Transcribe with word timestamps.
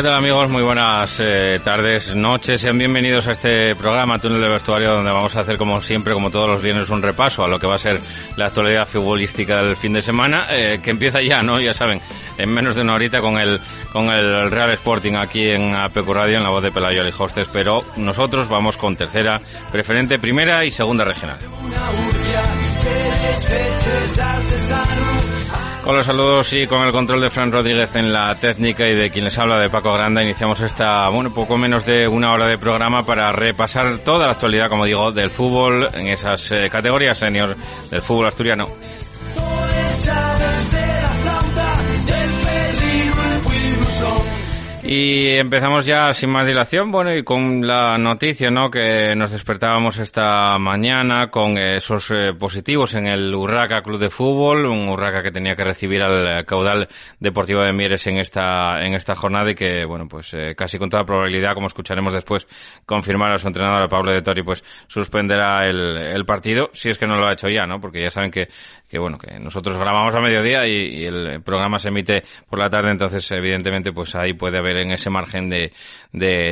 ¿Qué 0.00 0.04
tal 0.04 0.14
amigos? 0.14 0.48
Muy 0.48 0.62
buenas 0.62 1.20
eh, 1.20 1.60
tardes, 1.62 2.16
noches. 2.16 2.62
Sean 2.62 2.78
bienvenidos 2.78 3.26
a 3.26 3.32
este 3.32 3.76
programa 3.76 4.18
Túnel 4.18 4.40
de 4.40 4.48
Vestuario 4.48 4.94
donde 4.94 5.10
vamos 5.10 5.36
a 5.36 5.40
hacer 5.40 5.58
como 5.58 5.82
siempre, 5.82 6.14
como 6.14 6.30
todos 6.30 6.48
los 6.48 6.62
viernes, 6.62 6.88
un 6.88 7.02
repaso 7.02 7.44
a 7.44 7.48
lo 7.48 7.58
que 7.58 7.66
va 7.66 7.74
a 7.74 7.78
ser 7.78 8.00
la 8.38 8.46
actualidad 8.46 8.88
futbolística 8.88 9.62
del 9.62 9.76
fin 9.76 9.92
de 9.92 10.00
semana, 10.00 10.46
eh, 10.48 10.80
que 10.82 10.88
empieza 10.88 11.20
ya, 11.20 11.42
¿no? 11.42 11.60
Ya 11.60 11.74
saben, 11.74 12.00
en 12.38 12.48
menos 12.48 12.76
de 12.76 12.80
una 12.80 12.94
horita 12.94 13.20
con 13.20 13.36
el, 13.36 13.60
con 13.92 14.08
el 14.08 14.50
Real 14.50 14.70
Sporting 14.70 15.16
aquí 15.16 15.50
en 15.50 15.74
APQ 15.74 16.08
Radio, 16.08 16.38
en 16.38 16.44
la 16.44 16.48
voz 16.48 16.62
de 16.62 16.72
Pelayo 16.72 17.02
Alijostes, 17.02 17.48
pero 17.52 17.84
nosotros 17.96 18.48
vamos 18.48 18.78
con 18.78 18.96
tercera, 18.96 19.38
preferente, 19.70 20.18
primera 20.18 20.64
y 20.64 20.70
segunda 20.70 21.04
regional. 21.04 21.40
Con 25.84 25.96
los 25.96 26.04
saludos 26.04 26.52
y 26.52 26.66
con 26.66 26.82
el 26.82 26.92
control 26.92 27.22
de 27.22 27.30
Fran 27.30 27.50
Rodríguez 27.50 27.94
en 27.94 28.12
la 28.12 28.34
técnica 28.34 28.86
y 28.86 28.94
de 28.94 29.10
quien 29.10 29.24
les 29.24 29.38
habla 29.38 29.58
de 29.58 29.70
Paco 29.70 29.92
Granda, 29.94 30.22
iniciamos 30.22 30.60
esta, 30.60 31.08
bueno, 31.08 31.32
poco 31.32 31.56
menos 31.56 31.86
de 31.86 32.06
una 32.06 32.32
hora 32.32 32.46
de 32.46 32.58
programa 32.58 33.04
para 33.04 33.32
repasar 33.32 33.98
toda 33.98 34.26
la 34.26 34.32
actualidad, 34.32 34.68
como 34.68 34.84
digo, 34.84 35.10
del 35.10 35.30
fútbol 35.30 35.88
en 35.94 36.08
esas 36.08 36.50
eh, 36.50 36.68
categorías 36.70 37.18
senior 37.18 37.56
del 37.90 38.02
fútbol 38.02 38.28
asturiano. 38.28 38.66
Y 44.92 45.36
empezamos 45.36 45.86
ya 45.86 46.12
sin 46.12 46.30
más 46.30 46.44
dilación, 46.44 46.90
bueno, 46.90 47.14
y 47.14 47.22
con 47.22 47.64
la 47.64 47.96
noticia, 47.96 48.50
¿no? 48.50 48.68
Que 48.72 49.14
nos 49.14 49.30
despertábamos 49.30 50.00
esta 50.00 50.58
mañana 50.58 51.30
con 51.30 51.56
esos 51.58 52.10
eh, 52.10 52.32
positivos 52.36 52.94
en 52.94 53.06
el 53.06 53.32
Urraca 53.32 53.82
Club 53.82 54.00
de 54.00 54.10
Fútbol, 54.10 54.66
un 54.66 54.88
Urraca 54.88 55.22
que 55.22 55.30
tenía 55.30 55.54
que 55.54 55.62
recibir 55.62 56.02
al 56.02 56.44
caudal 56.44 56.88
deportivo 57.20 57.60
de 57.60 57.72
Mieres 57.72 58.04
en 58.08 58.18
esta 58.18 58.84
en 58.84 58.94
esta 58.94 59.14
jornada 59.14 59.52
y 59.52 59.54
que, 59.54 59.84
bueno, 59.84 60.08
pues 60.08 60.34
eh, 60.34 60.56
casi 60.56 60.76
con 60.76 60.90
toda 60.90 61.04
probabilidad, 61.04 61.54
como 61.54 61.68
escucharemos 61.68 62.12
después, 62.12 62.48
confirmar 62.84 63.32
a 63.32 63.38
su 63.38 63.46
entrenador, 63.46 63.84
a 63.84 63.88
Pablo 63.88 64.10
de 64.10 64.22
Tori, 64.22 64.42
pues 64.42 64.64
suspenderá 64.88 65.68
el, 65.68 65.98
el 65.98 66.24
partido, 66.24 66.68
si 66.72 66.88
es 66.88 66.98
que 66.98 67.06
no 67.06 67.14
lo 67.16 67.28
ha 67.28 67.34
hecho 67.34 67.48
ya, 67.48 67.64
¿no? 67.64 67.80
Porque 67.80 68.02
ya 68.02 68.10
saben 68.10 68.32
que, 68.32 68.48
que 68.90 68.98
bueno, 68.98 69.18
que 69.18 69.38
nosotros 69.38 69.78
grabamos 69.78 70.14
a 70.14 70.20
mediodía 70.20 70.66
y, 70.66 71.04
el 71.04 71.42
programa 71.42 71.78
se 71.78 71.88
emite 71.88 72.24
por 72.48 72.58
la 72.58 72.68
tarde, 72.68 72.90
entonces 72.90 73.30
evidentemente 73.30 73.92
pues 73.92 74.14
ahí 74.16 74.32
puede 74.32 74.58
haber 74.58 74.78
en 74.78 74.92
ese 74.92 75.08
margen 75.10 75.48
de, 75.48 75.70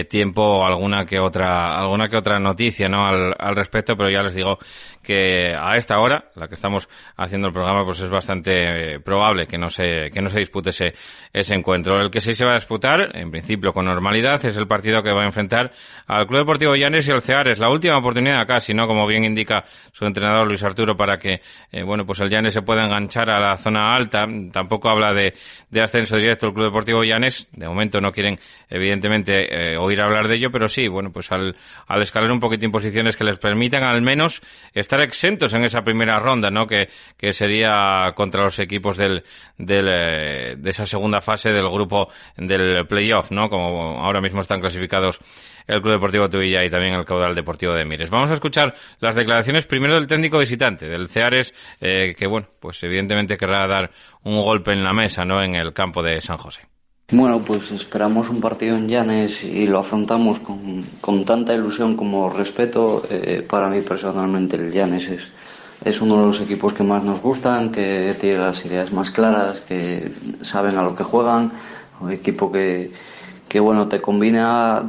tiempo 0.08 0.64
alguna 0.64 1.04
que 1.04 1.18
otra 1.18 1.76
alguna 1.76 2.08
que 2.08 2.16
otra 2.16 2.38
noticia 2.38 2.88
no 2.88 3.04
al, 3.04 3.34
al 3.38 3.56
respecto 3.56 3.96
pero 3.96 4.08
ya 4.08 4.22
les 4.22 4.34
digo 4.34 4.58
que 5.02 5.54
a 5.58 5.76
esta 5.76 5.98
hora 5.98 6.30
la 6.34 6.48
que 6.48 6.54
estamos 6.54 6.88
haciendo 7.16 7.48
el 7.48 7.52
programa 7.52 7.84
pues 7.84 8.00
es 8.00 8.10
bastante 8.10 8.94
eh, 8.94 9.00
probable 9.00 9.46
que 9.46 9.58
no 9.58 9.70
se 9.70 10.10
que 10.12 10.20
no 10.20 10.28
se 10.28 10.38
dispute 10.38 10.70
ese 10.70 10.94
ese 11.32 11.54
encuentro. 11.54 12.00
El 12.00 12.10
que 12.10 12.20
sí 12.20 12.34
se 12.34 12.44
va 12.44 12.52
a 12.52 12.56
disputar 12.56 13.16
en 13.16 13.30
principio 13.30 13.72
con 13.72 13.86
normalidad 13.86 14.44
es 14.44 14.56
el 14.56 14.66
partido 14.66 15.02
que 15.02 15.12
va 15.12 15.22
a 15.22 15.26
enfrentar 15.26 15.72
al 16.06 16.26
Club 16.26 16.40
Deportivo 16.40 16.74
Llanes 16.74 17.08
y 17.08 17.10
el 17.10 17.22
Ceares. 17.22 17.58
La 17.58 17.70
última 17.70 17.96
oportunidad 17.96 18.46
casi 18.46 18.74
no 18.74 18.86
como 18.86 19.06
bien 19.06 19.24
indica 19.24 19.64
su 19.92 20.04
entrenador 20.04 20.48
Luis 20.48 20.62
Arturo 20.62 20.96
para 20.96 21.18
que 21.18 21.40
eh, 21.72 21.82
bueno 21.82 22.04
pues 22.04 22.20
el 22.20 22.27
Llanes 22.30 22.54
se 22.54 22.62
pueda 22.62 22.84
enganchar 22.84 23.30
a 23.30 23.40
la 23.40 23.56
zona 23.56 23.92
alta 23.92 24.26
tampoco 24.52 24.88
habla 24.88 25.12
de, 25.12 25.34
ascenso 25.80 26.16
directo 26.16 26.46
el 26.46 26.54
Club 26.54 26.66
Deportivo 26.66 27.04
Llanes 27.04 27.48
de 27.52 27.68
momento 27.68 28.00
no 28.00 28.12
quieren 28.12 28.38
evidentemente 28.68 29.72
eh, 29.72 29.76
oír 29.76 30.00
hablar 30.00 30.28
de 30.28 30.36
ello, 30.36 30.50
pero 30.50 30.68
sí, 30.68 30.88
bueno, 30.88 31.10
pues 31.12 31.30
al, 31.32 31.56
al 31.86 32.02
escalar 32.02 32.30
un 32.30 32.40
poquito 32.40 32.66
en 32.66 32.72
posiciones 32.72 33.16
que 33.16 33.24
les 33.24 33.38
permitan 33.38 33.84
al 33.84 34.02
menos 34.02 34.40
estar 34.74 35.00
exentos 35.00 35.52
en 35.54 35.64
esa 35.64 35.82
primera 35.82 36.18
ronda, 36.18 36.50
¿no? 36.50 36.66
Que, 36.66 36.88
que 37.16 37.32
sería 37.32 38.12
contra 38.14 38.44
los 38.44 38.58
equipos 38.58 38.96
del, 38.96 39.22
del, 39.56 39.88
eh, 39.88 40.54
de 40.56 40.70
esa 40.70 40.86
segunda 40.86 41.20
fase 41.20 41.50
del 41.50 41.68
grupo 41.68 42.08
del 42.36 42.86
playoff, 42.86 43.30
¿no? 43.30 43.48
Como 43.48 44.00
ahora 44.00 44.20
mismo 44.20 44.40
están 44.40 44.60
clasificados 44.60 45.20
el 45.68 45.82
Club 45.82 45.94
Deportivo 45.94 46.28
Tuvilla 46.28 46.64
y 46.64 46.70
también 46.70 46.94
el 46.94 47.04
Caudal 47.04 47.34
Deportivo 47.34 47.74
de 47.74 47.84
Mires. 47.84 48.10
Vamos 48.10 48.30
a 48.30 48.34
escuchar 48.34 48.74
las 49.00 49.14
declaraciones 49.14 49.66
primero 49.66 49.94
del 49.94 50.06
técnico 50.06 50.38
visitante, 50.38 50.88
del 50.88 51.08
Ceares, 51.08 51.54
eh, 51.80 52.14
que 52.18 52.26
bueno, 52.26 52.48
pues 52.60 52.82
evidentemente 52.82 53.36
querrá 53.36 53.66
dar 53.66 53.90
un 54.24 54.42
golpe 54.42 54.72
en 54.72 54.82
la 54.82 54.92
mesa, 54.92 55.24
¿no? 55.24 55.42
En 55.42 55.54
el 55.54 55.72
campo 55.72 56.02
de 56.02 56.20
San 56.20 56.36
José. 56.36 56.62
Bueno, 57.10 57.40
pues 57.42 57.70
esperamos 57.70 58.28
un 58.28 58.40
partido 58.40 58.76
en 58.76 58.86
Llanes 58.86 59.42
y 59.42 59.66
lo 59.66 59.78
afrontamos 59.78 60.40
con, 60.40 60.84
con 61.00 61.24
tanta 61.24 61.54
ilusión 61.54 61.96
como 61.96 62.28
respeto. 62.28 63.02
Eh, 63.08 63.46
para 63.48 63.68
mí 63.68 63.80
personalmente 63.80 64.56
el 64.56 64.70
Llanes 64.70 65.08
es, 65.08 65.30
es 65.82 66.02
uno 66.02 66.18
de 66.18 66.26
los 66.26 66.40
equipos 66.42 66.74
que 66.74 66.82
más 66.82 67.02
nos 67.02 67.22
gustan, 67.22 67.72
que 67.72 68.14
tiene 68.20 68.38
las 68.38 68.62
ideas 68.66 68.92
más 68.92 69.10
claras, 69.10 69.62
que 69.62 70.10
saben 70.42 70.76
a 70.76 70.82
lo 70.82 70.94
que 70.94 71.04
juegan, 71.04 71.52
un 72.00 72.12
equipo 72.12 72.52
que, 72.52 72.92
que 73.48 73.60
bueno, 73.60 73.88
te 73.88 74.00
combina 74.00 74.82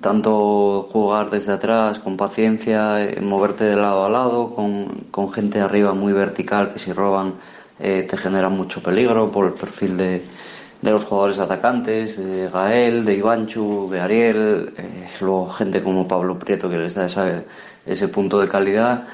tanto 0.00 0.88
jugar 0.90 1.30
desde 1.30 1.52
atrás 1.52 1.98
con 1.98 2.16
paciencia, 2.16 3.02
eh, 3.02 3.20
moverte 3.20 3.64
de 3.64 3.76
lado 3.76 4.04
a 4.04 4.08
lado, 4.08 4.54
con, 4.54 5.06
con 5.10 5.32
gente 5.32 5.60
arriba 5.60 5.94
muy 5.94 6.12
vertical 6.12 6.72
que 6.72 6.78
si 6.78 6.92
roban 6.92 7.34
eh, 7.80 8.06
te 8.08 8.16
genera 8.16 8.48
mucho 8.48 8.82
peligro 8.82 9.30
por 9.30 9.46
el 9.46 9.52
perfil 9.52 9.96
de 9.96 10.22
de 10.82 10.90
los 10.90 11.06
jugadores 11.06 11.38
atacantes, 11.38 12.18
de 12.18 12.50
Gael, 12.50 13.06
de 13.06 13.14
Ivanchu, 13.14 13.88
de 13.90 14.00
Ariel, 14.02 14.74
eh, 14.76 15.08
luego 15.22 15.48
gente 15.48 15.82
como 15.82 16.06
Pablo 16.06 16.38
Prieto 16.38 16.68
que 16.68 16.76
les 16.76 16.94
da 16.94 17.06
esa, 17.06 17.42
ese 17.86 18.08
punto 18.08 18.38
de 18.38 18.48
calidad. 18.48 19.06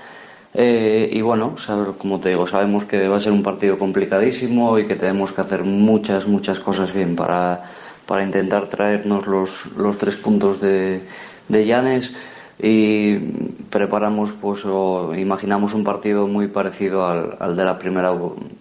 Y 0.52 1.20
bueno, 1.20 1.56
saber, 1.58 1.94
como 1.96 2.18
te 2.18 2.30
digo, 2.30 2.48
sabemos 2.48 2.84
que 2.86 3.06
va 3.06 3.18
a 3.18 3.20
ser 3.20 3.30
un 3.30 3.44
partido 3.44 3.78
complicadísimo 3.78 4.80
y 4.80 4.86
que 4.86 4.96
tenemos 4.96 5.30
que 5.30 5.42
hacer 5.42 5.62
muchas, 5.62 6.26
muchas 6.26 6.58
cosas 6.58 6.92
bien 6.92 7.14
para, 7.14 7.62
para 8.10 8.24
intentar 8.24 8.66
traernos 8.66 9.28
los, 9.28 9.66
los 9.76 9.96
tres 9.96 10.16
puntos 10.16 10.60
de, 10.60 11.00
de 11.46 11.64
Llanes 11.64 12.12
y 12.58 13.14
preparamos 13.70 14.32
pues 14.32 14.66
o 14.66 15.14
imaginamos 15.14 15.74
un 15.74 15.84
partido 15.84 16.26
muy 16.26 16.48
parecido 16.48 17.06
al, 17.06 17.36
al 17.38 17.54
de 17.54 17.64
la 17.64 17.78
primera 17.78 18.12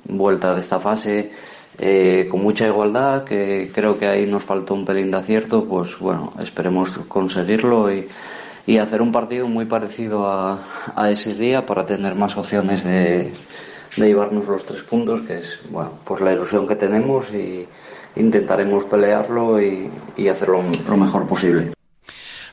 vuelta 0.05 0.53
de 0.53 0.61
esta 0.61 0.79
fase 0.79 1.31
eh, 1.79 2.27
con 2.29 2.43
mucha 2.43 2.67
igualdad, 2.67 3.23
que 3.23 3.71
creo 3.73 3.97
que 3.97 4.05
ahí 4.05 4.27
nos 4.27 4.43
faltó 4.43 4.75
un 4.75 4.85
pelín 4.85 5.09
de 5.09 5.17
acierto, 5.17 5.65
pues 5.65 5.97
bueno, 5.97 6.31
esperemos 6.39 6.91
conseguirlo 7.07 7.91
y, 7.91 8.07
y 8.67 8.77
hacer 8.77 9.01
un 9.01 9.11
partido 9.11 9.47
muy 9.47 9.65
parecido 9.65 10.27
a, 10.27 10.63
a, 10.95 11.09
ese 11.09 11.33
día 11.33 11.65
para 11.65 11.87
tener 11.87 12.13
más 12.13 12.37
opciones 12.37 12.83
de, 12.83 13.33
de, 13.97 14.07
llevarnos 14.07 14.45
los 14.45 14.63
tres 14.63 14.83
puntos, 14.83 15.21
que 15.21 15.39
es, 15.39 15.57
bueno, 15.71 15.93
pues 16.03 16.21
la 16.21 16.33
ilusión 16.33 16.67
que 16.67 16.75
tenemos 16.75 17.33
y, 17.33 17.67
intentaremos 18.15 18.85
pelearlo 18.85 19.61
y, 19.61 19.89
y 20.17 20.27
hacerlo 20.27 20.63
lo 20.87 20.97
mejor 20.97 21.27
posible. 21.27 21.71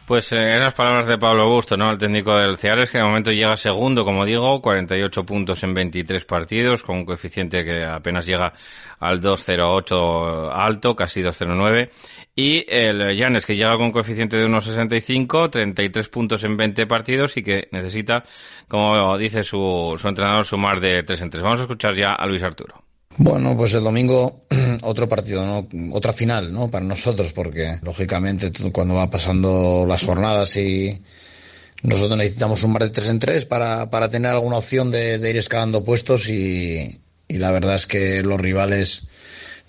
Pues 0.06 0.30
eh, 0.30 0.36
en 0.36 0.60
las 0.60 0.72
palabras 0.72 1.08
de 1.08 1.18
Pablo 1.18 1.50
Busto, 1.50 1.76
¿no? 1.76 1.90
El 1.90 1.98
técnico 1.98 2.36
del 2.36 2.58
Ceares, 2.58 2.92
que 2.92 2.98
de 2.98 3.04
momento 3.04 3.32
llega 3.32 3.56
segundo, 3.56 4.04
como 4.04 4.24
digo, 4.24 4.62
48 4.62 5.26
puntos 5.26 5.64
en 5.64 5.74
23 5.74 6.24
partidos, 6.24 6.84
con 6.84 6.98
un 6.98 7.04
coeficiente 7.04 7.64
que 7.64 7.84
apenas 7.84 8.24
llega 8.24 8.52
al 9.00 9.20
2.08 9.20 10.48
alto, 10.52 10.94
casi 10.94 11.22
2.09. 11.22 11.90
Y 12.36 12.64
el 12.68 13.16
Llanes, 13.16 13.44
que 13.44 13.56
llega 13.56 13.74
con 13.76 13.86
un 13.86 13.92
coeficiente 13.92 14.36
de 14.36 14.46
1.65, 14.46 15.50
33 15.50 16.08
puntos 16.08 16.44
en 16.44 16.56
20 16.56 16.86
partidos 16.86 17.36
y 17.36 17.42
que 17.42 17.66
necesita, 17.72 18.22
como 18.68 19.18
dice 19.18 19.42
su, 19.42 19.96
su 20.00 20.06
entrenador, 20.06 20.46
sumar 20.46 20.78
de 20.78 21.02
3 21.02 21.20
en 21.22 21.30
3. 21.30 21.42
Vamos 21.42 21.58
a 21.58 21.62
escuchar 21.64 21.96
ya 21.96 22.12
a 22.12 22.26
Luis 22.26 22.44
Arturo. 22.44 22.76
Bueno, 23.18 23.56
pues 23.56 23.72
el 23.72 23.84
domingo 23.84 24.44
otro 24.82 25.08
partido, 25.08 25.44
¿no? 25.46 25.68
otra 25.94 26.12
final, 26.12 26.52
¿no? 26.52 26.70
Para 26.70 26.84
nosotros, 26.84 27.32
porque 27.32 27.78
lógicamente 27.82 28.50
cuando 28.72 28.94
va 28.94 29.08
pasando 29.08 29.86
las 29.86 30.04
jornadas 30.04 30.56
y 30.56 31.00
nosotros 31.82 32.18
necesitamos 32.18 32.62
un 32.62 32.72
mar 32.72 32.82
de 32.82 32.90
tres 32.90 33.08
en 33.08 33.18
tres 33.18 33.46
para, 33.46 33.90
para 33.90 34.10
tener 34.10 34.32
alguna 34.32 34.58
opción 34.58 34.90
de, 34.90 35.18
de 35.18 35.30
ir 35.30 35.36
escalando 35.38 35.82
puestos 35.82 36.28
y, 36.28 37.00
y, 37.28 37.38
la 37.38 37.50
verdad 37.52 37.76
es 37.76 37.86
que 37.86 38.22
los 38.22 38.40
rivales 38.40 39.08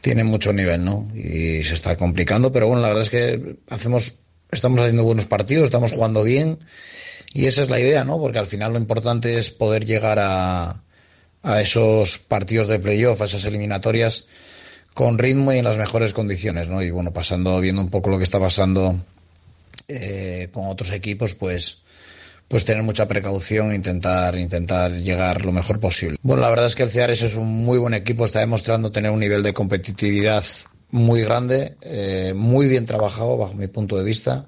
tienen 0.01 0.27
mucho 0.27 0.51
nivel, 0.51 0.83
¿no? 0.83 1.09
Y 1.15 1.63
se 1.63 1.73
está 1.73 1.95
complicando, 1.95 2.51
pero 2.51 2.67
bueno, 2.67 2.81
la 2.81 2.89
verdad 2.89 3.03
es 3.03 3.09
que 3.09 3.57
hacemos, 3.69 4.15
estamos 4.51 4.79
haciendo 4.81 5.03
buenos 5.03 5.25
partidos, 5.25 5.65
estamos 5.65 5.93
jugando 5.93 6.23
bien 6.23 6.59
y 7.33 7.45
esa 7.45 7.61
es 7.61 7.69
la 7.69 7.79
idea, 7.79 8.03
¿no? 8.03 8.19
Porque 8.19 8.39
al 8.39 8.47
final 8.47 8.73
lo 8.73 8.79
importante 8.79 9.37
es 9.37 9.51
poder 9.51 9.85
llegar 9.85 10.19
a 10.19 10.83
a 11.47 11.61
esos 11.61 12.19
partidos 12.19 12.67
de 12.67 12.77
playoff, 12.77 13.21
a 13.21 13.25
esas 13.25 13.45
eliminatorias 13.45 14.25
con 14.93 15.17
ritmo 15.17 15.53
y 15.53 15.59
en 15.59 15.63
las 15.63 15.77
mejores 15.77 16.13
condiciones, 16.13 16.67
¿no? 16.67 16.81
Y 16.81 16.91
bueno, 16.91 17.13
pasando, 17.13 17.59
viendo 17.61 17.81
un 17.81 17.89
poco 17.89 18.09
lo 18.09 18.17
que 18.17 18.25
está 18.25 18.39
pasando 18.39 18.99
eh, 19.87 20.49
con 20.51 20.67
otros 20.67 20.91
equipos, 20.91 21.35
pues 21.35 21.83
pues 22.47 22.63
tener 22.63 22.81
mucha 22.81 23.07
precaución 23.07 23.75
intentar, 23.75 24.37
intentar 24.37 24.91
llegar 24.91 25.43
lo 25.43 25.51
mejor 25.51 25.79
posible. 25.81 26.17
Bueno, 26.21 26.41
la 26.41 26.49
verdad 26.49 26.65
es 26.65 26.75
que 26.75 26.83
el 26.83 26.89
Ceares 26.89 27.21
es 27.21 27.35
un 27.35 27.47
muy 27.47 27.77
buen 27.77 27.93
equipo, 27.93 28.23
está 28.23 28.39
demostrando 28.39 28.91
tener 28.91 29.11
un 29.11 29.19
nivel 29.19 29.43
de 29.43 29.53
competitividad 29.53 30.45
muy 30.91 31.21
grande, 31.23 31.75
eh, 31.81 32.33
muy 32.35 32.67
bien 32.67 32.85
trabajado 32.85 33.37
bajo 33.37 33.53
mi 33.53 33.67
punto 33.67 33.97
de 33.97 34.05
vista 34.05 34.45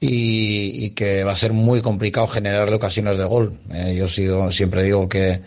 y, 0.00 0.84
y, 0.84 0.90
que 0.90 1.24
va 1.24 1.32
a 1.32 1.36
ser 1.36 1.54
muy 1.54 1.80
complicado 1.80 2.26
generarle 2.26 2.76
ocasiones 2.76 3.16
de 3.16 3.24
gol. 3.24 3.58
Eh, 3.72 3.94
yo 3.96 4.06
sigo, 4.06 4.50
siempre 4.50 4.82
digo 4.82 5.08
que 5.08 5.40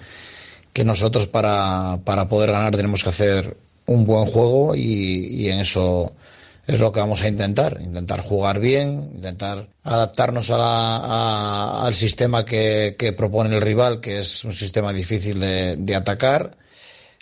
que 0.78 0.84
nosotros 0.84 1.26
para, 1.26 2.02
para 2.06 2.28
poder 2.28 2.52
ganar 2.52 2.76
tenemos 2.76 3.02
que 3.02 3.10
hacer 3.10 3.58
un 3.88 4.06
buen 4.06 4.28
juego 4.28 4.76
y, 4.76 5.26
y, 5.42 5.50
en 5.50 5.62
eso 5.62 6.14
es 6.68 6.80
lo 6.80 6.92
que 6.92 7.00
vamos 7.00 7.24
a 7.24 7.28
intentar, 7.28 7.80
intentar 7.82 8.22
jugar 8.22 8.60
bien, 8.60 9.10
intentar 9.16 9.70
adaptarnos 9.82 10.52
a 10.52 10.58
la, 10.58 10.98
a, 10.98 11.88
al 11.88 11.96
sistema 11.96 12.46
que, 12.46 12.96
que, 12.96 13.12
propone 13.12 13.56
el 13.56 13.62
rival, 13.64 14.02
que 14.02 14.20
es 14.20 14.44
un 14.44 14.54
sistema 14.54 14.94
difícil 14.94 15.40
de, 15.40 15.78
de 15.78 15.96
atacar, 15.96 16.56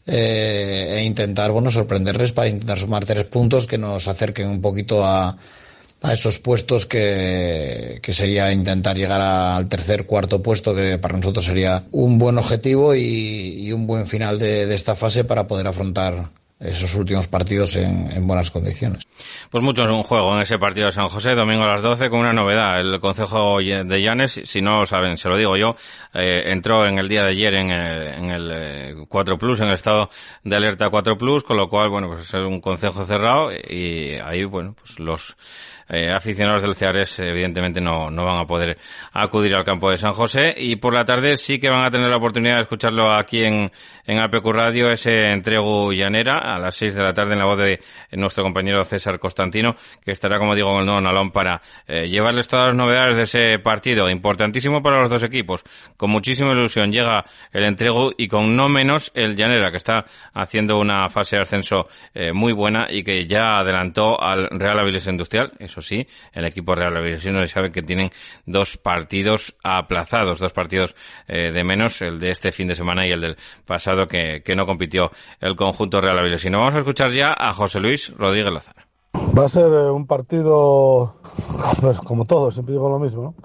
eh, 0.06 0.98
e 0.98 1.04
intentar, 1.06 1.52
bueno, 1.52 1.72
sorprenderles 1.72 2.34
para 2.34 2.50
intentar 2.50 2.78
sumar 2.78 3.06
tres 3.06 3.24
puntos 3.24 3.68
que 3.68 3.78
nos 3.78 4.10
acerquen 4.10 4.50
un 4.50 4.60
poquito 4.60 5.06
a, 5.06 5.38
a 6.06 6.14
esos 6.14 6.40
puestos 6.40 6.86
que, 6.86 8.00
que 8.02 8.14
sería 8.14 8.52
intentar 8.52 8.96
llegar 8.96 9.22
al 9.22 9.68
tercer, 9.68 10.06
cuarto 10.06 10.42
puesto, 10.42 10.76
que 10.76 11.00
para 11.00 11.18
nosotros 11.18 11.46
sería 11.46 11.84
un 11.92 12.20
buen 12.20 12.38
objetivo 12.38 12.94
y, 12.94 13.66
y 13.66 13.72
un 13.72 13.88
buen 13.88 14.06
final 14.06 14.38
de, 14.38 14.68
de 14.68 14.76
esta 14.76 14.96
fase 14.96 15.24
para 15.24 15.48
poder 15.48 15.68
afrontar 15.68 16.30
esos 16.60 16.96
últimos 16.96 17.28
partidos 17.28 17.76
en, 17.76 18.12
en, 18.12 18.26
buenas 18.28 18.50
condiciones. 18.50 19.04
Pues 19.52 19.64
mucho 19.64 19.84
es 19.84 19.90
un 19.90 20.04
juego 20.04 20.36
en 20.36 20.42
ese 20.42 20.58
partido 20.58 20.88
de 20.88 20.94
San 20.94 21.10
José, 21.10 21.36
domingo 21.36 21.64
a 21.64 21.74
las 21.74 21.84
12, 21.84 22.10
con 22.10 22.20
una 22.20 22.32
novedad. 22.32 22.80
El 22.80 23.00
Consejo 23.02 23.60
de 23.60 24.02
Llanes, 24.02 24.40
si 24.44 24.62
no 24.62 24.80
lo 24.80 24.86
saben, 24.86 25.18
se 25.18 25.28
lo 25.28 25.38
digo 25.38 25.58
yo, 25.58 25.76
eh, 26.14 26.44
entró 26.46 26.86
en 26.86 26.98
el 26.98 27.08
día 27.08 27.24
de 27.24 27.32
ayer 27.32 27.54
en 27.56 27.72
el, 27.72 28.08
en 28.08 28.30
el 28.32 29.08
4 29.08 29.38
Plus, 29.38 29.60
en 29.60 29.68
el 29.68 29.74
estado 29.74 30.10
de 30.44 30.56
alerta 30.56 30.90
4 30.90 31.18
Plus, 31.18 31.44
con 31.44 31.58
lo 31.58 31.70
cual, 31.70 31.90
bueno, 31.90 32.08
pues 32.08 32.22
es 32.22 32.34
un 32.34 32.62
consejo 32.62 33.06
cerrado 33.06 33.52
y 33.52 34.16
ahí, 34.24 34.46
bueno, 34.46 34.76
pues 34.80 34.98
los 35.00 35.36
eh, 35.90 36.12
aficionados 36.12 36.62
del 36.62 36.76
Ceares 36.76 37.20
evidentemente 37.20 37.80
no, 37.80 38.10
no 38.10 38.26
van 38.26 38.40
a 38.40 38.46
poder 38.46 38.78
acudir 39.14 39.54
al 39.54 39.64
campo 39.64 39.90
de 39.90 39.98
San 39.98 40.14
José 40.14 40.54
y 40.58 40.78
por 40.78 40.94
la 40.94 41.06
tarde 41.06 41.38
sí 41.38 41.60
que 41.60 41.70
van 41.70 41.86
a 41.86 41.92
tener 41.92 42.10
la 42.10 42.18
oportunidad 42.18 42.56
de 42.56 42.62
escucharlo 42.62 43.14
aquí 43.14 43.44
en, 43.44 43.72
en 44.06 44.20
APQ 44.20 44.46
Radio, 44.48 44.92
ese 44.92 45.32
entrego 45.32 45.92
llanera 45.92 46.38
a 46.38 46.60
las 46.60 46.76
6 46.76 46.96
de 46.96 47.04
la 47.04 47.14
tarde 47.14 47.34
en 47.34 47.40
la 47.40 47.46
voz 47.46 47.58
de 47.58 47.80
nuestro 48.12 48.44
compañero 48.44 48.84
César 48.86 49.20
Constantino, 49.20 49.76
que 50.04 50.12
estará, 50.12 50.38
como 50.40 50.56
digo, 50.56 50.72
en 50.74 50.80
el 50.80 50.86
nuevo 50.86 51.02
Nalón 51.02 51.32
para 51.32 51.62
eh, 51.88 52.08
llevarles 52.08 52.48
todas 52.48 52.68
las 52.68 52.76
novedades 52.76 53.16
de 53.16 53.24
ese 53.24 53.60
partido, 53.60 54.10
importantísimo 54.10 54.82
para 54.82 55.02
los 55.02 55.10
dos 55.10 55.24
equipos. 55.24 55.64
Con 55.98 56.12
muchísima 56.12 56.52
ilusión 56.52 56.92
llega 56.92 57.26
el 57.52 57.64
entrego 57.64 58.12
y 58.18 58.28
con 58.28 58.56
no 58.56 58.70
menos 58.70 59.12
el 59.14 59.36
Llanera, 59.36 59.72
que 59.72 59.78
está 59.78 60.06
haciendo 60.34 60.78
una 60.78 61.10
fase 61.10 61.36
de 61.36 61.42
ascenso 61.44 61.88
eh, 62.14 62.32
muy 62.32 62.54
buena 62.54 62.88
y 62.90 63.04
que 63.04 63.26
ya 63.28 63.58
adelantó 63.58 64.22
al 64.22 64.48
Real 64.52 64.80
Avilés 64.80 65.08
Industrial. 65.08 65.52
Eso 65.76 65.82
sí, 65.82 66.08
el 66.32 66.46
equipo 66.46 66.74
Real 66.74 66.94
no 67.34 67.48
sabe 67.48 67.70
que 67.70 67.82
tienen 67.82 68.10
dos 68.46 68.78
partidos 68.78 69.58
aplazados, 69.62 70.40
dos 70.40 70.54
partidos 70.54 70.96
eh, 71.28 71.52
de 71.52 71.64
menos, 71.66 72.02
el 72.02 72.18
de 72.18 72.30
este 72.30 72.54
fin 72.54 72.70
de 72.70 72.76
semana 72.76 73.06
y 73.06 73.12
el 73.12 73.20
del 73.20 73.36
pasado 73.66 74.08
que, 74.08 74.42
que 74.42 74.56
no 74.56 74.66
compitió 74.66 75.12
el 75.42 75.58
conjunto 75.58 76.00
Real. 76.00 76.16
Y 76.26 76.50
vamos 76.50 76.76
a 76.76 76.78
escuchar 76.78 77.12
ya 77.12 77.36
a 77.38 77.52
José 77.52 77.82
Luis 77.82 78.14
Rodríguez 78.16 78.54
Lazara. 78.54 78.88
Va 79.38 79.44
a 79.44 79.50
ser 79.50 79.70
un 79.70 80.08
partido, 80.08 81.18
pues 81.82 82.00
como 82.00 82.24
todo, 82.24 82.52
siempre 82.52 82.72
digo 82.72 82.88
lo 82.88 83.00
mismo, 83.00 83.36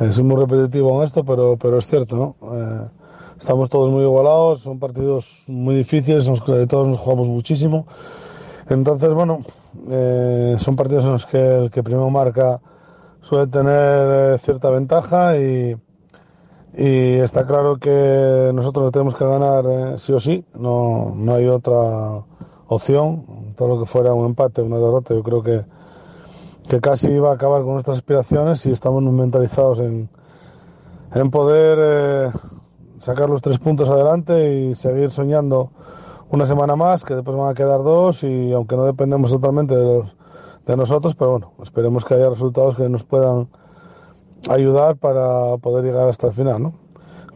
¿no? 0.00 0.06
Es 0.06 0.18
muy 0.20 0.36
repetitivo 0.40 0.96
en 0.96 1.04
esto, 1.04 1.22
pero, 1.22 1.58
pero 1.58 1.76
es 1.76 1.86
cierto, 1.86 2.16
¿no? 2.16 2.36
Eh, 2.56 2.88
estamos 3.36 3.68
todos 3.68 3.90
muy 3.90 4.04
igualados, 4.04 4.60
son 4.60 4.78
partidos 4.78 5.44
muy 5.48 5.74
difíciles, 5.74 6.26
en 6.28 6.32
los 6.32 6.42
que 6.42 6.66
todos 6.66 6.88
nos 6.88 6.98
jugamos 6.98 7.28
muchísimo. 7.28 7.86
Entonces, 8.70 9.12
bueno, 9.12 9.40
eh, 9.88 10.56
son 10.58 10.76
partidos 10.76 11.04
en 11.04 11.12
los 11.12 11.26
que 11.26 11.56
el 11.56 11.70
que 11.70 11.82
primero 11.82 12.08
marca 12.10 12.60
suele 13.20 13.46
tener 13.46 14.34
eh, 14.34 14.38
cierta 14.38 14.70
ventaja 14.70 15.36
y, 15.38 15.76
está 16.74 17.44
claro 17.46 17.76
que 17.76 18.50
nosotros 18.54 18.90
tenemos 18.92 19.14
que 19.14 19.26
ganar 19.26 19.64
eh, 19.68 19.98
sí 19.98 20.12
o 20.12 20.20
sí, 20.20 20.42
no, 20.54 21.12
no 21.14 21.34
hay 21.34 21.46
otra 21.46 22.24
opción, 22.66 23.54
todo 23.56 23.68
lo 23.68 23.80
que 23.80 23.86
fuera 23.86 24.14
un 24.14 24.24
empate, 24.24 24.62
una 24.62 24.78
derrota, 24.78 25.14
yo 25.14 25.22
creo 25.22 25.42
que, 25.42 25.64
que 26.68 26.80
casi 26.80 27.08
iba 27.08 27.30
a 27.30 27.34
acabar 27.34 27.62
con 27.62 27.74
nuestras 27.74 27.98
aspiraciones 27.98 28.64
y 28.64 28.72
estamos 28.72 29.02
mentalizados 29.02 29.80
en, 29.80 30.08
en 31.14 31.30
poder 31.30 32.32
sacar 33.00 33.28
los 33.28 33.42
tres 33.42 33.58
puntos 33.58 33.90
adelante 33.90 34.54
y 34.54 34.74
seguir 34.74 35.10
soñando 35.10 35.72
una 36.32 36.46
semana 36.46 36.76
más, 36.76 37.04
que 37.04 37.14
después 37.14 37.36
van 37.36 37.50
a 37.50 37.54
quedar 37.54 37.82
dos 37.82 38.22
y 38.24 38.52
aunque 38.52 38.74
no 38.74 38.86
dependemos 38.86 39.30
totalmente 39.30 39.76
de, 39.76 39.84
los, 39.84 40.16
de 40.66 40.76
nosotros, 40.78 41.14
pero 41.14 41.32
bueno, 41.32 41.52
esperemos 41.62 42.06
que 42.06 42.14
haya 42.14 42.30
resultados 42.30 42.74
que 42.74 42.88
nos 42.88 43.04
puedan 43.04 43.48
ayudar 44.48 44.96
para 44.96 45.58
poder 45.58 45.84
llegar 45.84 46.08
hasta 46.08 46.28
el 46.28 46.32
final, 46.32 46.62
¿no? 46.62 46.72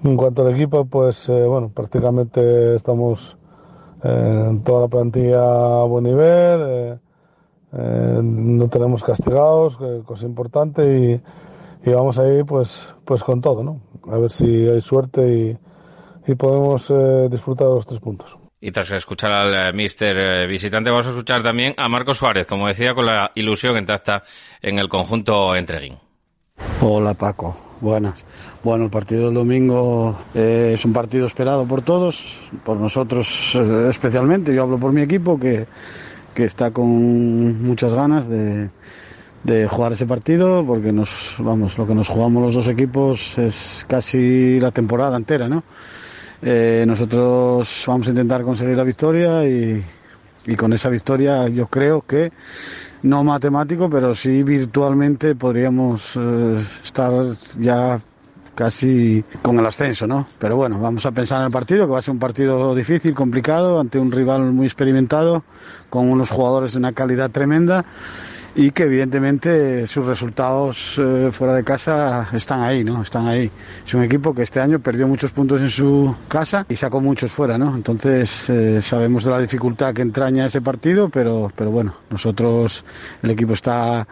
En 0.03 0.17
cuanto 0.17 0.47
al 0.47 0.55
equipo, 0.55 0.87
pues 0.87 1.29
eh, 1.29 1.47
bueno, 1.47 1.71
prácticamente 1.75 2.75
estamos 2.75 3.37
eh, 4.03 4.47
en 4.49 4.63
toda 4.63 4.83
la 4.83 4.89
plantilla 4.89 5.83
a 5.83 5.85
buen 5.85 6.05
nivel, 6.05 6.61
eh, 6.67 6.99
eh 7.73 8.21
no 8.23 8.69
tenemos 8.69 9.03
castigados, 9.03 9.79
cosa 10.07 10.25
importante, 10.25 11.23
y, 11.85 11.91
y, 11.91 11.93
vamos 11.93 12.19
a 12.19 12.27
ir 12.33 12.47
pues, 12.47 12.95
pues 13.05 13.23
con 13.23 13.43
todo, 13.43 13.63
¿no? 13.63 13.81
A 14.11 14.17
ver 14.17 14.31
si 14.31 14.47
hay 14.47 14.81
suerte 14.81 15.59
y, 16.27 16.33
y 16.33 16.35
podemos 16.35 16.93
disfrutar 17.31 17.69
los 17.69 17.87
tres 17.87 18.01
puntos. 18.01 18.46
Y 18.67 18.73
tras 18.73 18.91
escuchar 18.91 19.31
al 19.31 19.75
mister 19.75 20.49
visitante, 20.49 20.91
vamos 20.91 21.07
a 21.07 21.11
escuchar 21.11 21.41
también 21.41 21.73
a 21.77 21.89
Marcos 21.89 22.17
Suárez, 22.17 22.49
como 22.49 22.67
decía, 22.67 22.95
con 22.95 23.07
la 23.07 23.31
ilusión 23.37 23.77
intacta 23.77 24.25
en 24.61 24.81
el 24.81 24.89
conjunto 24.89 25.55
entreguín. 25.55 25.97
Hola 26.81 27.15
Paco, 27.15 27.57
buenas. 27.81 28.25
Bueno, 28.65 28.87
el 28.87 28.91
partido 28.91 29.27
del 29.27 29.35
domingo 29.35 30.19
eh, 30.35 30.73
es 30.75 30.85
un 30.85 30.93
partido 30.93 31.29
esperado 31.29 31.65
por 31.65 31.83
todos, 31.83 32.21
por 32.65 32.77
nosotros 32.79 33.55
eh, 33.55 33.87
especialmente. 33.89 34.53
Yo 34.53 34.65
hablo 34.65 34.81
por 34.81 34.91
mi 34.91 35.03
equipo 35.03 35.39
que, 35.39 35.69
que 36.35 36.43
está 36.43 36.73
con 36.73 37.63
muchas 37.63 37.95
ganas 37.95 38.27
de, 38.27 38.71
de, 39.45 39.69
jugar 39.69 39.93
ese 39.93 40.07
partido 40.07 40.67
porque 40.67 40.91
nos, 40.91 41.11
vamos, 41.39 41.79
lo 41.79 41.87
que 41.87 41.95
nos 41.95 42.09
jugamos 42.09 42.43
los 42.43 42.55
dos 42.57 42.67
equipos 42.67 43.39
es 43.39 43.87
casi 43.87 44.59
la 44.59 44.73
temporada 44.73 45.17
entera, 45.17 45.49
¿no? 45.49 45.63
Eh, 46.43 46.85
nosotros 46.87 47.85
vamos 47.87 48.07
a 48.07 48.11
intentar 48.11 48.43
conseguir 48.43 48.77
la 48.77 48.85
victoria 48.85 49.47
y, 49.47 49.85
con 50.57 50.73
esa 50.73 50.89
victoria 50.89 51.49
yo 51.49 51.67
creo 51.67 52.03
que 52.03 52.31
no 53.03 53.25
matemático, 53.25 53.91
pero 53.91 54.15
sí 54.15 54.43
virtualmente 54.43 55.35
podríamos 55.35 56.13
eh, 56.17 56.63
estar 56.85 57.13
ya 57.59 58.01
casi 58.55 59.25
con 59.43 59.59
el 59.59 59.67
ascenso, 59.67 60.07
¿no? 60.07 60.29
Pero 60.39 60.57
bueno, 60.57 60.81
vamos 60.81 61.05
a 61.05 61.13
pensar 61.13 61.41
en 61.41 61.47
el 61.47 61.53
partido, 61.53 61.87
que 61.87 61.93
va 61.93 61.99
a 61.99 62.03
ser 62.03 62.13
un 62.13 62.19
partido 62.19 62.75
difícil, 62.75 63.15
complicado, 63.15 63.79
ante 63.79 63.99
un 63.99 64.11
rival 64.11 64.53
muy 64.53 64.67
experimentado, 64.67 65.45
con 65.91 66.09
unos 66.09 66.31
jugadores 66.31 66.73
de 66.73 66.79
una 66.79 66.93
calidad 66.93 67.31
tremenda 67.31 67.85
y 68.59 68.71
que 68.71 68.85
evidentemente 68.85 69.87
sus 69.87 70.07
resultados 70.07 70.95
eh, 70.97 71.29
fuera 71.31 71.55
de 71.55 71.63
casa 71.63 72.31
están 72.33 72.63
ahí, 72.63 72.83
¿no? 72.83 73.03
Están 73.03 73.29
ahí. 73.29 73.51
Es 73.87 73.93
un 73.93 74.03
equipo 74.03 74.35
que 74.35 74.43
este 74.43 74.61
año 74.61 74.81
perdió 74.81 75.07
muchos 75.07 75.31
puntos 75.31 75.61
en 75.61 75.69
su 75.69 76.17
casa 76.27 76.65
y 76.67 76.77
sacó 76.77 77.03
muchos 77.03 77.31
fuera, 77.31 77.59
¿no? 77.59 77.77
Entonces 77.77 78.49
eh, 78.49 78.81
sabemos 78.81 79.25
de 79.25 79.31
la 79.31 79.41
dificultad 79.41 79.93
que 79.93 80.01
entraña 80.01 80.47
ese 80.47 80.63
partido, 80.63 81.11
pero, 81.11 81.53
pero 81.55 81.71
bueno, 81.71 81.97
nosotros, 82.09 82.83
el 83.23 83.31
equipo 83.31 83.53
está 83.53 84.09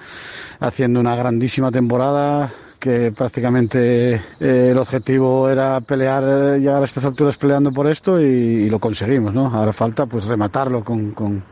haciendo 0.60 1.00
una 1.00 1.16
grandísima 1.16 1.72
temporada, 1.72 2.52
que 2.78 3.12
prácticamente 3.12 4.14
eh, 4.40 4.68
el 4.70 4.78
objetivo 4.78 5.48
era 5.48 5.80
pelear, 5.80 6.58
llegar 6.58 6.82
a 6.82 6.84
estas 6.84 7.04
alturas 7.04 7.36
peleando 7.36 7.72
por 7.72 7.86
esto 7.86 8.20
y, 8.20 8.68
lo 8.68 8.78
conseguimos, 8.78 9.32
¿no? 9.32 9.46
Ahora 9.46 9.72
falta 9.72 10.06
pues 10.06 10.24
rematarlo 10.24 10.84
con, 10.84 11.12
con, 11.12 11.44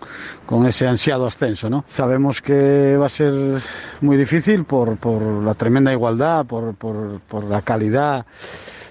con, 0.47 0.67
ese 0.67 0.87
ansiado 0.87 1.27
ascenso, 1.27 1.71
¿no? 1.71 1.85
Sabemos 1.89 2.43
que 2.43 2.97
va 2.97 3.07
a 3.07 3.11
ser 3.11 3.63
muy 4.01 4.17
difícil 4.17 4.65
por, 4.65 4.97
por 4.99 5.23
la 5.23 5.55
tremenda 5.55 5.93
igualdad, 5.93 6.45
por, 6.47 6.75
por, 6.75 7.21
por 7.21 7.45
la 7.45 7.63
calidad 7.63 8.27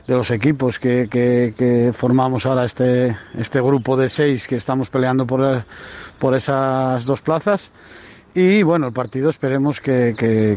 de 0.07 0.15
los 0.15 0.31
equipos 0.31 0.79
que, 0.79 1.07
que, 1.09 1.53
que, 1.57 1.93
formamos 1.93 2.45
ahora 2.45 2.65
este, 2.65 3.17
este 3.37 3.61
grupo 3.61 3.95
de 3.97 4.09
seis 4.09 4.47
que 4.47 4.55
estamos 4.55 4.89
peleando 4.89 5.25
por, 5.25 5.63
por 6.19 6.35
esas 6.35 7.05
dos 7.05 7.21
plazas 7.21 7.71
y 8.33 8.63
bueno, 8.63 8.87
el 8.87 8.93
partido 8.93 9.29
esperemos 9.29 9.81
que, 9.81 10.13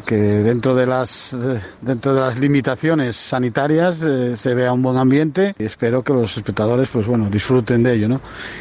dentro 0.08 0.74
de 0.76 0.86
las 0.86 1.36
dentro 1.80 2.14
de 2.14 2.20
las 2.20 2.38
limitaciones 2.38 3.16
sanitarias 3.16 4.02
eh, 4.02 4.36
se 4.36 4.54
vea 4.54 4.72
un 4.72 4.82
buen 4.82 4.96
ambiente 4.96 5.54
y 5.58 5.64
espero 5.64 6.02
que 6.02 6.12
los 6.12 6.36
espectadores 6.36 6.88
pues 6.88 7.06
bueno 7.06 7.28
disfruten 7.28 7.82
de 7.82 7.94
ello, 7.94 8.08
¿no? 8.08 8.20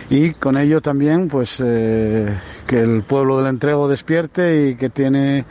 Y 0.10 0.32
con 0.32 0.58
ello 0.58 0.82
también 0.82 1.27
pues 1.27 1.62
eh, 1.63 2.39
que 2.65 2.79
el 2.82 3.03
pueblo 3.03 3.38
del 3.38 3.48
entrego 3.48 3.88
despierte 3.88 4.70
y 4.70 4.75
que 4.75 4.89
tiene 4.89 5.46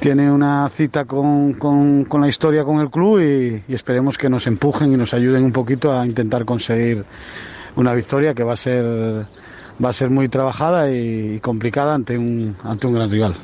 tiene 0.00 0.30
una 0.30 0.68
cita 0.70 1.04
con, 1.04 1.54
con, 1.54 2.04
con 2.04 2.20
la 2.20 2.28
historia 2.28 2.64
con 2.64 2.80
el 2.80 2.90
club 2.90 3.20
y, 3.20 3.64
y 3.70 3.74
esperemos 3.74 4.16
que 4.16 4.30
nos 4.30 4.46
empujen 4.46 4.92
y 4.92 4.96
nos 4.96 5.12
ayuden 5.12 5.44
un 5.44 5.52
poquito 5.52 5.92
a 5.92 6.06
intentar 6.06 6.44
conseguir 6.44 7.04
una 7.76 7.92
victoria 7.92 8.34
que 8.34 8.42
va 8.42 8.54
a 8.54 8.56
ser 8.56 9.26
va 9.82 9.90
a 9.90 9.92
ser 9.92 10.10
muy 10.10 10.28
trabajada 10.28 10.90
y 10.90 11.38
complicada 11.40 11.94
ante 11.94 12.18
un, 12.18 12.56
ante 12.62 12.86
un 12.86 12.94
gran 12.94 13.10
rival. 13.10 13.36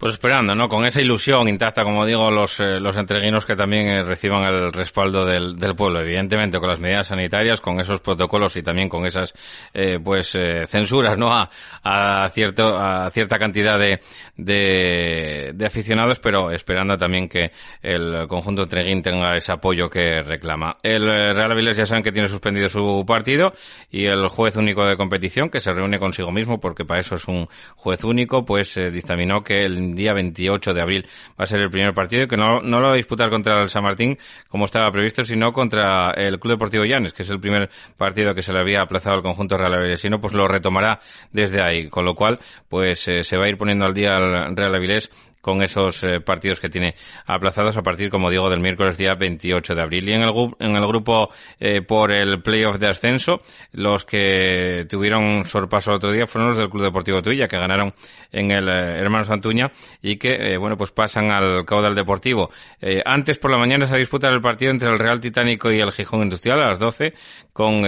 Pues 0.00 0.14
esperando, 0.14 0.54
¿no? 0.54 0.66
Con 0.66 0.86
esa 0.86 1.02
ilusión 1.02 1.46
intacta, 1.46 1.84
como 1.84 2.06
digo, 2.06 2.30
los, 2.30 2.58
eh, 2.58 2.80
los 2.80 2.96
entreguinos 2.96 3.44
que 3.44 3.54
también 3.54 3.86
eh, 3.86 4.02
reciban 4.02 4.44
el 4.44 4.72
respaldo 4.72 5.26
del, 5.26 5.58
del, 5.58 5.74
pueblo, 5.76 6.00
evidentemente 6.00 6.58
con 6.58 6.70
las 6.70 6.80
medidas 6.80 7.08
sanitarias, 7.08 7.60
con 7.60 7.78
esos 7.78 8.00
protocolos 8.00 8.56
y 8.56 8.62
también 8.62 8.88
con 8.88 9.04
esas, 9.04 9.34
eh, 9.74 9.98
pues, 10.02 10.34
eh, 10.36 10.64
censuras, 10.68 11.18
¿no? 11.18 11.34
A, 11.34 11.50
a, 11.84 12.26
cierto, 12.30 12.78
a 12.78 13.10
cierta 13.10 13.36
cantidad 13.36 13.78
de, 13.78 14.00
de, 14.38 15.50
de, 15.54 15.66
aficionados, 15.66 16.18
pero 16.18 16.50
esperando 16.50 16.96
también 16.96 17.28
que 17.28 17.52
el 17.82 18.26
conjunto 18.26 18.62
entreguín 18.62 19.02
tenga 19.02 19.36
ese 19.36 19.52
apoyo 19.52 19.90
que 19.90 20.22
reclama. 20.22 20.78
El 20.82 21.10
eh, 21.10 21.34
Real 21.34 21.52
Avilés 21.52 21.76
ya 21.76 21.84
saben 21.84 22.02
que 22.02 22.10
tiene 22.10 22.28
suspendido 22.28 22.70
su 22.70 23.04
partido 23.06 23.52
y 23.90 24.06
el 24.06 24.28
juez 24.28 24.56
único 24.56 24.86
de 24.86 24.96
competición, 24.96 25.50
que 25.50 25.60
se 25.60 25.74
reúne 25.74 25.98
consigo 25.98 26.32
mismo, 26.32 26.58
porque 26.58 26.86
para 26.86 27.00
eso 27.00 27.16
es 27.16 27.28
un 27.28 27.46
juez 27.76 28.02
único, 28.02 28.46
pues 28.46 28.80
dictaminó 28.90 29.42
que 29.42 29.66
el 29.66 29.89
día 29.94 30.12
28 30.12 30.74
de 30.74 30.80
abril. 30.80 31.06
Va 31.38 31.44
a 31.44 31.46
ser 31.46 31.60
el 31.60 31.70
primer 31.70 31.94
partido 31.94 32.26
que 32.26 32.36
no, 32.36 32.60
no 32.60 32.80
lo 32.80 32.88
va 32.88 32.92
a 32.92 32.96
disputar 32.96 33.30
contra 33.30 33.62
el 33.62 33.70
San 33.70 33.82
Martín 33.82 34.18
como 34.48 34.64
estaba 34.64 34.90
previsto, 34.90 35.24
sino 35.24 35.52
contra 35.52 36.10
el 36.10 36.38
Club 36.38 36.54
Deportivo 36.54 36.84
Llanes, 36.84 37.12
que 37.12 37.22
es 37.22 37.30
el 37.30 37.40
primer 37.40 37.70
partido 37.96 38.34
que 38.34 38.42
se 38.42 38.52
le 38.52 38.60
había 38.60 38.82
aplazado 38.82 39.16
al 39.16 39.22
conjunto 39.22 39.56
Real 39.56 39.74
Avilesino, 39.74 40.20
pues 40.20 40.34
lo 40.34 40.48
retomará 40.48 41.00
desde 41.32 41.62
ahí, 41.62 41.88
con 41.88 42.04
lo 42.04 42.14
cual 42.14 42.38
pues 42.68 43.06
eh, 43.08 43.22
se 43.22 43.36
va 43.36 43.44
a 43.44 43.48
ir 43.48 43.58
poniendo 43.58 43.86
al 43.86 43.94
día 43.94 44.12
el 44.16 44.56
Real 44.56 44.74
Avilés 44.74 45.10
con 45.40 45.62
esos 45.62 46.02
eh, 46.04 46.20
partidos 46.20 46.60
que 46.60 46.68
tiene 46.68 46.94
aplazados 47.26 47.76
a 47.76 47.82
partir, 47.82 48.10
como 48.10 48.30
digo, 48.30 48.50
del 48.50 48.60
miércoles 48.60 48.96
día 48.96 49.14
28 49.14 49.74
de 49.74 49.82
abril. 49.82 50.08
Y 50.08 50.12
en 50.12 50.22
el, 50.22 50.32
en 50.58 50.76
el 50.76 50.86
grupo 50.86 51.30
eh, 51.58 51.82
por 51.82 52.12
el 52.12 52.42
playoff 52.42 52.78
de 52.78 52.88
ascenso, 52.88 53.40
los 53.72 54.04
que 54.04 54.86
tuvieron 54.88 55.44
sorpaso 55.44 55.90
el 55.90 55.96
otro 55.96 56.12
día 56.12 56.26
fueron 56.26 56.50
los 56.50 56.58
del 56.58 56.70
Club 56.70 56.84
Deportivo 56.84 57.22
Tuilla, 57.22 57.48
que 57.48 57.58
ganaron 57.58 57.94
en 58.32 58.50
el 58.50 58.68
eh, 58.68 59.00
Hermano 59.00 59.24
Santuña 59.24 59.70
y 60.02 60.16
que, 60.16 60.54
eh, 60.54 60.56
bueno, 60.56 60.76
pues 60.76 60.92
pasan 60.92 61.30
al 61.30 61.64
caudal 61.64 61.94
deportivo. 61.94 62.50
Eh, 62.80 63.02
antes 63.04 63.38
por 63.38 63.50
la 63.50 63.58
mañana 63.58 63.86
se 63.86 63.96
disputa 63.96 64.28
el 64.28 64.40
partido 64.40 64.70
entre 64.70 64.90
el 64.90 64.98
Real 64.98 65.20
Titánico 65.20 65.70
y 65.70 65.80
el 65.80 65.92
Gijón 65.92 66.22
Industrial 66.22 66.60
a 66.60 66.68
las 66.70 66.78
12, 66.78 67.14
con 67.60 67.82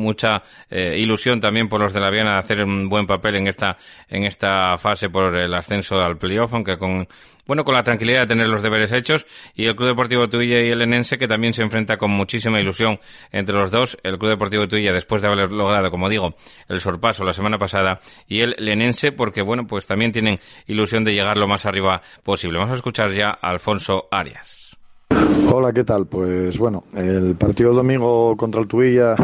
mucha 0.00 0.42
ilusión 0.70 1.40
también 1.40 1.68
por 1.68 1.80
los 1.80 1.92
de 1.92 2.00
la 2.00 2.10
Viana 2.10 2.32
de 2.32 2.38
hacer 2.38 2.64
un 2.64 2.88
buen 2.88 3.06
papel 3.06 3.36
en 3.36 3.46
esta, 3.46 3.76
en 4.08 4.24
esta 4.24 4.76
fase 4.78 5.08
por 5.08 5.36
el 5.36 5.54
ascenso 5.54 6.00
al 6.00 6.18
playoff, 6.18 6.52
aunque 6.52 6.76
con 6.76 7.06
bueno, 7.46 7.64
con 7.64 7.74
la 7.74 7.82
tranquilidad 7.82 8.22
de 8.22 8.26
tener 8.26 8.48
los 8.48 8.62
deberes 8.62 8.90
hechos 8.92 9.24
y 9.54 9.66
el 9.66 9.76
Club 9.76 9.90
Deportivo 9.90 10.28
Tuilla 10.28 10.60
y 10.60 10.70
el 10.70 10.82
Enense 10.82 11.16
que 11.16 11.28
también 11.28 11.54
se 11.54 11.62
enfrenta 11.62 11.96
con 11.96 12.10
muchísima 12.10 12.60
ilusión 12.60 12.98
entre 13.30 13.56
los 13.56 13.70
dos, 13.70 13.96
el 14.02 14.18
Club 14.18 14.30
Deportivo 14.30 14.66
Tuilla 14.66 14.92
después 14.92 15.22
de 15.22 15.28
haber 15.28 15.52
logrado, 15.52 15.90
como 15.90 16.08
digo, 16.08 16.34
el 16.68 16.80
sorpaso 16.80 17.24
la 17.24 17.32
semana 17.32 17.58
pasada 17.58 18.00
y 18.26 18.40
el 18.40 18.56
Lenense 18.58 19.12
porque, 19.12 19.42
bueno, 19.42 19.66
pues 19.66 19.86
también 19.86 20.12
tienen 20.12 20.40
ilusión 20.66 21.04
de 21.04 21.12
llegar 21.12 21.38
lo 21.38 21.46
más 21.46 21.66
arriba 21.66 22.02
posible. 22.24 22.58
Vamos 22.58 22.72
a 22.72 22.76
escuchar 22.76 23.12
ya 23.12 23.30
a 23.30 23.50
Alfonso 23.50 24.08
Arias. 24.10 24.65
Hola, 25.10 25.72
¿qué 25.72 25.84
tal? 25.84 26.06
Pues 26.06 26.58
bueno, 26.58 26.84
el 26.94 27.36
partido 27.36 27.72
domingo 27.72 28.36
contra 28.36 28.60
el 28.60 28.66
Tuilla 28.66 29.14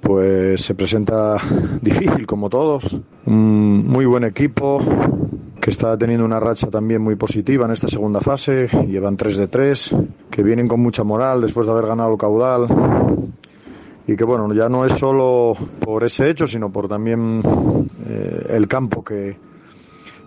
pues 0.00 0.62
se 0.62 0.74
presenta 0.74 1.36
difícil 1.82 2.26
como 2.26 2.48
todos, 2.48 2.98
un 3.26 3.86
muy 3.86 4.06
buen 4.06 4.24
equipo, 4.24 4.80
que 5.60 5.70
está 5.70 5.96
teniendo 5.98 6.24
una 6.24 6.40
racha 6.40 6.68
también 6.70 7.02
muy 7.02 7.16
positiva 7.16 7.66
en 7.66 7.72
esta 7.72 7.88
segunda 7.88 8.20
fase, 8.20 8.68
llevan 8.86 9.16
3 9.16 9.36
de 9.36 9.48
3, 9.48 9.96
que 10.30 10.42
vienen 10.42 10.68
con 10.68 10.80
mucha 10.80 11.04
moral 11.04 11.40
después 11.40 11.66
de 11.66 11.72
haber 11.72 11.86
ganado 11.86 12.12
el 12.12 12.18
caudal. 12.18 12.66
Y 14.06 14.16
que 14.16 14.24
bueno, 14.24 14.52
ya 14.54 14.68
no 14.68 14.84
es 14.84 14.92
solo 14.92 15.54
por 15.80 16.02
ese 16.04 16.30
hecho, 16.30 16.46
sino 16.46 16.70
por 16.70 16.88
también 16.88 17.42
eh, 18.06 18.46
el 18.50 18.66
campo 18.66 19.04
que, 19.04 19.36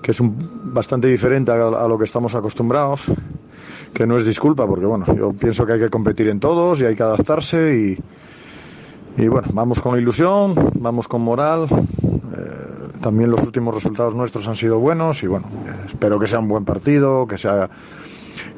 que 0.01 0.11
es 0.11 0.19
un, 0.19 0.37
bastante 0.73 1.07
diferente 1.07 1.51
a, 1.51 1.87
lo 1.87 1.97
que 1.97 2.03
estamos 2.03 2.35
acostumbrados, 2.35 3.07
que 3.93 4.07
no 4.07 4.17
es 4.17 4.25
disculpa, 4.25 4.65
porque 4.67 4.85
bueno, 4.85 5.05
yo 5.15 5.33
pienso 5.33 5.65
que 5.65 5.73
hay 5.73 5.79
que 5.79 5.89
competir 5.89 6.29
en 6.29 6.39
todos 6.39 6.81
y 6.81 6.85
hay 6.85 6.95
que 6.95 7.03
adaptarse 7.03 7.75
y, 7.75 9.21
y 9.21 9.27
bueno, 9.27 9.47
vamos 9.53 9.81
con 9.81 9.97
ilusión, 9.99 10.55
vamos 10.79 11.07
con 11.07 11.21
moral, 11.21 11.67
también 13.03 13.29
los 13.29 13.43
últimos 13.43 13.75
resultados 13.75 14.15
nuestros 14.15 14.47
han 14.47 14.55
sido 14.55 14.79
buenos 14.79 15.21
y 15.23 15.27
bueno, 15.27 15.47
espero 15.85 16.17
que 16.17 16.25
sea 16.25 16.39
un 16.39 16.47
buen 16.47 16.63
partido, 16.63 17.27
que 17.27 17.37
sea 17.37 17.69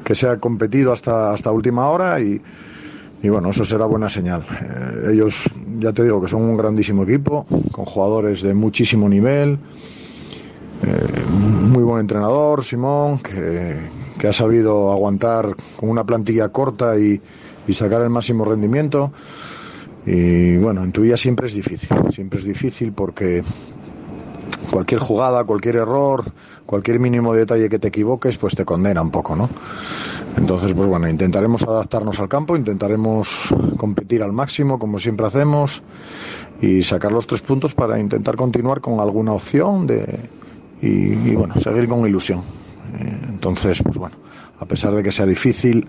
que 0.04 0.14
sea 0.14 0.40
competido 0.40 0.94
hasta 0.94 1.34
hasta 1.34 1.52
última 1.52 1.90
hora 1.90 2.22
y, 2.22 2.40
y 3.24 3.30
bueno, 3.30 3.50
eso 3.50 3.66
será 3.66 3.88
buena 3.88 4.08
señal. 4.08 4.46
Eh, 4.62 5.14
ellos, 5.14 5.50
ya 5.80 5.92
te 5.92 6.04
digo, 6.04 6.22
que 6.22 6.28
son 6.28 6.44
un 6.44 6.56
grandísimo 6.56 7.04
equipo, 7.04 7.48
con 7.72 7.86
jugadores 7.86 8.44
de 8.44 8.54
muchísimo 8.54 9.10
nivel, 9.10 9.58
eh, 10.84 11.26
muy 11.30 11.84
buen 11.84 12.02
entrenador, 12.02 12.64
Simón, 12.64 13.20
que, 13.20 14.28
ha 14.28 14.34
sabido 14.34 14.92
aguantar 14.92 15.56
con 15.76 15.90
una 15.90 16.04
plantilla 16.04 16.50
corta 16.50 16.98
y, 16.98 17.22
y 17.68 17.74
sacar 17.74 18.02
el 18.02 18.10
máximo 18.10 18.44
rendimiento. 18.44 19.12
Y 20.06 20.58
bueno, 20.58 20.84
en 20.84 20.92
tu 20.92 21.02
vida 21.02 21.16
siempre 21.18 21.48
es 21.48 21.54
difícil, 21.54 21.90
siempre 22.12 22.40
es 22.40 22.46
difícil 22.46 22.92
porque 22.92 23.44
cualquier 24.72 25.02
jugada, 25.02 25.44
cualquier 25.44 25.78
error, 25.78 26.24
cualquier 26.66 27.00
mínimo 27.00 27.34
detalle 27.34 27.70
que 27.70 27.80
te 27.80 27.88
equivoques, 27.88 28.38
pues 28.38 28.56
te 28.56 28.66
condena 28.66 29.02
un 29.02 29.12
poco, 29.12 29.36
¿no? 29.36 29.50
Entonces, 30.38 30.74
pues 30.74 30.88
bueno, 30.88 31.08
intentaremos 31.08 31.64
adaptarnos 31.64 32.20
al 32.20 32.28
campo, 32.28 32.56
intentaremos 32.56 33.54
competir 33.78 34.22
al 34.22 34.32
máximo, 34.32 34.78
como 34.78 35.00
siempre 35.00 35.28
hacemos, 35.28 35.82
y 36.62 36.84
sacar 36.84 37.12
los 37.12 37.28
tres 37.28 37.42
puntos 37.42 37.74
para 37.74 38.00
intentar 38.00 38.36
continuar 38.36 38.82
con 38.82 39.00
alguna 39.00 39.34
opción 39.34 39.88
de, 39.88 40.20
y, 40.86 41.32
y 41.32 41.36
bueno, 41.36 41.58
seguir 41.58 41.88
con 41.88 42.08
ilusión. 42.08 42.40
Eh, 42.40 43.20
entonces, 43.30 43.82
pues 43.84 43.98
bueno, 43.98 44.16
a 44.60 44.66
pesar 44.66 44.94
de 44.94 45.04
que 45.04 45.12
sea 45.12 45.26
difícil, 45.26 45.88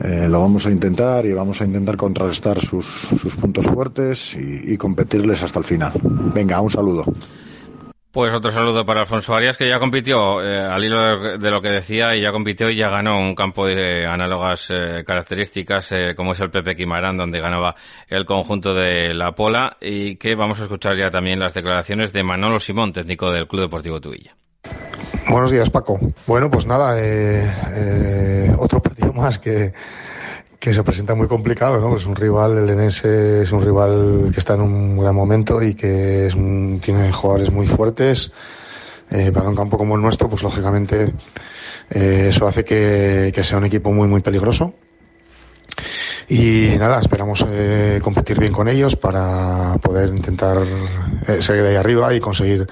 eh, 0.00 0.26
lo 0.28 0.40
vamos 0.40 0.66
a 0.66 0.70
intentar 0.70 1.26
y 1.26 1.32
vamos 1.32 1.60
a 1.60 1.64
intentar 1.64 1.96
contrarrestar 1.96 2.60
sus, 2.60 2.86
sus 2.86 3.36
puntos 3.36 3.66
fuertes 3.66 4.34
y, 4.34 4.72
y 4.72 4.76
competirles 4.76 5.42
hasta 5.42 5.58
el 5.58 5.64
final. 5.64 5.92
Venga, 6.34 6.60
un 6.60 6.70
saludo. 6.70 7.04
Pues 8.14 8.32
otro 8.32 8.52
saludo 8.52 8.86
para 8.86 9.00
Alfonso 9.00 9.34
Arias, 9.34 9.56
que 9.56 9.68
ya 9.68 9.80
compitió, 9.80 10.40
eh, 10.40 10.56
al 10.56 10.84
hilo 10.84 11.36
de 11.36 11.50
lo 11.50 11.60
que 11.60 11.68
decía, 11.68 12.14
y 12.14 12.22
ya 12.22 12.30
compitió 12.30 12.70
y 12.70 12.76
ya 12.76 12.88
ganó 12.88 13.18
un 13.18 13.34
campo 13.34 13.66
de 13.66 14.06
análogas 14.06 14.68
eh, 14.70 15.02
características, 15.04 15.90
eh, 15.90 16.14
como 16.14 16.30
es 16.30 16.38
el 16.38 16.48
Pepe 16.48 16.76
Quimarán, 16.76 17.16
donde 17.16 17.40
ganaba 17.40 17.74
el 18.06 18.24
conjunto 18.24 18.72
de 18.72 19.12
la 19.14 19.32
Pola, 19.32 19.78
y 19.80 20.14
que 20.14 20.36
vamos 20.36 20.60
a 20.60 20.62
escuchar 20.62 20.96
ya 20.96 21.10
también 21.10 21.40
las 21.40 21.54
declaraciones 21.54 22.12
de 22.12 22.22
Manolo 22.22 22.60
Simón, 22.60 22.92
técnico 22.92 23.32
del 23.32 23.48
Club 23.48 23.62
Deportivo 23.62 24.00
Tuilla. 24.00 24.36
Buenos 25.28 25.50
días, 25.50 25.68
Paco. 25.68 25.98
Bueno, 26.28 26.48
pues 26.48 26.66
nada, 26.66 26.94
otro 28.56 28.80
partido 28.80 29.12
más 29.12 29.40
que 29.40 29.72
que 30.64 30.72
se 30.72 30.82
presenta 30.82 31.14
muy 31.14 31.28
complicado, 31.28 31.78
¿no? 31.78 31.94
Es 31.94 32.06
un 32.06 32.16
rival, 32.16 32.56
el 32.56 32.70
Enense 32.70 33.42
es 33.42 33.52
un 33.52 33.60
rival 33.60 34.30
que 34.32 34.40
está 34.40 34.54
en 34.54 34.62
un 34.62 34.98
gran 34.98 35.14
momento 35.14 35.62
y 35.62 35.74
que 35.74 36.24
es 36.24 36.34
tiene 36.80 37.12
jugadores 37.12 37.50
muy 37.50 37.66
fuertes. 37.66 38.32
Eh, 39.10 39.30
para 39.30 39.46
un 39.46 39.54
campo 39.54 39.76
como 39.76 39.94
el 39.96 40.00
nuestro, 40.00 40.26
pues 40.30 40.42
lógicamente 40.42 41.12
eh, 41.90 42.28
eso 42.30 42.48
hace 42.48 42.64
que, 42.64 43.38
sea 43.42 43.58
un 43.58 43.66
equipo 43.66 43.92
muy, 43.92 44.08
muy 44.08 44.22
peligroso. 44.22 44.72
Y 46.30 46.68
nada, 46.78 46.98
esperamos 46.98 47.44
eh, 47.46 48.00
competir 48.02 48.40
bien 48.40 48.52
con 48.52 48.66
ellos 48.66 48.96
para 48.96 49.76
poder 49.82 50.08
intentar 50.08 50.62
eh, 51.28 51.42
seguir 51.42 51.64
ahí 51.64 51.76
arriba 51.76 52.14
y 52.14 52.20
conseguir 52.20 52.66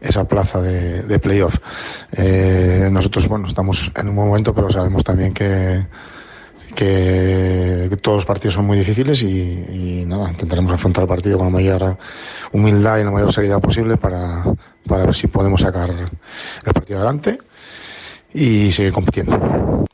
esa 0.00 0.26
plaza 0.26 0.60
de, 0.60 1.04
de 1.04 1.18
playoff. 1.20 1.58
Eh, 2.10 2.88
nosotros, 2.90 3.28
bueno, 3.28 3.46
estamos 3.46 3.92
en 3.94 4.08
un 4.08 4.16
buen 4.16 4.26
momento, 4.26 4.52
pero 4.52 4.68
sabemos 4.68 5.04
también 5.04 5.32
que, 5.32 5.86
que 6.76 7.98
todos 8.00 8.18
los 8.18 8.26
partidos 8.26 8.54
son 8.54 8.66
muy 8.66 8.78
difíciles 8.78 9.22
y, 9.22 9.26
y, 9.28 10.04
nada, 10.06 10.30
intentaremos 10.30 10.72
afrontar 10.72 11.02
el 11.02 11.08
partido 11.08 11.38
con 11.38 11.48
la 11.48 11.52
mayor 11.52 11.98
humildad 12.52 12.98
y 12.98 13.04
la 13.04 13.10
mayor 13.10 13.32
seriedad 13.32 13.60
posible 13.60 13.96
para, 13.96 14.44
para 14.86 15.04
ver 15.06 15.14
si 15.14 15.26
podemos 15.26 15.62
sacar 15.62 15.90
el 15.90 16.72
partido 16.72 16.98
adelante 17.00 17.38
y 18.32 18.70
seguir 18.70 18.92
compitiendo. 18.92 19.86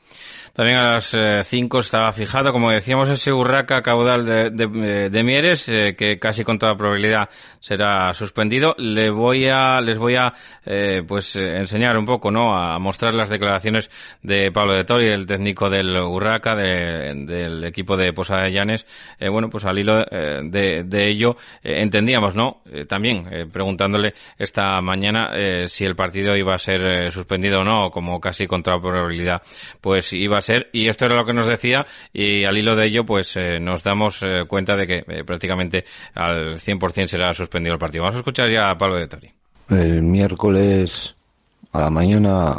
También 0.53 0.77
a 0.77 0.93
las 0.93 1.17
5 1.49 1.77
eh, 1.77 1.81
estaba 1.81 2.13
fijado, 2.13 2.53
como 2.53 2.71
decíamos, 2.71 3.09
ese 3.09 3.33
Urraca 3.33 3.81
caudal 3.81 4.27
de, 4.27 4.51
de, 4.51 5.09
de 5.09 5.23
Mieres, 5.23 5.67
eh, 5.71 5.95
que 5.97 6.19
casi 6.19 6.45
con 6.45 6.59
toda 6.59 6.77
probabilidad 6.77 7.31
será 7.59 8.13
suspendido. 8.13 8.75
Le 8.77 9.09
voy 9.09 9.47
a, 9.49 9.81
les 9.81 9.97
voy 9.97 10.17
a, 10.17 10.35
eh, 10.67 11.03
pues, 11.09 11.37
enseñar 11.37 11.97
un 11.97 12.05
poco, 12.05 12.31
¿no? 12.31 12.55
A 12.55 12.79
mostrar 12.79 13.15
las 13.15 13.31
declaraciones 13.31 13.91
de 14.23 14.53
Pablo 14.53 14.75
de 14.75 14.85
Tori, 14.85 15.09
el 15.09 15.25
técnico 15.25 15.71
del 15.71 15.97
Urraca, 15.97 16.55
de, 16.55 17.15
del 17.25 17.65
equipo 17.65 17.97
de 17.97 18.13
Posada 18.13 18.43
de 18.43 18.53
Llanes. 18.53 18.85
bueno, 19.31 19.49
pues 19.49 19.65
al 19.65 19.79
hilo 19.79 20.05
de, 20.05 20.83
de 20.85 21.09
ello, 21.09 21.37
entendíamos, 21.63 22.35
¿no? 22.35 22.63
también 22.89 23.49
preguntándole 23.53 24.15
esta 24.39 24.81
mañana 24.81 25.31
si 25.67 25.85
el 25.85 25.95
partido 25.95 26.37
iba 26.37 26.55
a 26.55 26.59
ser 26.59 27.11
suspendido 27.11 27.61
o 27.61 27.65
no, 27.65 27.91
como 27.91 28.21
casi 28.21 28.47
con 28.47 28.63
toda 28.63 28.81
probabilidad, 28.81 29.43
pues 29.81 30.13
iba 30.13 30.39
a 30.39 30.42
ser 30.43 30.69
y 30.73 30.89
esto 30.89 31.07
era 31.07 31.17
lo 31.17 31.25
que 31.25 31.33
nos 31.33 31.49
decía 31.49 31.87
y 32.13 32.45
al 32.45 32.57
hilo 32.57 32.77
de 32.77 32.87
ello 32.87 33.05
pues 33.05 33.37
eh, 33.37 33.59
nos 33.61 33.83
damos 33.83 34.23
eh, 34.23 34.45
cuenta 34.47 34.77
de 34.77 34.87
que 34.87 35.05
eh, 35.07 35.25
prácticamente 35.25 35.85
al 36.15 36.59
100% 36.61 37.07
será 37.07 37.33
suspendido 37.33 37.75
el 37.75 37.81
partido. 37.81 38.03
Vamos 38.05 38.17
a 38.17 38.21
escuchar 38.21 38.51
ya 38.51 38.71
a 38.71 38.77
Pablo 38.77 38.97
de 38.97 39.09
Tori. 39.09 39.31
El 39.71 40.03
miércoles 40.03 41.15
a 41.73 41.81
la 41.81 41.91
mañana 41.91 42.57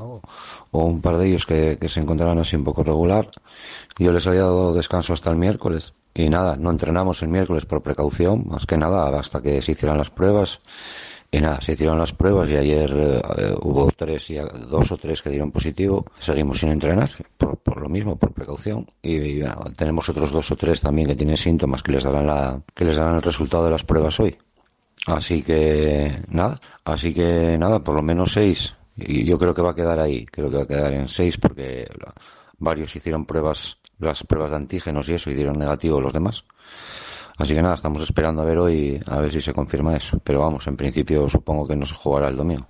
o 0.74 0.86
un 0.86 1.02
par 1.02 1.18
de 1.18 1.28
ellos 1.28 1.46
que, 1.46 1.78
que 1.80 1.88
se 1.88 2.00
encontraron 2.00 2.40
así 2.40 2.56
un 2.56 2.64
poco 2.64 2.84
regular. 2.84 3.30
Yo 4.00 4.12
les 4.12 4.26
había 4.26 4.42
dado 4.42 4.74
descanso 4.74 5.14
hasta 5.14 5.30
el 5.30 5.38
miércoles 5.38 5.94
y 6.16 6.30
nada, 6.30 6.56
no 6.56 6.72
entrenamos 6.72 7.22
el 7.22 7.30
miércoles 7.30 7.66
por 7.66 7.82
precaución, 7.82 8.46
más 8.48 8.66
que 8.66 8.78
nada 8.78 9.08
hasta 9.20 9.42
que 9.42 9.62
se 9.62 9.74
hicieran 9.74 9.98
las 9.98 10.10
pruebas 10.10 10.60
y 11.34 11.42
nada, 11.42 11.60
se 11.62 11.74
hicieron 11.74 11.98
las 11.98 12.14
pruebas 12.14 12.48
y 12.52 12.58
ayer 12.58 12.92
eh, 12.96 13.56
hubo 13.64 13.92
tres 13.92 14.30
y 14.30 14.36
dos 14.36 14.92
o 14.92 14.98
tres 14.98 15.20
que 15.20 15.32
dieron 15.32 15.52
positivo. 15.52 16.06
Seguimos 16.20 16.60
sin 16.60 16.70
entrenar 16.70 17.10
por, 17.40 17.58
por 17.58 17.82
lo 17.82 17.90
mismo, 17.90 18.18
por 18.18 18.34
precaución. 18.34 18.86
Y, 19.02 19.42
tenemos 19.76 20.08
otros 20.10 20.32
dos 20.32 20.52
o 20.52 20.56
tres 20.56 20.82
también 20.82 21.08
que 21.08 21.16
tienen 21.16 21.36
síntomas 21.36 21.82
que 21.82 21.92
les 21.92 22.04
darán 22.04 22.28
la, 22.28 22.62
que 22.76 22.86
les 22.86 22.98
darán 22.98 23.16
el 23.16 23.24
resultado 23.24 23.66
de 23.66 23.72
las 23.72 23.84
pruebas 23.84 24.20
hoy. 24.20 24.38
Así 25.08 25.42
que 25.42 26.22
nada, 26.30 26.60
así 26.86 27.16
que 27.16 27.58
nada, 27.58 27.84
por 27.84 27.96
lo 27.96 28.04
menos 28.04 28.34
seis. 28.34 28.76
Y 28.96 29.26
yo 29.26 29.40
creo 29.40 29.56
que 29.56 29.64
va 29.64 29.72
a 29.72 29.76
quedar 29.76 30.00
ahí, 30.00 30.28
creo 30.28 30.52
que 30.52 30.58
va 30.58 30.64
a 30.64 30.68
quedar 30.68 30.94
en 30.94 31.08
seis 31.08 31.40
porque 31.40 31.88
varios 32.60 32.96
hicieron 32.96 33.26
pruebas, 33.26 33.80
las 33.98 34.24
pruebas 34.24 34.52
de 34.52 34.58
antígenos 34.58 35.10
y 35.10 35.14
eso 35.16 35.32
y 35.32 35.34
dieron 35.34 35.58
negativo 35.58 36.00
los 36.00 36.14
demás. 36.14 36.46
Así 37.38 37.56
que 37.56 37.62
nada, 37.62 37.76
estamos 37.76 38.04
esperando 38.04 38.42
a 38.42 38.46
ver 38.46 38.58
hoy 38.58 39.02
a 39.06 39.20
ver 39.20 39.32
si 39.32 39.42
se 39.42 39.54
confirma 39.54 39.96
eso. 39.96 40.20
Pero 40.24 40.40
vamos, 40.40 40.68
en 40.68 40.78
principio 40.78 41.28
supongo 41.30 41.68
que 41.68 41.76
no 41.76 41.86
se 41.86 41.96
jugará 41.96 42.30
el 42.30 42.38
domingo. 42.38 42.66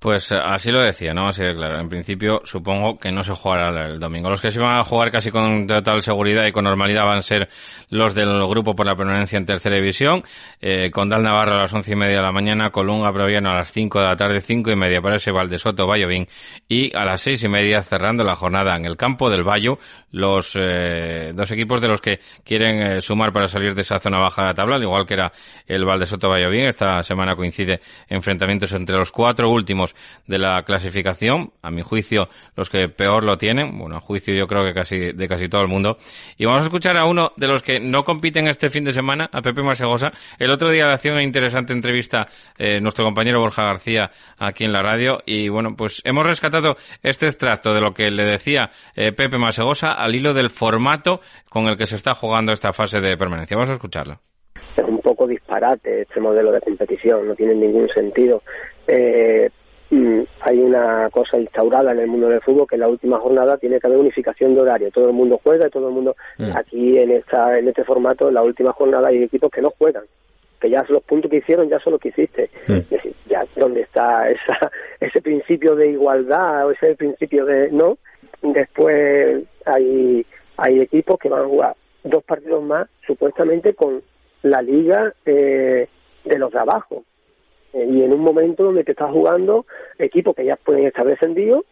Pues 0.00 0.32
así 0.32 0.70
lo 0.70 0.80
decía, 0.80 1.12
¿no? 1.12 1.28
Así 1.28 1.44
de 1.44 1.54
claro. 1.54 1.78
En 1.78 1.90
principio, 1.90 2.40
supongo 2.44 2.98
que 2.98 3.12
no 3.12 3.22
se 3.22 3.34
jugará 3.34 3.84
el 3.84 4.00
domingo. 4.00 4.30
Los 4.30 4.40
que 4.40 4.50
se 4.50 4.58
van 4.58 4.80
a 4.80 4.82
jugar 4.82 5.10
casi 5.10 5.30
con 5.30 5.66
total 5.66 6.00
seguridad 6.00 6.46
y 6.46 6.52
con 6.52 6.64
normalidad 6.64 7.04
van 7.04 7.18
a 7.18 7.20
ser 7.20 7.50
los 7.90 8.14
del 8.14 8.30
grupo 8.48 8.74
por 8.74 8.86
la 8.86 8.96
permanencia 8.96 9.36
en 9.36 9.44
tercera 9.44 9.76
división. 9.76 10.24
Eh, 10.58 10.90
Condal 10.90 11.22
Navarro 11.22 11.56
a 11.56 11.58
las 11.58 11.74
once 11.74 11.92
y 11.92 11.96
media 11.96 12.16
de 12.16 12.22
la 12.22 12.32
mañana, 12.32 12.70
Colunga 12.70 13.12
Proviano 13.12 13.50
a 13.50 13.56
las 13.56 13.72
cinco 13.72 14.00
de 14.00 14.06
la 14.06 14.16
tarde, 14.16 14.40
cinco 14.40 14.70
y 14.70 14.74
media 14.74 15.02
para 15.02 15.16
ese 15.16 15.32
Valdesoto 15.32 15.86
Vallovín. 15.86 16.26
Y 16.66 16.96
a 16.96 17.04
las 17.04 17.20
seis 17.20 17.42
y 17.44 17.48
media 17.48 17.82
cerrando 17.82 18.24
la 18.24 18.36
jornada 18.36 18.76
en 18.76 18.86
el 18.86 18.96
campo 18.96 19.28
del 19.28 19.46
Vallo, 19.46 19.78
los 20.12 20.56
eh, 20.58 21.32
dos 21.34 21.50
equipos 21.50 21.82
de 21.82 21.88
los 21.88 22.00
que 22.00 22.20
quieren 22.42 22.80
eh, 22.80 23.02
sumar 23.02 23.34
para 23.34 23.48
salir 23.48 23.74
de 23.74 23.82
esa 23.82 24.00
zona 24.00 24.18
baja 24.18 24.40
de 24.40 24.48
la 24.48 24.54
tabla, 24.54 24.76
al 24.76 24.82
igual 24.82 25.04
que 25.04 25.12
era 25.12 25.30
el 25.66 25.84
Valdesoto 25.84 26.30
Vallovín. 26.30 26.68
Esta 26.68 27.02
semana 27.02 27.36
coincide 27.36 27.80
enfrentamientos 28.08 28.72
entre 28.72 28.96
los 28.96 29.12
cuatro 29.12 29.50
últimos 29.50 29.89
de 30.26 30.38
la 30.38 30.62
clasificación, 30.62 31.52
a 31.62 31.70
mi 31.70 31.82
juicio 31.82 32.28
los 32.56 32.68
que 32.70 32.88
peor 32.88 33.24
lo 33.24 33.36
tienen, 33.36 33.78
bueno, 33.78 33.96
a 33.96 34.00
juicio 34.00 34.34
yo 34.34 34.46
creo 34.46 34.64
que 34.64 34.74
casi 34.74 35.12
de 35.12 35.28
casi 35.28 35.48
todo 35.48 35.62
el 35.62 35.68
mundo. 35.68 35.96
Y 36.36 36.46
vamos 36.46 36.62
a 36.62 36.66
escuchar 36.66 36.96
a 36.96 37.04
uno 37.04 37.32
de 37.36 37.46
los 37.46 37.62
que 37.62 37.80
no 37.80 38.04
compiten 38.04 38.48
este 38.48 38.70
fin 38.70 38.84
de 38.84 38.92
semana, 38.92 39.28
a 39.32 39.42
Pepe 39.42 39.62
Masegosa. 39.62 40.12
El 40.38 40.50
otro 40.50 40.70
día 40.70 40.86
le 40.86 40.94
hacía 40.94 41.12
una 41.12 41.22
interesante 41.22 41.72
entrevista 41.72 42.28
eh, 42.58 42.80
nuestro 42.80 43.04
compañero 43.04 43.40
Borja 43.40 43.64
García 43.64 44.10
aquí 44.38 44.64
en 44.64 44.72
la 44.72 44.82
radio 44.82 45.18
y 45.26 45.48
bueno, 45.48 45.74
pues 45.76 46.02
hemos 46.04 46.24
rescatado 46.24 46.76
este 47.02 47.26
extracto 47.26 47.72
de 47.72 47.80
lo 47.80 47.92
que 47.92 48.10
le 48.10 48.24
decía 48.24 48.70
eh, 48.94 49.12
Pepe 49.12 49.38
Masegosa 49.38 49.92
al 49.92 50.14
hilo 50.14 50.34
del 50.34 50.50
formato 50.50 51.20
con 51.48 51.66
el 51.66 51.76
que 51.76 51.86
se 51.86 51.96
está 51.96 52.14
jugando 52.14 52.52
esta 52.52 52.72
fase 52.72 53.00
de 53.00 53.16
permanencia. 53.16 53.56
Vamos 53.56 53.70
a 53.70 53.74
escucharlo 53.74 54.20
es 54.76 54.84
un 54.84 55.00
poco 55.00 55.26
disparate 55.26 56.02
este 56.02 56.20
modelo 56.20 56.52
de 56.52 56.60
competición, 56.60 57.28
no 57.28 57.34
tiene 57.34 57.54
ningún 57.54 57.88
sentido. 57.88 58.40
Eh, 58.86 59.50
hay 60.40 60.58
una 60.58 61.08
cosa 61.10 61.38
instaurada 61.38 61.92
en 61.92 61.98
el 61.98 62.06
mundo 62.06 62.28
del 62.28 62.40
fútbol 62.40 62.66
que 62.68 62.76
en 62.76 62.82
la 62.82 62.88
última 62.88 63.18
jornada 63.18 63.56
tiene 63.56 63.80
que 63.80 63.86
haber 63.88 63.98
unificación 63.98 64.54
de 64.54 64.60
horario. 64.60 64.90
Todo 64.90 65.08
el 65.08 65.14
mundo 65.14 65.40
juega 65.42 65.66
y 65.66 65.70
todo 65.70 65.88
el 65.88 65.94
mundo 65.94 66.16
mm. 66.38 66.56
aquí 66.56 66.96
en 66.96 67.10
esta 67.10 67.58
en 67.58 67.68
este 67.68 67.84
formato 67.84 68.28
en 68.28 68.34
la 68.34 68.42
última 68.42 68.72
jornada 68.72 69.08
hay 69.08 69.24
equipos 69.24 69.50
que 69.50 69.60
no 69.60 69.70
juegan, 69.76 70.04
que 70.60 70.70
ya 70.70 70.84
los 70.88 71.02
puntos 71.02 71.30
que 71.30 71.38
hicieron 71.38 71.68
ya 71.68 71.80
son 71.80 71.94
los 71.94 72.00
que 72.00 72.10
hiciste. 72.10 72.50
Mm. 72.68 72.72
Es 72.72 72.90
decir, 72.90 73.14
ya 73.28 73.44
dónde 73.56 73.80
está 73.80 74.30
esa 74.30 74.70
ese 75.00 75.20
principio 75.20 75.74
de 75.74 75.90
igualdad 75.90 76.66
o 76.66 76.70
ese 76.70 76.94
principio 76.94 77.44
de 77.44 77.70
no. 77.72 77.98
Después 78.42 79.42
hay 79.66 80.24
hay 80.56 80.80
equipos 80.80 81.18
que 81.18 81.28
van 81.28 81.42
a 81.42 81.48
jugar 81.48 81.76
dos 82.04 82.22
partidos 82.22 82.62
más 82.62 82.88
supuestamente 83.06 83.74
con 83.74 84.02
la 84.42 84.62
liga 84.62 85.12
eh, 85.26 85.88
de 86.24 86.38
los 86.38 86.52
de 86.52 86.58
abajo 86.58 87.04
eh, 87.72 87.86
y 87.88 88.02
en 88.02 88.12
un 88.12 88.20
momento 88.20 88.64
donde 88.64 88.84
te 88.84 88.92
estás 88.92 89.12
jugando 89.12 89.66
equipos 89.98 90.34
que 90.34 90.44
ya 90.44 90.56
pueden 90.56 90.86
estar 90.86 91.06
descendidos 91.06 91.64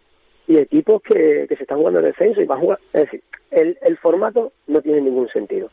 y 0.47 0.59
equipos 0.59 1.03
que, 1.03 1.47
que 1.49 1.57
se 1.57 1.63
están 1.63 1.79
jugando 1.79 2.01
en 2.01 2.07
descenso 2.07 2.41
y 2.41 2.47
va 2.47 2.57
a 2.57 2.61
jugar. 2.61 2.79
Es 2.93 3.03
decir, 3.03 3.23
el, 3.51 3.79
el 3.83 3.97
formato 3.99 4.53
no 4.67 4.81
tiene 4.81 5.01
ningún 5.01 5.29
sentido. 5.29 5.71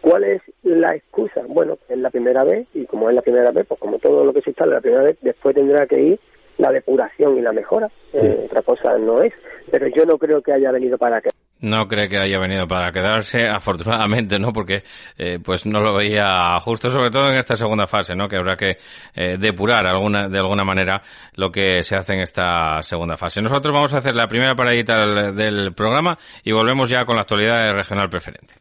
¿Cuál 0.00 0.24
es 0.24 0.42
la 0.64 0.94
excusa? 0.96 1.42
Bueno, 1.46 1.78
es 1.88 1.98
la 1.98 2.10
primera 2.10 2.42
vez 2.42 2.66
y 2.74 2.86
como 2.86 3.08
es 3.08 3.14
la 3.14 3.22
primera 3.22 3.52
vez, 3.52 3.66
pues 3.66 3.78
como 3.78 3.98
todo 3.98 4.24
lo 4.24 4.32
que 4.32 4.42
se 4.42 4.50
instala 4.50 4.74
la 4.74 4.80
primera 4.80 5.04
vez, 5.04 5.16
después 5.20 5.54
tendrá 5.54 5.86
que 5.86 6.00
ir 6.00 6.20
la 6.58 6.72
depuración 6.72 7.38
y 7.38 7.40
la 7.40 7.52
mejora. 7.52 7.88
Eh, 8.12 8.42
otra 8.46 8.62
cosa 8.62 8.98
no 8.98 9.22
es. 9.22 9.32
Pero 9.70 9.86
yo 9.88 10.04
no 10.04 10.18
creo 10.18 10.42
que 10.42 10.52
haya 10.52 10.72
venido 10.72 10.98
para 10.98 11.20
que 11.20 11.30
no 11.62 11.88
cree 11.88 12.08
que 12.08 12.18
haya 12.18 12.38
venido 12.38 12.66
para 12.66 12.92
quedarse, 12.92 13.48
afortunadamente, 13.48 14.38
¿no? 14.38 14.52
Porque, 14.52 14.82
eh, 15.16 15.38
pues 15.42 15.64
no 15.64 15.80
lo 15.80 15.94
veía 15.94 16.58
justo, 16.60 16.90
sobre 16.90 17.10
todo 17.10 17.30
en 17.30 17.38
esta 17.38 17.56
segunda 17.56 17.86
fase, 17.86 18.14
¿no? 18.14 18.28
Que 18.28 18.36
habrá 18.36 18.56
que 18.56 18.78
eh, 19.14 19.36
depurar 19.38 19.86
alguna, 19.86 20.28
de 20.28 20.38
alguna 20.38 20.64
manera 20.64 21.02
lo 21.36 21.50
que 21.50 21.82
se 21.82 21.96
hace 21.96 22.14
en 22.14 22.20
esta 22.20 22.82
segunda 22.82 23.16
fase. 23.16 23.40
Nosotros 23.40 23.72
vamos 23.72 23.94
a 23.94 23.98
hacer 23.98 24.14
la 24.14 24.28
primera 24.28 24.54
paradita 24.54 25.06
del, 25.06 25.36
del 25.36 25.72
programa 25.74 26.18
y 26.44 26.52
volvemos 26.52 26.88
ya 26.88 27.04
con 27.04 27.16
la 27.16 27.22
actualidad 27.22 27.72
regional 27.72 28.10
preferente. 28.10 28.54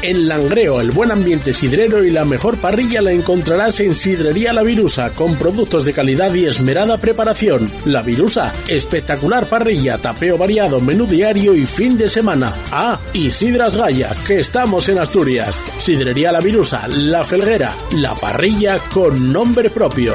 En 0.00 0.28
Langreo, 0.28 0.80
el 0.80 0.92
buen 0.92 1.10
ambiente 1.10 1.52
sidrero 1.52 2.04
y 2.04 2.10
la 2.10 2.24
mejor 2.24 2.56
parrilla 2.58 3.02
la 3.02 3.10
encontrarás 3.10 3.80
en 3.80 3.96
Sidrería 3.96 4.52
La 4.52 4.62
Virusa, 4.62 5.10
con 5.10 5.34
productos 5.36 5.84
de 5.84 5.92
calidad 5.92 6.32
y 6.34 6.46
esmerada 6.46 6.98
preparación. 6.98 7.68
La 7.84 8.02
Virusa, 8.02 8.54
espectacular 8.68 9.48
parrilla, 9.48 9.98
tapeo 9.98 10.38
variado, 10.38 10.80
menú 10.80 11.06
diario 11.06 11.52
y 11.52 11.66
fin 11.66 11.98
de 11.98 12.08
semana. 12.08 12.54
Ah, 12.70 13.00
y 13.12 13.32
Sidras 13.32 13.76
Gaya, 13.76 14.14
que 14.24 14.38
estamos 14.38 14.88
en 14.88 15.00
Asturias. 15.00 15.60
Sidrería 15.78 16.30
La 16.30 16.40
Virusa, 16.40 16.86
La 16.88 17.24
Felguera, 17.24 17.74
la 17.96 18.14
parrilla 18.14 18.78
con 18.92 19.32
nombre 19.32 19.68
propio. 19.68 20.14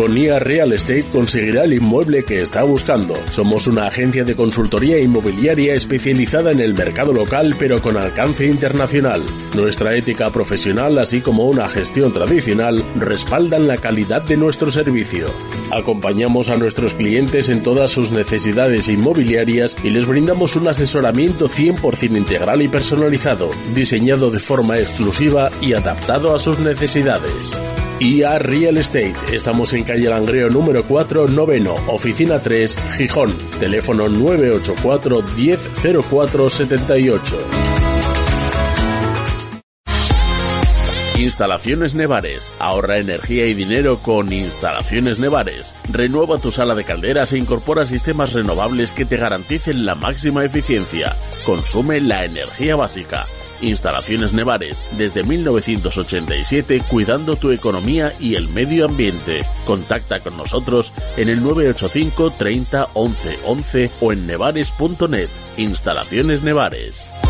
Con 0.00 0.16
IA 0.16 0.38
Real 0.38 0.72
Estate 0.72 1.04
conseguirá 1.12 1.64
el 1.64 1.74
inmueble 1.74 2.24
que 2.24 2.40
está 2.40 2.62
buscando. 2.62 3.14
Somos 3.32 3.66
una 3.66 3.86
agencia 3.86 4.24
de 4.24 4.34
consultoría 4.34 4.98
inmobiliaria 4.98 5.74
especializada 5.74 6.52
en 6.52 6.60
el 6.60 6.72
mercado 6.72 7.12
local 7.12 7.54
pero 7.58 7.82
con 7.82 7.98
alcance 7.98 8.46
internacional. 8.46 9.22
Nuestra 9.54 9.94
ética 9.94 10.30
profesional 10.30 10.98
así 10.98 11.20
como 11.20 11.44
una 11.50 11.68
gestión 11.68 12.14
tradicional 12.14 12.82
respaldan 12.96 13.66
la 13.66 13.76
calidad 13.76 14.22
de 14.22 14.38
nuestro 14.38 14.70
servicio. 14.70 15.26
Acompañamos 15.70 16.48
a 16.48 16.56
nuestros 16.56 16.94
clientes 16.94 17.50
en 17.50 17.62
todas 17.62 17.90
sus 17.90 18.10
necesidades 18.10 18.88
inmobiliarias 18.88 19.76
y 19.84 19.90
les 19.90 20.06
brindamos 20.06 20.56
un 20.56 20.68
asesoramiento 20.68 21.46
100% 21.46 22.16
integral 22.16 22.62
y 22.62 22.68
personalizado, 22.68 23.50
diseñado 23.74 24.30
de 24.30 24.40
forma 24.40 24.78
exclusiva 24.78 25.50
y 25.60 25.74
adaptado 25.74 26.34
a 26.34 26.38
sus 26.38 26.58
necesidades. 26.58 27.54
IA 28.00 28.38
Real 28.38 28.78
Estate. 28.78 29.14
Estamos 29.30 29.74
en 29.74 29.84
calle 29.84 30.08
Langreo 30.08 30.48
número 30.48 30.84
4, 30.84 31.28
noveno, 31.28 31.74
oficina 31.88 32.38
3, 32.38 32.74
Gijón. 32.96 33.30
Teléfono 33.58 34.08
984 34.08 35.22
1004 35.36 36.50
78. 36.50 37.36
Instalaciones 41.18 41.94
Nevares. 41.94 42.50
Ahorra 42.58 42.96
energía 42.96 43.46
y 43.46 43.52
dinero 43.52 43.98
con 43.98 44.32
Instalaciones 44.32 45.18
Nevares. 45.18 45.74
Renueva 45.92 46.38
tu 46.38 46.50
sala 46.50 46.74
de 46.74 46.84
calderas 46.84 47.34
e 47.34 47.38
incorpora 47.38 47.84
sistemas 47.84 48.32
renovables 48.32 48.92
que 48.92 49.04
te 49.04 49.18
garanticen 49.18 49.84
la 49.84 49.94
máxima 49.94 50.42
eficiencia. 50.42 51.16
Consume 51.44 52.00
la 52.00 52.24
energía 52.24 52.76
básica. 52.76 53.26
Instalaciones 53.62 54.32
Nevares, 54.32 54.82
desde 54.96 55.24
1987 55.24 56.82
cuidando 56.88 57.36
tu 57.36 57.50
economía 57.50 58.12
y 58.18 58.34
el 58.34 58.48
medio 58.48 58.86
ambiente. 58.86 59.46
Contacta 59.64 60.20
con 60.20 60.36
nosotros 60.36 60.92
en 61.16 61.28
el 61.28 61.42
985 61.42 62.34
30 62.38 62.88
11 62.94 63.38
11 63.44 63.90
o 64.00 64.12
en 64.12 64.26
nevares.net. 64.26 65.28
Instalaciones 65.56 66.42
Nevares. 66.42 67.29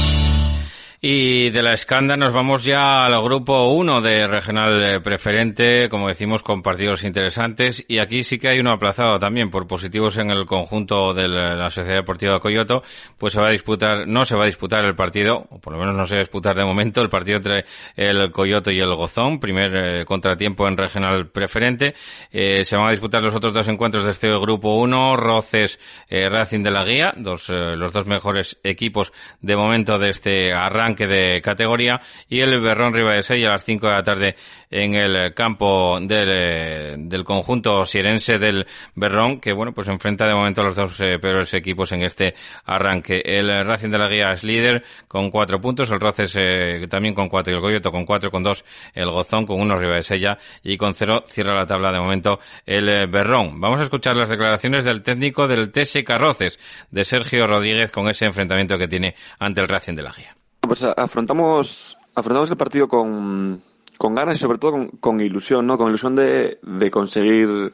Y 1.03 1.49
de 1.49 1.63
la 1.63 1.73
escanda 1.73 2.15
nos 2.15 2.31
vamos 2.31 2.63
ya 2.63 3.07
al 3.07 3.19
grupo 3.23 3.69
1 3.73 4.01
de 4.01 4.27
regional 4.27 4.85
eh, 4.85 4.99
preferente, 4.99 5.89
como 5.89 6.07
decimos, 6.07 6.43
con 6.43 6.61
partidos 6.61 7.03
interesantes. 7.03 7.83
Y 7.87 7.97
aquí 7.97 8.23
sí 8.23 8.37
que 8.37 8.49
hay 8.49 8.59
uno 8.59 8.71
aplazado 8.71 9.17
también 9.17 9.49
por 9.49 9.65
positivos 9.65 10.19
en 10.19 10.29
el 10.29 10.45
conjunto 10.45 11.15
de 11.15 11.27
la 11.27 11.71
Sociedad 11.71 11.95
Deportiva 11.95 12.33
de 12.33 12.39
Coyoto. 12.39 12.83
Pues 13.17 13.33
se 13.33 13.41
va 13.41 13.47
a 13.47 13.49
disputar, 13.49 14.07
no 14.07 14.25
se 14.25 14.35
va 14.35 14.43
a 14.43 14.45
disputar 14.45 14.85
el 14.85 14.93
partido, 14.93 15.47
o 15.49 15.57
por 15.57 15.73
lo 15.73 15.79
menos 15.79 15.95
no 15.95 16.05
se 16.05 16.13
va 16.13 16.19
a 16.19 16.23
disputar 16.23 16.55
de 16.55 16.65
momento, 16.65 17.01
el 17.01 17.09
partido 17.09 17.37
entre 17.37 17.65
el 17.95 18.31
Coyoto 18.31 18.69
y 18.69 18.79
el 18.79 18.93
Gozón, 18.93 19.39
primer 19.39 19.75
eh, 19.75 20.05
contratiempo 20.05 20.67
en 20.67 20.77
regional 20.77 21.29
preferente. 21.29 21.95
Eh, 22.31 22.63
se 22.63 22.77
van 22.77 22.89
a 22.89 22.91
disputar 22.91 23.23
los 23.23 23.33
otros 23.33 23.55
dos 23.55 23.67
encuentros 23.67 24.05
de 24.05 24.11
este 24.11 24.29
grupo 24.37 24.75
1, 24.75 25.17
Roces 25.17 25.79
Racing 26.11 26.61
de 26.61 26.69
la 26.69 26.85
Guía, 26.85 27.11
dos, 27.17 27.49
los 27.49 27.91
dos 27.91 28.05
mejores 28.05 28.59
equipos 28.63 29.11
de 29.41 29.55
momento 29.55 29.97
de 29.97 30.09
este 30.09 30.53
arranque 30.53 30.90
de 30.95 31.41
categoría 31.41 32.01
y 32.29 32.39
el 32.39 32.59
Berrón 32.59 32.93
Ribadesella 32.93 33.47
a 33.47 33.51
las 33.51 33.63
5 33.63 33.87
de 33.87 33.93
la 33.93 34.03
tarde 34.03 34.35
en 34.69 34.95
el 34.95 35.33
campo 35.33 35.99
del, 36.01 36.29
eh, 36.31 36.95
del 36.97 37.23
conjunto 37.23 37.85
sierense 37.85 38.37
del 38.37 38.65
Berrón 38.95 39.39
que 39.39 39.53
bueno 39.53 39.73
pues 39.73 39.87
enfrenta 39.87 40.25
de 40.25 40.33
momento 40.33 40.61
a 40.61 40.65
los 40.65 40.75
dos 40.75 40.99
eh, 40.99 41.19
peores 41.19 41.53
equipos 41.53 41.91
en 41.91 42.03
este 42.03 42.35
arranque. 42.65 43.21
El 43.23 43.65
Racing 43.65 43.89
de 43.89 43.97
la 43.97 44.07
Guía 44.07 44.31
es 44.31 44.43
líder 44.43 44.83
con 45.07 45.29
cuatro 45.31 45.59
puntos, 45.59 45.91
el 45.91 45.99
Roces 45.99 46.33
eh, 46.37 46.85
también 46.89 47.13
con 47.13 47.29
cuatro 47.29 47.53
y 47.53 47.55
el 47.55 47.61
Goyoto 47.61 47.91
con 47.91 48.05
cuatro 48.05 48.31
con 48.31 48.43
dos, 48.43 48.63
el 48.93 49.09
Gozón 49.09 49.45
con 49.45 49.59
uno 49.59 49.77
Ribadesella 49.77 50.37
y 50.63 50.77
con 50.77 50.93
cero 50.93 51.23
cierra 51.27 51.55
la 51.55 51.65
tabla 51.65 51.91
de 51.91 51.99
momento 51.99 52.39
el 52.65 53.07
Berrón. 53.07 53.59
Vamos 53.59 53.79
a 53.79 53.83
escuchar 53.83 54.15
las 54.15 54.29
declaraciones 54.29 54.85
del 54.85 55.03
técnico 55.03 55.47
del 55.47 55.71
TS 55.71 56.03
Carroces 56.05 56.59
de 56.89 57.03
Sergio 57.03 57.47
Rodríguez 57.47 57.91
con 57.91 58.09
ese 58.09 58.25
enfrentamiento 58.25 58.77
que 58.77 58.87
tiene 58.87 59.15
ante 59.39 59.61
el 59.61 59.67
Racing 59.67 59.95
de 59.95 60.03
la 60.03 60.11
Guía. 60.11 60.40
Pues 60.61 60.83
afrontamos, 60.83 61.97
afrontamos 62.15 62.49
el 62.51 62.57
partido 62.57 62.87
con, 62.87 63.61
con 63.97 64.15
ganas 64.15 64.37
y 64.37 64.39
sobre 64.39 64.57
todo 64.57 64.87
con, 64.99 65.19
ilusión, 65.19 65.65
¿no? 65.67 65.77
Con 65.77 65.89
ilusión 65.89 66.15
de, 66.15 66.59
conseguir 66.91 67.73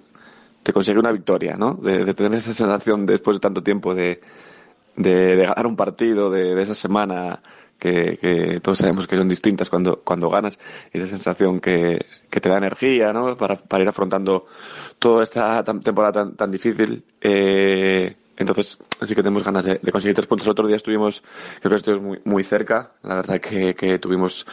de 0.64 0.74
conseguir 0.74 1.00
una 1.00 1.12
victoria, 1.12 1.56
¿no? 1.58 1.74
De, 1.76 2.06
de, 2.06 2.14
tener 2.14 2.34
esa 2.34 2.54
sensación 2.54 3.06
después 3.06 3.38
de 3.38 3.42
tanto 3.42 3.62
tiempo 3.62 3.94
de, 3.94 4.20
de, 4.96 5.36
ganar 5.36 5.68
un 5.68 5.76
partido 5.76 6.30
de, 6.32 6.62
esa 6.62 6.76
semana 6.76 7.42
que, 7.78 8.18
que, 8.18 8.60
todos 8.62 8.80
sabemos 8.80 9.06
que 9.06 9.16
son 9.16 9.30
distintas 9.30 9.70
cuando, 9.70 10.02
cuando 10.04 10.30
ganas 10.30 10.58
esa 10.92 11.08
sensación 11.08 11.60
que, 11.60 12.06
que 12.30 12.42
te 12.42 12.50
da 12.50 12.58
energía, 12.58 13.14
¿no? 13.14 13.38
Para, 13.38 13.58
para 13.58 13.84
ir 13.84 13.90
afrontando 13.90 14.46
toda 14.98 15.24
esta 15.24 15.64
temporada 15.64 16.14
tan, 16.14 16.36
tan 16.36 16.52
difícil. 16.52 17.04
Eh, 17.22 18.16
entonces, 18.38 18.78
sí 19.02 19.16
que 19.16 19.24
tenemos 19.24 19.44
ganas 19.44 19.66
de, 19.66 19.80
conseguir 19.92 20.16
tres 20.16 20.28
puntos. 20.28 20.46
El 20.46 20.52
otro 20.52 20.68
día 20.68 20.76
estuvimos, 20.76 21.24
creo 21.60 21.72
que 21.72 21.76
estuvimos 21.76 22.04
muy, 22.06 22.22
muy 22.24 22.44
cerca. 22.44 22.92
La 23.02 23.16
verdad 23.16 23.42
que, 23.42 23.74
que 23.74 23.98
tuvimos, 23.98 24.46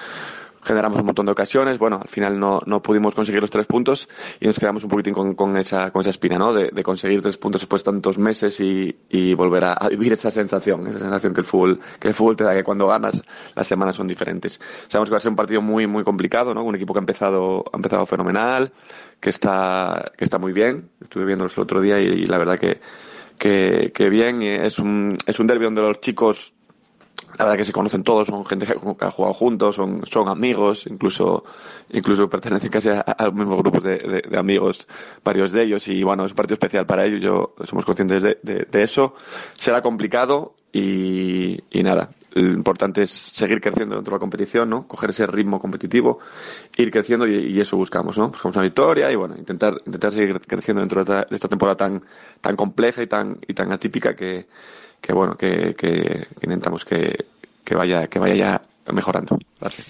generamos 0.63 0.99
un 1.01 1.07
montón 1.07 1.27
de 1.27 1.33
ocasiones. 1.33 1.79
Bueno, 1.79 2.01
al 2.03 2.09
final 2.09 2.39
no, 2.39 2.61
no 2.65 2.81
pudimos 2.81 3.15
conseguir 3.15 3.43
los 3.43 3.51
tres 3.51 3.67
puntos 3.67 4.09
y 4.41 4.47
nos 4.47 4.59
quedamos 4.59 4.85
un 4.85 4.91
poquitín 4.91 5.13
con, 5.13 5.35
con 5.35 5.59
esa, 5.59 5.91
con 5.91 6.01
esa 6.01 6.09
espina, 6.09 6.39
¿no? 6.39 6.55
De, 6.55 6.71
de, 6.73 6.83
conseguir 6.83 7.21
tres 7.21 7.37
puntos 7.37 7.61
después 7.61 7.85
de 7.85 7.93
tantos 7.93 8.17
meses 8.17 8.59
y, 8.61 8.97
y 9.11 9.35
volver 9.35 9.65
a, 9.65 9.89
vivir 9.91 10.15
esa 10.15 10.31
sensación, 10.31 10.87
esa 10.87 11.01
sensación 11.01 11.35
que 11.35 11.41
el 11.41 11.47
fútbol, 11.47 11.79
que 12.01 12.09
el 12.09 12.15
fútbol 12.15 12.37
te 12.37 12.45
da, 12.45 12.55
que 12.55 12.65
cuando 12.65 12.87
ganas 12.87 13.23
las 13.55 13.67
semanas 13.67 13.97
son 13.97 14.09
diferentes. 14.09 14.63
Sabemos 14.89 15.11
que 15.11 15.13
va 15.13 15.19
a 15.19 15.21
ser 15.21 15.31
un 15.31 15.37
partido 15.37 15.61
muy, 15.61 15.87
muy 15.87 16.05
complicado, 16.05 16.55
¿no? 16.55 16.65
Un 16.65 16.75
equipo 16.75 16.95
que 16.95 17.01
ha 17.01 17.03
empezado, 17.03 17.67
ha 17.71 17.77
empezado 17.77 18.07
fenomenal, 18.07 18.73
que 19.21 19.29
está, 19.29 20.13
que 20.17 20.25
está 20.25 20.39
muy 20.39 20.55
bien. 20.55 20.89
Estuve 21.03 21.27
viéndolos 21.27 21.55
el 21.59 21.65
otro 21.65 21.83
día 21.83 22.01
y 22.01 22.25
la 22.25 22.39
verdad 22.39 22.59
que, 22.59 22.81
que, 23.39 23.93
que 23.95 24.09
bien, 24.09 24.43
es 24.43 24.79
un, 24.79 25.17
es 25.27 25.39
un 25.39 25.47
derbi 25.47 25.65
donde 25.65 25.83
los 25.83 26.01
chicos 26.01 26.55
la 27.39 27.47
verdad 27.47 27.59
que 27.59 27.65
se 27.65 27.73
conocen 27.73 28.05
todos, 28.05 28.29
son 28.29 28.45
gente 28.45 28.67
que 28.67 28.75
ha 28.75 29.11
jugado 29.11 29.35
juntos, 29.35 29.77
son, 29.77 30.05
son 30.07 30.29
amigos, 30.29 30.87
incluso, 30.87 31.45
incluso 31.91 32.29
pertenecen 32.31 32.71
casi 32.71 32.91
a, 32.91 33.01
a 33.01 33.25
los 33.25 33.35
mismos 33.35 33.59
grupos 33.59 33.83
de, 33.83 33.99
de, 33.99 34.23
de, 34.29 34.39
amigos, 34.39 34.87
varios 35.25 35.51
de 35.53 35.65
ellos, 35.65 35.89
y 35.89 36.03
bueno, 36.03 36.25
es 36.25 36.33
un 36.33 36.37
partido 36.37 36.55
especial 36.55 36.87
para 36.87 37.05
ellos, 37.05 37.21
yo 37.21 37.55
somos 37.65 37.85
conscientes 37.85 38.23
de, 38.23 38.39
de 38.43 38.83
eso. 38.83 39.15
Será 39.57 39.83
complicado 39.83 40.55
y, 40.73 41.61
y, 41.71 41.83
nada, 41.83 42.11
lo 42.35 42.53
importante 42.53 43.03
es 43.03 43.11
seguir 43.11 43.61
creciendo 43.61 43.95
dentro 43.95 44.13
de 44.13 44.17
la 44.17 44.21
competición, 44.21 44.69
¿no? 44.69 44.89
Coger 44.89 45.11
ese 45.11 45.27
ritmo 45.27 45.61
competitivo, 45.61 46.19
ir 46.77 46.91
creciendo 46.91 47.27
y, 47.27 47.61
eso 47.61 47.77
buscamos, 47.77 48.19
¿no? 48.19 48.29
Buscamos 48.29 48.57
una 48.57 48.65
victoria 48.65 49.11
y 49.11 49.15
bueno, 49.15 49.37
intentar, 49.39 49.75
intentar 49.87 50.13
seguir 50.13 50.41
creciendo 50.41 50.81
dentro 50.81 51.05
de 51.05 51.27
esta, 51.31 51.49
temporada 51.49 51.77
tan, 51.77 52.03
tan 52.41 52.57
compleja 52.57 53.03
y 53.03 53.07
tan, 53.07 53.39
y 53.47 53.55
tan 53.55 53.73
atípica 53.73 54.15
que, 54.17 54.47
que 55.01 55.13
bueno, 55.13 55.37
que, 55.37 55.75
que, 55.77 56.27
que 56.41 56.47
intentamos 56.47 56.85
que, 56.85 57.25
que, 57.65 57.75
vaya, 57.77 58.09
que 58.09 58.19
vaya 58.19 58.35
ya 58.35 58.93
mejorando. 58.93 59.39
Gracias. 59.61 59.87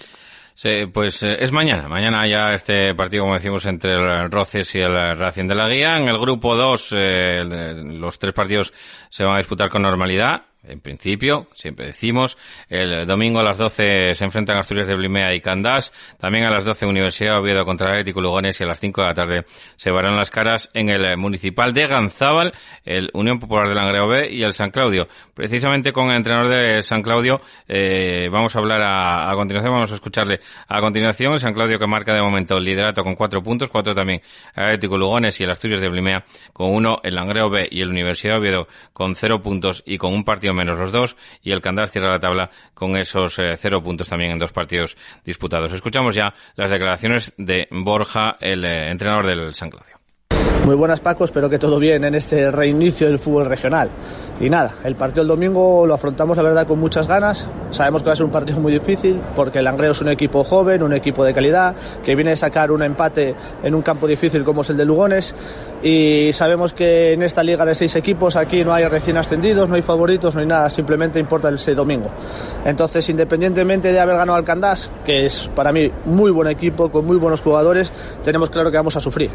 Sí, 0.53 0.85
pues 0.93 1.21
eh, 1.23 1.35
es 1.39 1.51
mañana. 1.51 1.89
Mañana 1.89 2.25
ya 2.27 2.53
este 2.53 2.95
partido, 2.95 3.23
como 3.23 3.33
decimos, 3.33 3.65
entre 3.65 3.93
el 3.93 4.31
Roces 4.31 4.73
y 4.75 4.79
el 4.79 5.17
Racing 5.17 5.47
de 5.47 5.55
la 5.55 5.67
Guía. 5.67 5.97
En 5.97 6.07
el 6.07 6.17
grupo 6.17 6.55
2, 6.55 6.93
eh, 6.95 7.43
los 7.83 8.17
tres 8.17 8.33
partidos 8.33 8.73
se 9.09 9.25
van 9.25 9.33
a 9.33 9.39
disputar 9.39 9.69
con 9.69 9.81
normalidad 9.81 10.43
en 10.67 10.79
principio, 10.79 11.47
siempre 11.53 11.87
decimos. 11.87 12.37
El 12.69 13.05
domingo 13.05 13.39
a 13.39 13.43
las 13.43 13.57
12 13.57 14.13
se 14.13 14.25
enfrentan 14.25 14.57
Asturias 14.57 14.87
de 14.87 14.95
Blimea 14.95 15.33
y 15.33 15.41
Candás. 15.41 15.91
También 16.19 16.45
a 16.45 16.51
las 16.51 16.65
12 16.65 16.85
Universidad 16.85 17.39
Oviedo 17.39 17.65
contra 17.65 17.89
Atlético 17.89 18.21
Lugones 18.21 18.59
y 18.59 18.63
a 18.63 18.67
las 18.67 18.79
5 18.79 19.01
de 19.01 19.07
la 19.07 19.13
tarde 19.13 19.45
se 19.75 19.91
verán 19.91 20.15
las 20.15 20.29
caras 20.29 20.69
en 20.73 20.89
el 20.89 21.17
Municipal 21.17 21.73
de 21.73 21.87
Ganzábal, 21.87 22.53
el 22.83 23.09
Unión 23.13 23.39
Popular 23.39 23.67
de 23.69 23.75
Langreo 23.75 24.07
B 24.07 24.29
y 24.31 24.43
el 24.43 24.53
San 24.53 24.71
Claudio. 24.71 25.07
Precisamente 25.33 25.91
con 25.91 26.09
el 26.09 26.17
entrenador 26.17 26.49
de 26.49 26.83
San 26.83 27.01
Claudio 27.01 27.41
eh, 27.67 28.29
vamos 28.31 28.55
a 28.55 28.59
hablar 28.59 28.81
a, 28.81 29.31
a, 29.31 29.35
continuación, 29.35 29.73
vamos 29.73 29.91
a 29.91 29.95
escucharle 29.95 30.39
a 30.67 30.79
continuación 30.81 31.33
el 31.33 31.39
San 31.39 31.53
Claudio 31.53 31.77
que 31.77 31.87
marca 31.87 32.13
de 32.13 32.21
momento 32.21 32.57
el 32.57 32.63
liderato 32.63 33.03
con 33.03 33.15
4 33.15 33.43
puntos, 33.43 33.69
4 33.69 33.93
también 33.93 34.21
Atlético 34.55 34.97
Lugones 34.97 35.39
y 35.39 35.43
el 35.43 35.51
Asturias 35.51 35.81
de 35.81 35.89
Blimea 35.89 36.23
con 36.53 36.73
1 36.73 37.01
el 37.03 37.15
Langreo 37.15 37.49
B 37.49 37.67
y 37.69 37.81
el 37.81 37.89
Universidad 37.89 38.37
Oviedo 38.37 38.67
con 38.93 39.15
0 39.15 39.41
puntos 39.41 39.83
y 39.85 39.97
con 39.97 40.13
un 40.13 40.23
partido 40.23 40.54
menos 40.55 40.79
los 40.79 40.91
dos 40.91 41.15
y 41.41 41.51
el 41.51 41.61
Candás 41.61 41.91
cierra 41.91 42.11
la 42.11 42.19
tabla 42.19 42.49
con 42.73 42.97
esos 42.97 43.37
eh, 43.39 43.55
cero 43.57 43.81
puntos 43.83 44.09
también 44.09 44.31
en 44.31 44.39
dos 44.39 44.51
partidos 44.51 44.97
disputados. 45.23 45.71
Escuchamos 45.71 46.15
ya 46.15 46.33
las 46.55 46.71
declaraciones 46.71 47.33
de 47.37 47.67
Borja, 47.71 48.37
el 48.39 48.65
eh, 48.65 48.89
entrenador 48.89 49.27
del 49.27 49.53
San 49.53 49.69
Claudio. 49.69 49.95
Muy 50.65 50.75
buenas 50.75 50.99
Paco, 50.99 51.25
espero 51.25 51.47
que 51.47 51.59
todo 51.59 51.77
bien 51.77 52.05
en 52.05 52.15
este 52.15 52.49
reinicio 52.49 53.05
del 53.05 53.19
fútbol 53.19 53.45
regional. 53.45 53.87
Y 54.41 54.49
nada, 54.49 54.73
el 54.83 54.95
partido 54.95 55.21
del 55.21 55.27
domingo 55.27 55.85
lo 55.85 55.93
afrontamos 55.93 56.35
la 56.37 56.41
verdad 56.41 56.65
con 56.65 56.79
muchas 56.79 57.07
ganas. 57.07 57.45
Sabemos 57.69 58.01
que 58.01 58.07
va 58.07 58.13
a 58.13 58.15
ser 58.15 58.25
un 58.25 58.31
partido 58.31 58.59
muy 58.59 58.73
difícil 58.73 59.21
porque 59.35 59.59
el 59.59 59.65
Langreo 59.65 59.91
es 59.91 60.01
un 60.01 60.09
equipo 60.09 60.43
joven, 60.43 60.81
un 60.81 60.93
equipo 60.93 61.23
de 61.23 61.35
calidad, 61.35 61.75
que 62.03 62.15
viene 62.15 62.31
a 62.31 62.35
sacar 62.35 62.71
un 62.71 62.81
empate 62.81 63.35
en 63.61 63.75
un 63.75 63.83
campo 63.83 64.07
difícil 64.07 64.43
como 64.43 64.61
es 64.61 64.69
el 64.71 64.77
de 64.77 64.85
Lugones. 64.85 65.35
Y 65.85 66.33
sabemos 66.33 66.73
que 66.73 67.13
en 67.13 67.21
esta 67.21 67.43
liga 67.43 67.63
de 67.63 67.75
seis 67.75 67.95
equipos 67.95 68.35
aquí 68.35 68.63
no 68.63 68.73
hay 68.73 68.85
recién 68.85 69.17
ascendidos, 69.17 69.69
no 69.69 69.75
hay 69.75 69.83
favoritos, 69.83 70.33
no 70.33 70.41
hay 70.41 70.47
nada, 70.47 70.67
simplemente 70.67 71.19
importa 71.19 71.49
ese 71.49 71.75
domingo. 71.75 72.09
Entonces, 72.65 73.07
independientemente 73.07 73.93
de 73.93 73.99
haber 73.99 74.17
ganado 74.17 74.35
al 74.35 74.43
Candás, 74.43 74.89
que 75.05 75.27
es 75.27 75.47
para 75.53 75.71
mí 75.71 75.91
muy 76.05 76.31
buen 76.31 76.47
equipo, 76.47 76.89
con 76.89 77.05
muy 77.05 77.17
buenos 77.17 77.41
jugadores, 77.41 77.91
tenemos 78.23 78.49
claro 78.49 78.71
que 78.71 78.77
vamos 78.77 78.95
a 78.95 78.99
sufrir. 78.99 79.29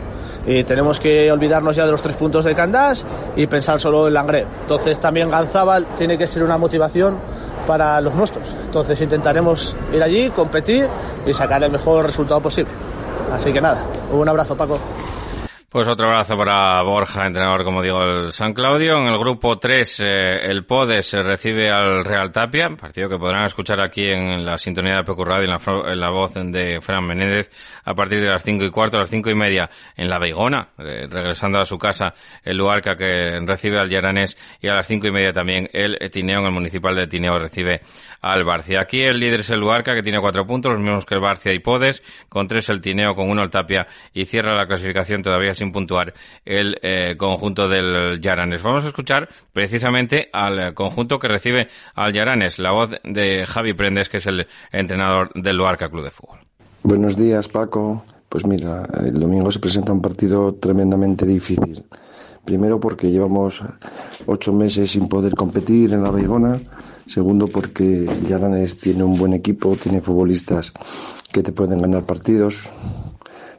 Y 0.45 0.65
tenemos 0.65 0.99
que 0.99 1.31
olvidarnos 1.31 1.77
ya 1.77 1.85
de 1.87 1.93
los 1.93 2.03
tres 2.03 2.17
puntos 2.17 2.45
de 2.45 2.53
Candás 2.53 3.07
y 3.37 3.47
pensar 3.47 3.79
solo 3.79 4.09
en 4.09 4.15
Langreo. 4.15 4.49
Entonces, 4.63 4.99
también 4.99 5.31
Ganzábal 5.31 5.87
tiene 5.97 6.19
que 6.19 6.27
ser 6.27 6.43
una 6.43 6.59
motivación 6.59 7.17
para 7.65 8.01
los 8.01 8.13
nuestros. 8.17 8.45
Entonces 8.65 9.01
intentaremos 9.01 9.77
ir 9.93 10.03
allí, 10.03 10.31
competir 10.31 10.89
y 11.25 11.33
sacar 11.33 11.63
el 11.63 11.71
mejor 11.71 12.07
resultado 12.07 12.41
posible. 12.41 12.73
Así 13.33 13.53
que 13.53 13.61
nada, 13.61 13.85
un 14.13 14.29
abrazo 14.29 14.57
Paco. 14.57 14.81
Pues 15.71 15.87
otro 15.87 16.09
abrazo 16.09 16.37
para 16.37 16.83
Borja, 16.83 17.29
entrenador, 17.29 17.63
como 17.63 17.81
digo, 17.81 18.03
el 18.03 18.33
San 18.33 18.53
Claudio. 18.53 18.99
En 18.99 19.07
el 19.07 19.17
grupo 19.17 19.57
3, 19.57 20.01
eh, 20.01 20.05
el 20.51 20.65
Podes 20.65 21.13
recibe 21.13 21.71
al 21.71 22.05
Real 22.05 22.33
Tapia, 22.33 22.71
partido 22.71 23.09
que 23.09 23.17
podrán 23.17 23.45
escuchar 23.45 23.81
aquí 23.81 24.03
en 24.03 24.45
la 24.45 24.59
sintonía 24.59 24.97
de 24.97 25.05
PQ 25.05 25.25
Radio, 25.25 25.45
en 25.45 25.51
la, 25.53 25.93
en 25.93 26.01
la 26.01 26.11
voz 26.11 26.35
de 26.35 26.81
Fran 26.81 27.07
Menéndez, 27.07 27.53
a 27.85 27.95
partir 27.95 28.21
de 28.21 28.27
las 28.27 28.43
5 28.43 28.65
y 28.65 28.71
cuarto, 28.73 28.97
a 28.97 29.01
las 29.03 29.11
5 29.11 29.31
y 29.31 29.35
media, 29.37 29.71
en 29.97 30.11
la 30.11 30.19
Beigona, 30.19 30.71
eh, 30.77 31.07
regresando 31.09 31.61
a 31.61 31.65
su 31.65 31.79
casa, 31.79 32.15
el 32.43 32.57
Luarca 32.57 32.97
que 32.97 33.39
recibe 33.47 33.79
al 33.79 33.89
Yaranés, 33.89 34.37
y 34.61 34.67
a 34.67 34.75
las 34.75 34.89
5 34.89 35.07
y 35.07 35.13
media 35.13 35.33
también 35.33 35.71
el 35.73 35.97
Tineo, 36.11 36.41
en 36.41 36.47
el 36.47 36.53
municipal 36.53 36.97
de 36.97 37.07
Tineo, 37.07 37.39
recibe 37.39 37.81
al 38.21 38.45
Barcia. 38.45 38.81
Aquí 38.81 39.01
el 39.01 39.19
líder 39.19 39.41
es 39.41 39.51
el 39.51 39.61
Luarca, 39.61 39.95
que 39.95 40.03
tiene 40.03 40.21
4 40.21 40.47
puntos, 40.47 40.73
los 40.73 40.81
mismos 40.81 41.07
que 41.07 41.15
el 41.15 41.21
Barcia 41.21 41.53
y 41.53 41.59
Podes, 41.59 42.03
con 42.29 42.47
3 42.47 42.69
el 42.71 42.81
Tineo, 42.81 43.15
con 43.15 43.31
1 43.31 43.43
el 43.43 43.51
Tapia, 43.51 43.87
y 44.13 44.25
cierra 44.25 44.55
la 44.55 44.67
clasificación 44.67 45.23
todavía 45.23 45.55
sin 45.55 45.73
puntuar 45.73 46.15
el 46.45 46.77
eh, 46.83 47.17
conjunto 47.17 47.69
del 47.69 48.21
Yaranes. 48.21 48.63
Vamos 48.63 48.85
a 48.85 48.89
escuchar 48.89 49.29
precisamente 49.53 50.29
al 50.33 50.75
conjunto 50.75 51.19
que 51.19 51.29
recibe 51.29 51.69
al 51.95 52.13
Yaranes, 52.13 52.59
la 52.59 52.73
voz 52.73 52.91
de 53.05 53.47
Javi 53.47 53.73
Prendes, 53.75 54.09
que 54.09 54.19
es 54.19 54.27
el 54.27 54.47
entrenador 54.73 55.31
del 55.35 55.57
Luarca 55.57 55.89
Club 55.89 56.05
de 56.05 56.11
Fútbol. 56.11 56.39
Buenos 56.83 57.17
días, 57.17 57.49
Paco. 57.49 58.05
Pues 58.29 58.47
mira, 58.47 58.87
el 59.05 59.19
domingo 59.19 59.51
se 59.51 59.59
presenta 59.59 59.93
un 59.93 60.01
partido 60.01 60.55
tremendamente 60.55 61.27
difícil. 61.27 61.85
Primero 62.45 62.81
porque 62.81 63.11
llevamos 63.11 63.63
ocho 64.27 64.53
meses 64.53 64.93
sin 64.93 65.09
poder 65.09 65.35
competir 65.35 65.93
en 65.93 66.03
la 66.03 66.11
Beigona. 66.11 66.61
Segundo 67.07 67.49
porque 67.49 68.09
Yaranes 68.29 68.79
tiene 68.79 69.05
un 69.05 69.19
buen 69.19 69.33
equipo, 69.33 69.77
tiene 69.77 70.01
futbolistas 70.01 70.73
que 71.33 71.43
te 71.43 71.53
pueden 71.53 71.81
ganar 71.81 72.05
partidos. 72.07 72.71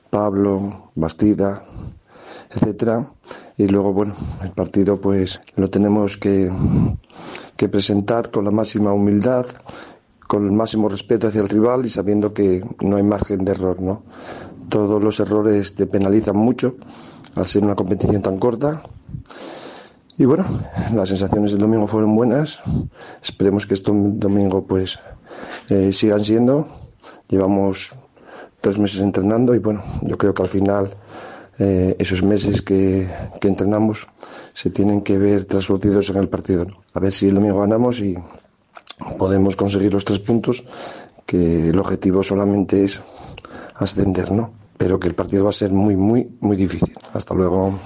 Pablo, 0.09 0.91
Bastida, 0.95 1.65
etcétera. 2.49 3.11
Y 3.57 3.67
luego, 3.67 3.93
bueno, 3.93 4.15
el 4.43 4.51
partido 4.51 4.99
pues 4.99 5.41
lo 5.55 5.69
tenemos 5.69 6.17
que, 6.17 6.51
que 7.55 7.69
presentar 7.69 8.31
con 8.31 8.45
la 8.45 8.51
máxima 8.51 8.93
humildad, 8.93 9.45
con 10.27 10.45
el 10.45 10.51
máximo 10.51 10.89
respeto 10.89 11.27
hacia 11.27 11.41
el 11.41 11.49
rival 11.49 11.85
y 11.85 11.89
sabiendo 11.89 12.33
que 12.33 12.65
no 12.81 12.95
hay 12.95 13.03
margen 13.03 13.45
de 13.45 13.51
error, 13.51 13.81
¿no? 13.81 14.03
Todos 14.69 15.03
los 15.03 15.19
errores 15.19 15.75
te 15.75 15.87
penalizan 15.87 16.37
mucho 16.37 16.75
al 17.35 17.45
ser 17.47 17.63
una 17.63 17.75
competición 17.75 18.21
tan 18.21 18.37
corta. 18.39 18.81
Y 20.17 20.25
bueno, 20.25 20.45
las 20.93 21.09
sensaciones 21.09 21.51
del 21.51 21.61
domingo 21.61 21.87
fueron 21.87 22.15
buenas. 22.15 22.61
Esperemos 23.23 23.65
que 23.65 23.73
este 23.73 23.91
domingo 23.93 24.65
pues 24.65 24.99
eh, 25.69 25.91
sigan 25.91 26.23
siendo. 26.23 26.67
Llevamos 27.27 27.91
tres 28.59 28.77
meses 28.77 29.01
entrenando 29.01 29.55
y 29.55 29.59
bueno, 29.59 29.81
yo 30.01 30.17
creo 30.17 30.33
que 30.33 30.43
al 30.43 30.49
final 30.49 30.95
eh, 31.57 31.95
esos 31.97 32.21
meses 32.23 32.61
que, 32.61 33.09
que, 33.39 33.47
entrenamos 33.47 34.07
se 34.53 34.69
tienen 34.69 35.01
que 35.01 35.17
ver 35.17 35.45
traducidos 35.45 36.09
en 36.09 36.17
el 36.17 36.29
partido. 36.29 36.65
A 36.93 36.99
ver 36.99 37.13
si 37.13 37.27
el 37.27 37.35
domingo 37.35 37.61
ganamos 37.61 37.99
y 37.99 38.15
podemos 39.17 39.55
conseguir 39.55 39.93
los 39.93 40.05
tres 40.05 40.19
puntos, 40.19 40.63
que 41.25 41.69
el 41.69 41.79
objetivo 41.79 42.23
solamente 42.23 42.83
es 42.83 43.01
ascender, 43.75 44.31
¿no? 44.31 44.60
Pero 44.81 44.99
que 44.99 45.07
el 45.07 45.13
partido 45.13 45.43
va 45.43 45.51
a 45.51 45.53
ser 45.53 45.69
muy, 45.69 45.95
muy, 45.95 46.27
muy 46.39 46.57
difícil. 46.57 46.91
Hasta 47.13 47.35
luego. 47.35 47.77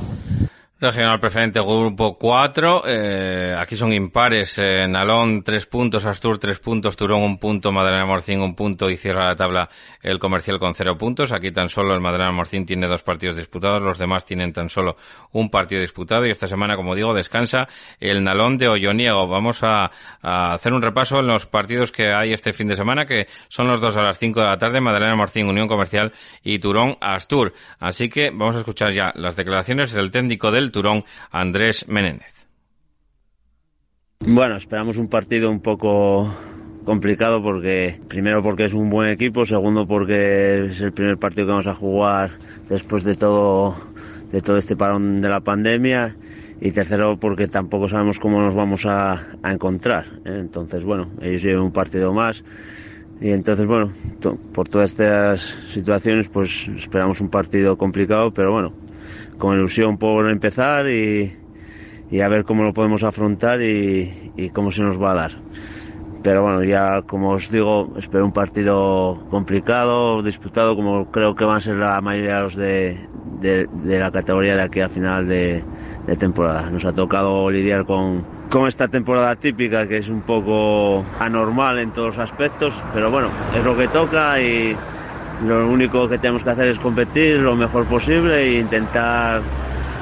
Regional 0.78 1.22
preferente 1.22 1.62
grupo 1.62 2.18
4, 2.18 2.84
eh, 2.86 3.56
aquí 3.58 3.78
son 3.78 3.94
impares, 3.94 4.58
eh, 4.58 4.86
Nalón 4.90 5.42
3 5.42 5.68
puntos, 5.68 6.04
Astur 6.04 6.38
3 6.38 6.60
puntos, 6.60 6.98
Turón 6.98 7.22
1 7.22 7.40
punto, 7.40 7.72
Madalena 7.72 8.06
Morcín 8.06 8.42
1 8.42 8.54
punto 8.58 8.90
y 8.90 8.98
cierra 8.98 9.24
la 9.24 9.38
tabla 9.38 9.70
el 10.02 10.20
comercial 10.20 10.60
con 10.60 10.76
0 10.76 10.98
puntos. 10.98 11.32
Aquí 11.32 11.52
tan 11.52 11.70
solo 11.70 11.94
el 11.94 12.02
Madalena 12.02 12.34
Morcín 12.34 12.66
tiene 12.66 12.88
dos 12.88 13.04
partidos 13.04 13.38
disputados, 13.38 13.82
los 13.82 13.98
demás 13.98 14.26
tienen 14.26 14.52
tan 14.52 14.68
solo 14.68 14.98
un 15.32 15.50
partido 15.50 15.80
disputado 15.80 16.26
y 16.28 16.32
esta 16.32 16.46
semana, 16.46 16.76
como 16.76 16.94
digo, 16.94 17.14
descansa 17.14 17.70
el 18.02 18.22
Nalón 18.22 18.58
de 18.58 18.68
Olloniego. 18.68 19.30
Vamos 19.30 19.64
a, 19.64 19.90
a, 20.22 20.56
hacer 20.56 20.74
un 20.74 20.82
repaso 20.82 21.20
en 21.20 21.28
los 21.28 21.46
partidos 21.46 21.94
que 21.94 22.14
hay 22.14 22.34
este 22.34 22.52
fin 22.52 22.68
de 22.68 22.76
semana, 22.76 23.06
que 23.06 23.28
son 23.48 23.70
los 23.70 23.80
dos 23.80 23.96
a 23.96 24.02
las 24.02 24.20
5 24.20 24.42
de 24.42 24.46
la 24.46 24.58
tarde, 24.58 24.82
Madalena 24.82 25.16
Morcín, 25.16 25.48
Unión 25.48 25.70
Comercial 25.70 26.12
y 26.44 26.60
Turón 26.60 26.98
Astur. 27.00 27.54
Así 27.80 28.10
que 28.10 28.30
vamos 28.30 28.58
a 28.58 28.60
escuchar 28.60 28.92
ya 28.92 29.14
las 29.16 29.38
declaraciones 29.38 29.94
del 29.94 30.12
técnico 30.12 30.52
del 30.52 30.65
Turón, 30.72 31.04
Andrés 31.32 31.86
Menéndez. 31.88 32.48
Bueno, 34.20 34.56
esperamos 34.56 34.98
un 34.98 35.08
partido 35.08 35.52
un 35.52 35.60
poco 35.60 36.34
complicado 36.86 37.42
porque 37.42 38.00
primero 38.08 38.42
porque 38.42 38.66
es 38.66 38.74
un 38.74 38.90
buen 38.90 39.10
equipo, 39.10 39.46
segundo 39.46 39.88
porque 39.88 40.68
es 40.68 40.82
el 40.82 40.94
primer 40.94 41.18
partido 41.18 41.48
que 41.48 41.52
vamos 41.52 41.68
a 41.68 41.76
jugar 41.76 42.32
después 42.70 43.04
de 43.04 43.16
todo 43.16 43.76
de 44.32 44.42
todo 44.42 44.58
este 44.58 44.76
parón 44.76 45.22
de 45.22 45.30
la 45.30 45.42
pandemia 45.42 46.16
y 46.62 46.72
tercero 46.72 47.18
porque 47.18 47.48
tampoco 47.48 47.90
sabemos 47.90 48.20
cómo 48.20 48.42
nos 48.42 48.56
vamos 48.56 48.86
a, 48.86 49.22
encontrar. 49.44 50.06
Entonces, 50.26 50.84
bueno, 50.84 51.12
ellos 51.22 51.44
llevan 51.44 51.64
un 51.64 51.72
partido 51.72 52.14
más 52.14 52.44
y 53.22 53.32
entonces, 53.32 53.66
bueno, 53.66 53.92
por 54.54 54.68
todas 54.68 54.92
estas 54.92 55.42
situaciones, 55.72 56.30
pues 56.30 56.68
esperamos 56.68 57.22
un 57.22 57.30
partido 57.30 57.78
complicado, 57.78 58.34
pero 58.34 58.52
bueno, 58.52 58.74
con 59.38 59.58
ilusión 59.58 59.98
por 59.98 60.30
empezar 60.30 60.88
y, 60.88 61.36
y, 62.10 62.22
a 62.22 62.28
ver 62.28 62.44
cómo 62.44 62.64
lo 62.64 62.74
podemos 62.74 63.04
afrontar 63.04 63.62
y, 63.62 64.32
y, 64.36 64.50
cómo 64.50 64.72
se 64.72 64.84
nos 64.84 65.02
va 65.02 65.12
a 65.12 65.16
dar. 65.16 65.32
pero 66.24 66.42
bueno, 66.42 66.64
ya 66.64 67.02
como 67.04 67.32
os 67.32 67.50
digo, 67.52 67.94
espero 67.98 68.26
un 68.26 68.32
partido 68.32 69.26
complicado, 69.30 70.24
disputado, 70.24 70.76
como 70.76 71.12
creo 71.12 71.36
que 71.36 71.46
van 71.46 71.58
a 71.58 71.62
ser 71.62 71.76
la 71.76 72.02
mayoría 72.02 72.38
de 72.38 72.42
los 72.44 72.56
de, 72.56 74.00
la 74.00 74.12
categoría 74.12 74.56
de 74.56 74.64
aquí 74.64 74.82
a 74.82 74.90
final 74.90 75.28
de, 75.28 75.64
de, 76.08 76.16
temporada. 76.16 76.70
Nos 76.72 76.86
ha 76.86 76.94
tocado 76.94 77.52
lidiar 77.52 77.86
con, 77.86 78.26
con 78.50 78.68
esta 78.68 78.88
temporada 78.88 79.36
típica 79.36 79.88
que 79.88 79.98
es 79.98 80.10
un 80.10 80.22
poco 80.22 81.04
anormal 81.20 81.80
en 81.80 81.92
todos 81.92 82.16
los 82.16 82.20
aspectos, 82.20 82.74
pero 82.94 83.12
bueno, 83.12 83.30
es 83.56 83.64
lo 83.64 83.76
que 83.76 83.88
toca 83.88 84.42
y 84.42 84.76
lo 85.44 85.68
único 85.68 86.08
que 86.08 86.18
tenemos 86.18 86.44
que 86.44 86.50
hacer 86.50 86.68
es 86.68 86.80
competir 86.80 87.40
lo 87.40 87.56
mejor 87.56 87.86
posible 87.86 88.44
e 88.44 88.60
intentar 88.60 89.42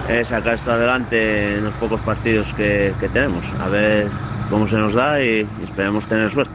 eh, 0.10 0.24
sacar 0.26 0.56
esto 0.56 0.72
adelante 0.72 1.56
en 1.56 1.64
los 1.64 1.74
pocos 1.76 2.02
partidos 2.02 2.54
que, 2.54 2.94
que 3.00 3.10
tenemos. 3.10 3.46
A 3.60 3.70
ver 3.70 4.10
cómo 4.50 4.68
se 4.68 4.78
nos 4.78 4.94
da 4.94 5.24
y, 5.24 5.48
esperemos 5.64 6.06
tener 6.06 6.30
suerte. 6.30 6.54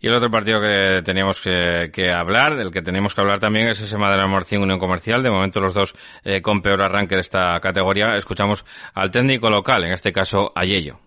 Y 0.00 0.08
el 0.08 0.14
otro 0.14 0.30
partido 0.30 0.60
que 0.60 1.00
teníamos 1.02 1.40
que, 1.40 2.10
hablar, 2.10 2.56
del 2.56 2.70
que 2.70 2.82
tenemos 2.82 3.14
que 3.14 3.22
hablar 3.22 3.38
también, 3.38 3.68
es 3.68 3.80
ese 3.80 3.96
Madrid 3.96 4.26
Morcín 4.28 4.60
Unión 4.60 4.78
Comercial. 4.78 5.22
De 5.22 5.30
momento 5.30 5.60
los 5.60 5.72
dos 5.72 5.94
eh, 6.24 6.42
con 6.42 6.60
peor 6.60 6.82
arranque 6.82 7.14
de 7.14 7.22
esta 7.22 7.58
categoría. 7.60 8.14
Escuchamos 8.16 8.66
al 8.92 9.10
técnico 9.10 9.48
local, 9.48 9.84
en 9.84 9.92
este 9.92 10.12
caso 10.12 10.52
a 10.54 10.64
Yello. 10.64 10.98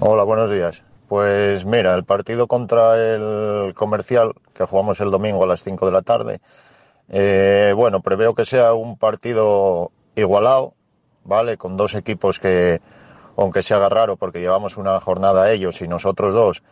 Hola, 0.00 0.24
buenos 0.24 0.50
días. 0.50 0.82
Pues 1.08 1.64
mira, 1.64 1.94
el 1.94 2.04
partido 2.04 2.46
contra 2.46 2.96
el 2.96 3.74
comercial, 3.74 4.32
que 4.54 4.64
jugamos 4.64 5.00
el 5.00 5.10
domingo 5.10 5.44
a 5.44 5.46
las 5.46 5.62
5 5.62 5.86
de 5.86 5.92
la 5.92 6.02
tarde, 6.02 6.40
eh, 7.08 7.72
bueno, 7.76 8.00
preveo 8.00 8.34
que 8.34 8.44
sea 8.44 8.74
un 8.74 8.98
partido 8.98 9.92
igualado, 10.16 10.74
¿vale? 11.24 11.56
Con 11.56 11.76
dos 11.76 11.94
equipos 11.94 12.40
que, 12.40 12.80
aunque 13.36 13.62
se 13.62 13.74
haga 13.74 13.88
raro 13.88 14.16
porque 14.16 14.40
llevamos 14.40 14.76
una 14.76 14.98
jornada 15.00 15.52
ellos 15.52 15.80
y 15.82 15.88
nosotros 15.88 16.34
dos, 16.34 16.62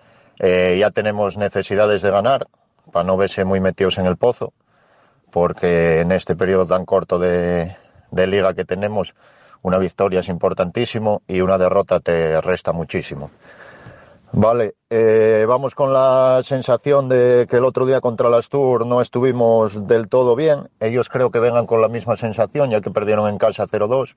eh, 0.40 0.76
ya 0.80 0.90
tenemos 0.90 1.36
necesidades 1.36 2.02
de 2.02 2.10
ganar 2.10 2.48
para 2.92 3.04
no 3.04 3.16
verse 3.16 3.44
muy 3.44 3.60
metidos 3.60 3.98
en 3.98 4.06
el 4.06 4.16
pozo, 4.16 4.52
porque 5.30 6.00
en 6.00 6.12
este 6.12 6.36
periodo 6.36 6.66
tan 6.66 6.84
corto 6.84 7.18
de, 7.18 7.76
liga 8.10 8.54
que 8.54 8.64
tenemos, 8.64 9.14
una 9.62 9.78
victoria 9.78 10.20
es 10.20 10.28
importantísimo 10.28 11.22
y 11.26 11.40
una 11.40 11.58
derrota 11.58 12.00
te 12.00 12.40
resta 12.40 12.72
muchísimo. 12.72 13.30
Vale, 14.36 14.74
eh, 14.90 15.44
vamos 15.46 15.76
con 15.76 15.92
la 15.92 16.40
sensación 16.42 17.08
de 17.08 17.46
que 17.48 17.58
el 17.58 17.64
otro 17.64 17.86
día 17.86 18.00
contra 18.00 18.28
las 18.28 18.48
Tour 18.48 18.84
no 18.84 19.00
estuvimos 19.00 19.86
del 19.86 20.08
todo 20.08 20.34
bien. 20.34 20.70
Ellos 20.80 21.08
creo 21.08 21.30
que 21.30 21.38
vengan 21.38 21.66
con 21.66 21.80
la 21.80 21.88
misma 21.88 22.16
sensación, 22.16 22.70
ya 22.70 22.80
que 22.80 22.90
perdieron 22.90 23.28
en 23.28 23.38
casa 23.38 23.66
0-2 23.66 24.16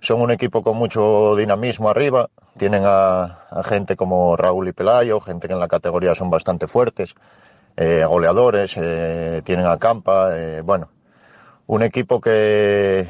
son 0.00 0.22
un 0.22 0.30
equipo 0.30 0.62
con 0.62 0.76
mucho 0.76 1.36
dinamismo 1.36 1.90
arriba, 1.90 2.30
tienen 2.56 2.84
a, 2.86 3.62
gente 3.64 3.96
como 3.96 4.36
Raúl 4.36 4.68
y 4.68 4.72
Pelayo, 4.72 5.20
gente 5.20 5.46
que 5.46 5.54
en 5.54 5.60
la 5.60 5.68
categoría 5.68 6.14
son 6.14 6.30
bastante 6.30 6.66
fuertes, 6.66 7.14
eh, 7.76 8.04
goleadores, 8.06 8.74
eh, 8.76 9.42
tienen 9.44 9.66
a 9.66 9.78
Campa, 9.78 10.36
eh, 10.36 10.62
bueno, 10.62 10.88
un 11.66 11.82
equipo 11.82 12.20
que 12.20 13.08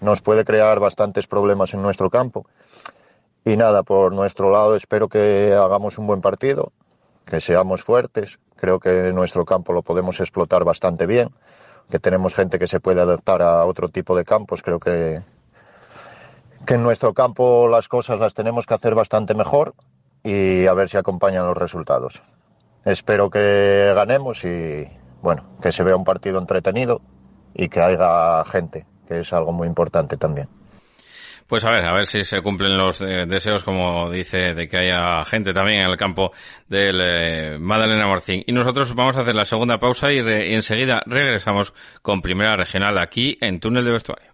nos 0.00 0.22
puede 0.22 0.44
crear 0.44 0.80
bastantes 0.80 1.26
problemas 1.26 1.74
en 1.74 1.82
nuestro 1.82 2.10
campo. 2.10 2.46
Y 3.44 3.56
nada, 3.56 3.82
por 3.82 4.12
nuestro 4.12 4.50
lado 4.50 4.74
espero 4.74 5.08
que 5.08 5.52
hagamos 5.52 5.98
un 5.98 6.06
buen 6.06 6.22
partido, 6.22 6.72
que 7.26 7.42
seamos 7.42 7.82
fuertes, 7.82 8.38
creo 8.56 8.80
que 8.80 9.12
nuestro 9.12 9.44
campo 9.44 9.74
lo 9.74 9.82
podemos 9.82 10.18
explotar 10.20 10.64
bastante 10.64 11.04
bien, 11.06 11.28
que 11.90 11.98
tenemos 11.98 12.34
gente 12.34 12.58
que 12.58 12.66
se 12.66 12.80
puede 12.80 13.02
adaptar 13.02 13.42
a 13.42 13.66
otro 13.66 13.90
tipo 13.90 14.16
de 14.16 14.24
campos, 14.24 14.62
creo 14.62 14.80
que, 14.80 15.22
que 16.66 16.74
en 16.74 16.82
nuestro 16.82 17.12
campo 17.12 17.68
las 17.68 17.88
cosas 17.88 18.18
las 18.18 18.32
tenemos 18.32 18.64
que 18.64 18.74
hacer 18.74 18.94
bastante 18.94 19.34
mejor 19.34 19.74
y 20.22 20.66
a 20.66 20.72
ver 20.72 20.88
si 20.88 20.96
acompañan 20.96 21.46
los 21.46 21.56
resultados. 21.56 22.22
Espero 22.86 23.28
que 23.28 23.92
ganemos 23.94 24.42
y 24.44 24.88
bueno, 25.20 25.44
que 25.60 25.70
se 25.70 25.82
vea 25.82 25.96
un 25.96 26.04
partido 26.04 26.38
entretenido 26.38 27.02
y 27.52 27.68
que 27.68 27.80
haya 27.80 28.42
gente, 28.46 28.86
que 29.06 29.20
es 29.20 29.32
algo 29.34 29.52
muy 29.52 29.68
importante 29.68 30.16
también. 30.16 30.48
Pues 31.54 31.64
a 31.66 31.70
ver, 31.70 31.84
a 31.84 31.92
ver 31.92 32.06
si 32.06 32.24
se 32.24 32.42
cumplen 32.42 32.76
los 32.76 33.00
eh, 33.00 33.26
deseos, 33.28 33.62
como 33.62 34.10
dice, 34.10 34.54
de 34.54 34.66
que 34.66 34.76
haya 34.76 35.24
gente 35.24 35.52
también 35.52 35.84
en 35.84 35.90
el 35.92 35.96
campo 35.96 36.32
del 36.66 37.00
eh, 37.00 37.58
Madalena 37.60 38.08
Morcín. 38.08 38.42
Y 38.44 38.52
nosotros 38.52 38.92
vamos 38.96 39.16
a 39.16 39.20
hacer 39.20 39.36
la 39.36 39.44
segunda 39.44 39.78
pausa 39.78 40.10
y, 40.10 40.16
y 40.16 40.52
enseguida 40.52 41.04
regresamos 41.06 41.72
con 42.02 42.22
Primera 42.22 42.56
Regional 42.56 42.98
aquí 42.98 43.38
en 43.40 43.60
Túnel 43.60 43.84
de 43.84 43.92
Vestuario. 43.92 44.33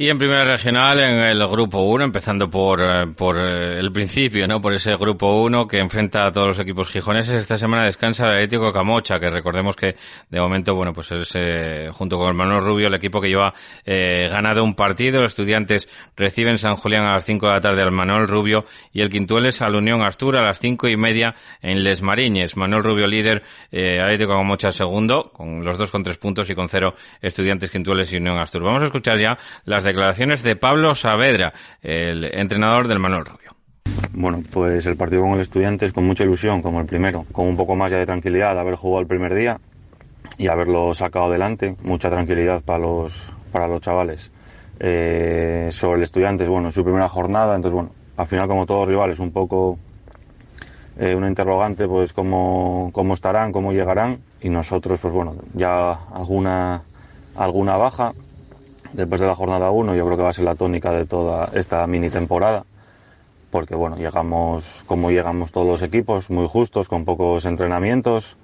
Y 0.00 0.10
en 0.10 0.16
primera 0.16 0.44
regional, 0.44 1.00
en 1.00 1.18
el 1.24 1.44
grupo 1.48 1.80
1, 1.80 2.04
empezando 2.04 2.48
por, 2.48 2.80
eh, 2.80 3.08
por 3.16 3.36
eh, 3.36 3.80
el 3.80 3.90
principio, 3.90 4.46
¿no? 4.46 4.60
Por 4.60 4.72
ese 4.72 4.94
grupo 4.94 5.42
1 5.42 5.66
que 5.66 5.80
enfrenta 5.80 6.24
a 6.24 6.30
todos 6.30 6.46
los 6.46 6.60
equipos 6.60 6.88
gijoneses. 6.88 7.34
Esta 7.34 7.58
semana 7.58 7.84
descansa 7.84 8.22
el 8.26 8.34
Atlético 8.34 8.72
Camocha, 8.72 9.18
que 9.18 9.28
recordemos 9.28 9.74
que 9.74 9.96
de 10.30 10.40
momento, 10.40 10.76
bueno, 10.76 10.92
pues 10.92 11.10
es 11.10 11.32
eh, 11.34 11.88
junto 11.90 12.16
con 12.16 12.28
el 12.28 12.34
Manuel 12.34 12.64
Rubio 12.64 12.86
el 12.86 12.94
equipo 12.94 13.20
que 13.20 13.26
lleva 13.26 13.52
eh, 13.84 14.28
ganado 14.30 14.62
un 14.62 14.76
partido. 14.76 15.20
Los 15.20 15.32
estudiantes 15.32 15.88
reciben 16.16 16.58
San 16.58 16.76
Julián 16.76 17.04
a 17.04 17.14
las 17.14 17.24
5 17.24 17.48
de 17.48 17.52
la 17.54 17.60
tarde 17.60 17.82
al 17.82 17.90
Manuel 17.90 18.28
Rubio 18.28 18.66
y 18.92 19.00
el 19.00 19.10
Quintueles 19.10 19.60
a 19.62 19.68
la 19.68 19.78
Unión 19.78 20.02
Astura 20.02 20.42
a 20.42 20.44
las 20.44 20.60
5 20.60 20.86
y 20.90 20.96
media 20.96 21.34
en 21.60 21.82
Les 21.82 22.02
Mariñes. 22.02 22.56
Manuel 22.56 22.84
Rubio 22.84 23.08
líder, 23.08 23.42
eh, 23.72 23.98
Atlético 24.00 24.34
Camocha 24.34 24.70
segundo, 24.70 25.32
con 25.32 25.64
los 25.64 25.76
dos 25.76 25.90
con 25.90 26.04
tres 26.04 26.18
puntos 26.18 26.48
y 26.50 26.54
con 26.54 26.68
cero 26.68 26.94
estudiantes 27.20 27.72
Quintueles 27.72 28.12
y 28.12 28.18
Unión 28.18 28.38
Astura. 28.38 28.64
Vamos 28.64 28.82
a 28.82 28.86
escuchar 28.86 29.18
ya 29.18 29.36
las 29.64 29.87
declaraciones 29.88 30.42
de 30.42 30.56
Pablo 30.56 30.94
Saavedra, 30.94 31.52
el 31.82 32.24
entrenador 32.24 32.88
del 32.88 32.98
Manuel 32.98 33.24
Rubio. 33.24 33.48
Bueno, 34.12 34.42
pues 34.52 34.86
el 34.86 34.96
partido 34.96 35.22
con 35.22 35.34
el 35.34 35.40
Estudiantes 35.40 35.92
con 35.92 36.06
mucha 36.06 36.24
ilusión, 36.24 36.62
como 36.62 36.80
el 36.80 36.86
primero, 36.86 37.24
con 37.32 37.46
un 37.46 37.56
poco 37.56 37.74
más 37.74 37.90
ya 37.90 37.98
de 37.98 38.06
tranquilidad 38.06 38.54
de 38.54 38.60
haber 38.60 38.74
jugado 38.74 39.00
el 39.00 39.06
primer 39.06 39.34
día 39.34 39.58
y 40.36 40.48
haberlo 40.48 40.94
sacado 40.94 41.26
adelante, 41.26 41.76
mucha 41.82 42.10
tranquilidad 42.10 42.62
para 42.62 42.78
los, 42.78 43.12
para 43.52 43.68
los 43.68 43.80
chavales. 43.80 44.30
Eh, 44.80 45.70
sobre 45.72 45.98
el 45.98 46.04
Estudiantes, 46.04 46.48
bueno, 46.48 46.70
su 46.70 46.84
primera 46.84 47.08
jornada, 47.08 47.56
entonces 47.56 47.74
bueno, 47.74 47.90
al 48.16 48.26
final 48.26 48.46
como 48.46 48.66
todos 48.66 48.86
rivales, 48.86 49.18
un 49.18 49.32
poco 49.32 49.78
eh, 50.98 51.14
una 51.14 51.28
interrogante, 51.28 51.86
pues 51.86 52.12
cómo, 52.12 52.90
cómo 52.92 53.14
estarán, 53.14 53.52
cómo 53.52 53.72
llegarán 53.72 54.18
y 54.40 54.48
nosotros, 54.48 55.00
pues 55.00 55.14
bueno, 55.14 55.34
ya 55.54 55.92
alguna, 56.12 56.82
alguna 57.36 57.76
baja, 57.76 58.12
después 58.92 59.20
de 59.20 59.26
la 59.26 59.34
jornada 59.34 59.70
1 59.70 59.94
yo 59.94 60.04
creo 60.06 60.16
que 60.16 60.22
va 60.22 60.30
a 60.30 60.34
ser 60.34 60.44
la 60.44 60.54
tónica 60.54 60.92
de 60.92 61.06
toda 61.06 61.50
esta 61.54 61.86
mini 61.86 62.10
temporada 62.10 62.64
porque 63.50 63.74
bueno 63.74 63.96
llegamos 63.96 64.64
como 64.86 65.10
llegamos 65.10 65.52
todos 65.52 65.66
los 65.66 65.82
equipos 65.82 66.30
muy 66.30 66.46
justos 66.48 66.88
con 66.88 67.04
pocos 67.04 67.44
entrenamientos 67.44 68.36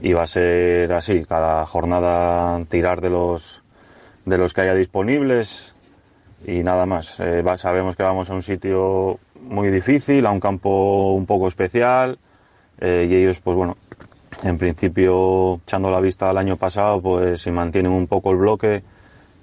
y 0.00 0.12
va 0.14 0.24
a 0.24 0.26
ser 0.26 0.92
así 0.92 1.24
cada 1.24 1.64
jornada 1.66 2.64
tirar 2.68 3.00
de 3.00 3.10
los 3.10 3.62
de 4.24 4.38
los 4.38 4.52
que 4.54 4.60
haya 4.62 4.74
disponibles 4.74 5.74
y 6.44 6.62
nada 6.64 6.86
más. 6.86 7.20
Eh, 7.20 7.42
va- 7.42 7.56
sabemos 7.56 7.94
que 7.94 8.02
vamos 8.02 8.28
a 8.30 8.34
un 8.34 8.42
sitio 8.42 9.18
muy 9.48 9.68
difícil 9.70 10.26
a 10.26 10.30
un 10.32 10.40
campo 10.40 11.12
un 11.12 11.26
poco 11.26 11.46
especial 11.48 12.18
eh, 12.80 13.06
y 13.08 13.14
ellos 13.14 13.40
pues 13.40 13.56
bueno 13.56 13.76
en 14.42 14.58
principio 14.58 15.60
echando 15.64 15.90
la 15.90 16.00
vista 16.00 16.30
al 16.30 16.38
año 16.38 16.56
pasado 16.56 17.00
pues 17.00 17.42
si 17.42 17.50
mantienen 17.52 17.92
un 17.92 18.08
poco 18.08 18.30
el 18.32 18.38
bloque 18.38 18.82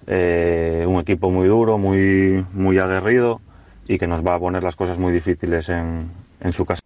eh, 0.10 0.86
un 0.88 1.00
equipo 1.00 1.30
muy 1.30 1.48
duro, 1.48 1.78
muy, 1.78 2.46
muy 2.54 2.80
aguerrido 2.80 3.42
y 3.88 4.00
que 4.00 4.08
nos 4.08 4.26
va 4.26 4.36
a 4.36 4.40
poner 4.40 4.64
las 4.64 4.76
cosas 4.76 4.98
muy 4.98 5.14
difíciles 5.14 5.70
en, 5.70 6.12
en 6.42 6.52
su 6.52 6.66
casa. 6.66 6.79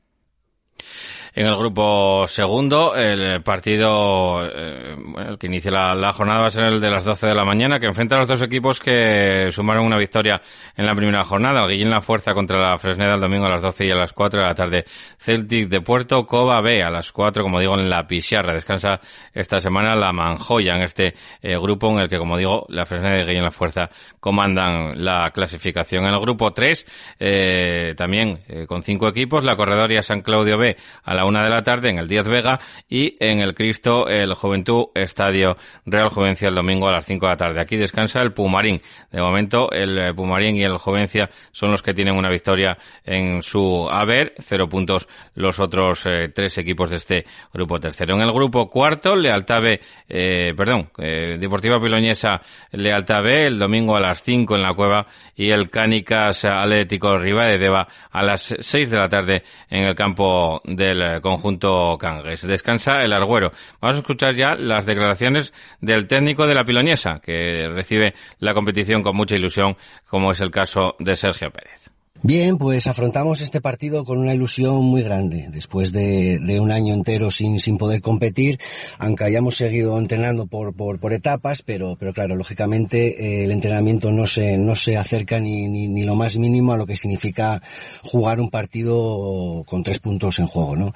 En 1.36 1.48
el 1.48 1.58
grupo 1.58 2.28
segundo, 2.28 2.94
el 2.96 3.42
partido 3.42 4.46
eh, 4.46 4.96
el 5.30 5.40
que 5.40 5.48
inicia 5.48 5.72
la, 5.72 6.14
jornada 6.14 6.42
va 6.42 6.48
a 6.48 6.52
ser 6.52 6.66
el 6.66 6.80
de 6.80 6.92
las 6.92 7.06
12 7.06 7.26
de 7.26 7.34
la 7.34 7.44
mañana, 7.44 7.80
que 7.80 7.88
enfrenta 7.88 8.16
a 8.16 8.20
los 8.20 8.28
dos 8.28 8.44
equipos 8.44 8.80
que 8.80 9.48
sumaron 9.50 9.84
una 9.84 9.98
victoria 9.98 10.40
en 10.78 10.86
la 10.86 10.94
primera 10.94 11.24
jornada. 11.24 11.64
El 11.64 11.72
Guillén 11.72 11.90
La 11.90 12.02
Fuerza 12.02 12.36
contra 12.36 12.60
la 12.60 12.78
Fresneda 12.78 13.16
el 13.16 13.20
domingo 13.20 13.48
a 13.48 13.50
las 13.50 13.64
12 13.64 13.84
y 13.88 13.90
a 13.90 13.96
las 13.96 14.14
4 14.14 14.42
de 14.42 14.46
la 14.46 14.54
tarde. 14.54 14.86
Celtic 15.18 15.70
de 15.70 15.82
Puerto, 15.82 16.24
Cova 16.28 16.62
B 16.62 16.84
a 16.84 16.92
las 16.92 17.12
4, 17.12 17.42
como 17.42 17.60
digo, 17.60 17.80
en 17.80 17.90
la 17.90 18.06
Picharra. 18.06 18.54
Descansa 18.54 19.00
esta 19.34 19.60
semana 19.60 19.96
la 19.96 20.14
Manjoya 20.14 20.76
en 20.76 20.84
este 20.84 21.16
eh, 21.42 21.58
grupo 21.58 21.90
en 21.90 21.98
el 21.98 22.10
que, 22.10 22.20
como 22.20 22.38
digo, 22.38 22.68
la 22.70 22.86
Fresneda 22.86 23.24
y 23.24 23.26
Guillén 23.26 23.44
La 23.44 23.52
Fuerza 23.52 23.90
comandan 24.20 25.04
la 25.04 25.32
clasificación. 25.32 26.06
En 26.06 26.14
el 26.14 26.20
grupo 26.20 26.52
3, 26.52 27.16
eh, 27.20 27.94
también 27.98 28.38
eh, 28.48 28.68
con 28.68 28.84
cinco 28.84 29.08
equipos, 29.08 29.44
la 29.44 29.56
Corredoria 29.56 30.04
San 30.04 30.22
Claudio 30.22 30.60
B 30.60 30.78
a 31.04 31.16
la 31.16 31.23
una 31.26 31.44
de 31.44 31.50
la 31.50 31.62
tarde 31.62 31.90
en 31.90 31.98
el 31.98 32.08
Díaz 32.08 32.28
Vega 32.28 32.60
y 32.90 33.16
en 33.20 33.40
el 33.40 33.54
Cristo 33.54 34.08
el 34.08 34.34
Juventud 34.34 34.86
Estadio 34.96 35.58
Real 35.86 36.10
Juvencia 36.10 36.48
el 36.48 36.56
domingo 36.56 36.88
a 36.88 36.92
las 36.92 37.06
5 37.06 37.26
de 37.26 37.32
la 37.32 37.38
tarde. 37.38 37.62
Aquí 37.62 37.78
descansa 37.78 38.22
el 38.22 38.34
Pumarín. 38.34 38.82
De 39.12 39.22
momento 39.22 39.72
el 39.72 39.98
eh, 39.98 40.14
Pumarín 40.14 40.56
y 40.56 40.64
el 40.64 40.78
Juvencia 40.78 41.30
son 41.52 41.72
los 41.72 41.82
que 41.82 41.94
tienen 41.94 42.16
una 42.16 42.30
victoria 42.30 42.78
en 43.04 43.44
su 43.44 43.88
haber, 43.90 44.34
cero 44.40 44.68
puntos 44.68 45.08
los 45.36 45.60
otros 45.60 46.06
eh, 46.06 46.30
tres 46.34 46.58
equipos 46.58 46.90
de 46.90 46.98
este 46.98 47.26
grupo 47.54 47.80
tercero. 47.80 48.16
En 48.16 48.22
el 48.22 48.32
grupo 48.34 48.70
cuarto, 48.70 49.16
Lealtad 49.16 49.62
B, 49.62 49.80
eh, 50.10 50.54
perdón, 50.56 50.90
Deportiva 50.98 51.80
Piloñesa 51.80 52.42
Lealtad 52.72 53.24
B 53.24 53.48
el 53.48 53.60
domingo 53.60 53.96
a 53.96 54.00
las 54.00 54.22
5 54.24 54.56
en 54.56 54.62
la 54.62 54.74
Cueva 54.74 55.08
y 55.36 55.52
el 55.52 55.70
Cánicas 55.70 56.46
Atlético 56.46 57.18
Deva 57.20 57.88
a 58.12 58.24
las 58.24 58.54
6 58.60 58.90
de 58.90 58.98
la 58.98 59.10
tarde 59.10 59.44
en 59.70 59.86
el 59.86 59.96
campo 59.96 60.62
del 60.64 61.13
eh, 61.18 61.22
conjunto 61.22 61.98
Cangues. 61.98 62.48
Descansa 62.48 63.02
el 63.04 63.14
Argüero. 63.14 63.52
Vamos 63.82 63.98
a 63.98 64.00
escuchar 64.00 64.36
ya 64.36 64.56
las 64.56 64.86
declaraciones 64.86 65.54
del 65.82 66.08
técnico 66.08 66.48
de 66.48 66.56
la 66.56 66.64
Piloñesa, 66.64 67.20
que 67.20 67.68
recibe 67.70 68.14
la 68.40 68.54
competición 68.54 69.04
con 69.04 69.16
mucha 69.16 69.36
ilusión, 69.36 69.76
como 70.08 70.32
es 70.32 70.42
el 70.42 70.52
caso 70.52 70.96
de 71.00 71.16
Sergio 71.16 71.52
Pérez. 71.52 71.83
Bien, 72.22 72.58
pues 72.58 72.88
afrontamos 72.88 73.42
este 73.42 73.60
partido 73.60 74.06
con 74.06 74.18
una 74.18 74.34
ilusión 74.34 74.82
muy 74.86 75.02
grande. 75.02 75.50
Después 75.52 75.92
de, 75.92 76.40
un 76.62 76.72
año 76.72 76.94
entero 76.94 77.30
sin, 77.30 77.60
sin 77.60 77.78
poder 77.78 78.02
competir, 78.02 78.60
aunque 78.98 79.26
hayamos 79.26 79.58
seguido 79.58 79.98
entrenando 79.98 80.46
por, 80.46 80.74
por, 80.74 81.00
por 81.00 81.12
etapas, 81.12 81.64
pero, 81.64 81.98
pero 82.00 82.14
claro, 82.14 82.36
lógicamente 82.36 83.42
eh, 83.42 83.44
el 83.44 83.52
entrenamiento 83.52 84.12
no 84.12 84.26
se, 84.26 84.58
no 84.58 84.76
se 84.76 84.96
acerca 84.96 85.40
ni, 85.40 85.68
ni, 85.68 85.88
ni 85.88 86.04
lo 86.04 86.16
más 86.16 86.38
mínimo 86.38 86.72
a 86.72 86.78
lo 86.78 86.86
que 86.86 86.96
significa 86.96 87.62
jugar 88.04 88.40
un 88.40 88.50
partido 88.50 89.64
con 89.66 89.84
tres 89.84 90.00
puntos 90.00 90.40
en 90.40 90.48
juego, 90.48 90.78
¿no? 90.78 90.94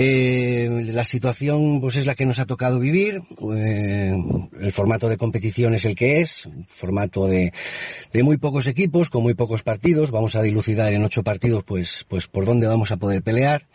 Eh, 0.00 0.84
la 0.92 1.02
situación 1.02 1.80
pues 1.80 1.96
es 1.96 2.06
la 2.06 2.14
que 2.14 2.24
nos 2.24 2.38
ha 2.38 2.46
tocado 2.46 2.78
vivir. 2.78 3.20
Eh, 3.56 4.16
el 4.60 4.72
formato 4.72 5.08
de 5.08 5.16
competición 5.16 5.74
es 5.74 5.84
el 5.84 5.96
que 5.96 6.20
es, 6.20 6.48
formato 6.68 7.26
de, 7.26 7.52
de 8.12 8.22
muy 8.22 8.36
pocos 8.36 8.68
equipos 8.68 9.10
con 9.10 9.24
muy 9.24 9.34
pocos 9.34 9.64
partidos. 9.64 10.12
Vamos 10.12 10.36
a 10.36 10.42
dilucidar 10.42 10.92
en 10.92 11.04
ocho 11.04 11.24
partidos 11.24 11.64
pues 11.64 12.06
pues 12.06 12.28
por 12.28 12.46
dónde 12.46 12.68
vamos 12.68 12.92
a 12.92 12.96
poder 12.96 13.22
pelear. 13.24 13.66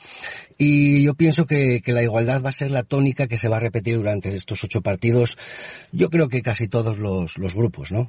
Y 0.57 1.03
yo 1.03 1.13
pienso 1.13 1.45
que, 1.45 1.81
que 1.81 1.91
la 1.91 2.03
igualdad 2.03 2.41
va 2.41 2.49
a 2.49 2.53
ser 2.53 2.71
la 2.71 2.83
tónica 2.83 3.27
que 3.27 3.37
se 3.37 3.49
va 3.49 3.57
a 3.57 3.59
repetir 3.59 3.97
durante 3.97 4.33
estos 4.33 4.63
ocho 4.63 4.81
partidos. 4.81 5.37
Yo 5.91 6.09
creo 6.09 6.29
que 6.29 6.41
casi 6.41 6.69
todos 6.69 6.99
los, 6.99 7.37
los 7.37 7.53
grupos, 7.53 7.91
¿no? 7.91 8.07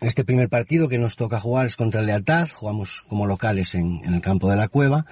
Este 0.00 0.24
primer 0.24 0.50
partido 0.50 0.88
que 0.88 0.98
nos 0.98 1.16
toca 1.16 1.40
jugar 1.40 1.64
es 1.64 1.76
contra 1.76 2.02
Lealtad, 2.02 2.48
jugamos 2.52 3.04
como 3.08 3.26
locales 3.26 3.74
en, 3.74 4.04
en 4.04 4.12
el 4.12 4.20
campo 4.20 4.50
de 4.50 4.56
la 4.56 4.68
cueva. 4.68 5.06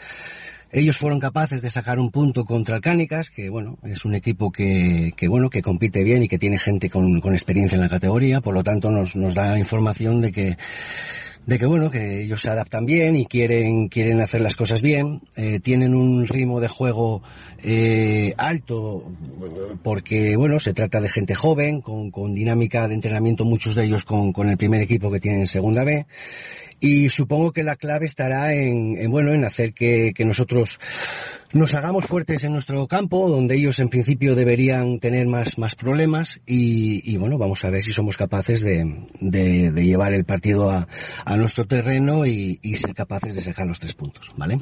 Ellos 0.77 0.99
fueron 0.99 1.19
capaces 1.19 1.63
de 1.63 1.71
sacar 1.71 1.99
un 1.99 2.11
punto 2.11 2.45
contra 2.45 2.77
el 2.77 2.83
Cánicas, 2.83 3.31
que 3.31 3.49
bueno, 3.49 3.79
es 3.83 4.05
un 4.05 4.15
equipo 4.15 4.53
que, 4.53 5.11
bueno, 5.27 5.49
que 5.49 5.63
compite 5.63 6.05
bien 6.05 6.23
y 6.23 6.29
que 6.29 6.37
tiene 6.37 6.59
gente 6.59 6.91
con, 6.91 7.19
con 7.23 7.33
experiencia 7.33 7.77
en 7.77 7.81
la 7.81 7.89
categoría, 7.89 8.43
por 8.43 8.53
lo 8.53 8.63
tanto 8.63 8.91
nos, 8.91 9.17
nos 9.17 9.35
da 9.35 9.59
información 9.59 10.21
de 10.21 10.33
que 10.33 10.59
de 11.47 11.61
que 11.61 11.65
bueno 11.65 11.91
que 11.91 12.25
ellos 12.25 12.43
se 12.43 12.51
adaptan 12.51 12.85
bien 12.85 13.17
y 13.17 13.25
quieren 13.25 13.89
quieren 13.89 14.21
hacer 14.21 14.43
las 14.43 14.55
cosas 14.55 14.83
bien. 14.83 15.23
Eh, 15.37 15.61
tienen 15.61 15.95
un 15.95 16.27
ritmo 16.27 16.61
de 16.61 16.69
juego 16.69 17.23
eh, 17.63 18.35
alto 18.37 19.05
porque 19.83 20.37
bueno 20.37 20.61
se 20.61 20.75
trata 20.75 21.01
de 21.01 21.09
gente 21.09 21.35
joven 21.35 21.81
con, 21.81 22.11
con 22.11 22.35
dinámica 22.35 22.87
de 22.87 22.95
entrenamiento 22.95 23.47
muchos 23.47 23.77
de 23.77 23.85
ellos 23.85 24.05
con, 24.05 24.33
con 24.33 24.51
el 24.51 24.59
primer 24.59 24.83
equipo 24.83 25.11
que 25.11 25.21
tienen 25.21 25.43
en 25.43 25.47
segunda 25.47 25.85
B 25.85 26.05
y 26.81 27.11
supongo 27.11 27.53
que 27.53 27.63
la 27.63 27.77
clave 27.77 28.07
estará 28.07 28.55
en, 28.55 28.97
en 28.99 29.11
bueno 29.11 29.33
en 29.33 29.45
hacer 29.45 29.73
que, 29.73 30.13
que 30.15 30.25
nosotros 30.25 30.79
nos 31.53 31.75
hagamos 31.75 32.05
fuertes 32.05 32.45
en 32.45 32.53
nuestro 32.53 32.87
campo, 32.87 33.29
donde 33.31 33.57
ellos 33.57 33.79
en 33.79 33.89
principio 33.89 34.35
deberían 34.35 34.99
tener 34.99 35.27
más, 35.27 35.59
más 35.59 35.75
problemas 35.75 36.41
y, 36.47 37.11
y 37.11 37.17
bueno, 37.17 37.39
vamos 37.39 37.65
a 37.65 37.71
ver 37.71 37.83
si 37.83 37.93
somos 37.93 38.17
capaces 38.17 38.61
de, 38.61 39.07
de, 39.21 39.71
de 39.71 39.85
llevar 39.85 40.13
el 40.13 40.25
partido 40.25 40.71
a, 40.71 40.87
a 41.25 41.37
nuestro 41.37 41.67
terreno 41.67 42.27
y, 42.27 42.59
y 42.63 42.75
ser 42.75 42.95
capaces 42.95 43.35
de 43.35 43.41
sacar 43.41 43.67
los 43.67 43.79
tres 43.81 43.95
puntos, 43.95 44.33
¿vale? 44.37 44.59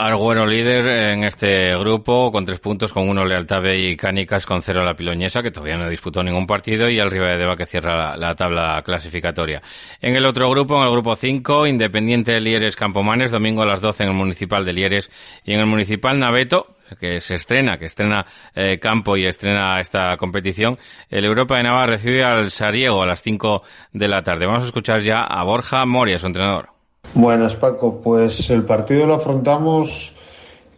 Arguero 0.00 0.46
líder 0.46 0.86
en 0.86 1.24
este 1.24 1.76
grupo 1.76 2.30
con 2.30 2.44
tres 2.44 2.60
puntos, 2.60 2.92
con 2.92 3.08
uno 3.08 3.24
Lealtad 3.24 3.64
y 3.74 3.96
Cánicas 3.96 4.46
con 4.46 4.62
cero 4.62 4.84
la 4.84 4.94
Piloñesa, 4.94 5.42
que 5.42 5.50
todavía 5.50 5.76
no 5.76 5.88
disputó 5.88 6.22
ningún 6.22 6.46
partido, 6.46 6.88
y 6.88 7.00
el 7.00 7.10
Ribadedeva 7.10 7.56
que 7.56 7.66
cierra 7.66 7.96
la, 7.96 8.16
la, 8.16 8.36
tabla 8.36 8.80
clasificatoria. 8.84 9.60
En 10.00 10.14
el 10.14 10.24
otro 10.24 10.48
grupo, 10.50 10.76
en 10.76 10.84
el 10.84 10.92
grupo 10.92 11.16
5, 11.16 11.66
Independiente 11.66 12.30
de 12.30 12.40
Lieres 12.40 12.76
Campomanes, 12.76 13.32
domingo 13.32 13.62
a 13.62 13.66
las 13.66 13.80
12 13.80 14.04
en 14.04 14.10
el 14.10 14.14
Municipal 14.14 14.64
de 14.64 14.72
Lieres 14.72 15.10
y 15.44 15.54
en 15.54 15.58
el 15.58 15.66
Municipal 15.66 16.16
Naveto, 16.16 16.76
que 17.00 17.18
se 17.18 17.34
estrena, 17.34 17.76
que 17.76 17.86
estrena 17.86 18.24
eh, 18.54 18.78
campo 18.78 19.16
y 19.16 19.26
estrena 19.26 19.80
esta 19.80 20.16
competición, 20.16 20.78
el 21.10 21.24
Europa 21.24 21.56
de 21.56 21.64
Navarra 21.64 21.94
recibe 21.94 22.22
al 22.22 22.52
Sariego 22.52 23.02
a 23.02 23.06
las 23.06 23.20
5 23.20 23.64
de 23.94 24.06
la 24.06 24.22
tarde. 24.22 24.46
Vamos 24.46 24.62
a 24.62 24.66
escuchar 24.66 25.02
ya 25.02 25.24
a 25.24 25.42
Borja 25.42 25.84
Moria, 25.86 26.20
su 26.20 26.28
entrenador. 26.28 26.77
Buenas, 27.18 27.56
Paco. 27.56 28.00
Pues 28.00 28.48
el 28.50 28.64
partido 28.64 29.04
lo 29.04 29.14
afrontamos, 29.14 30.14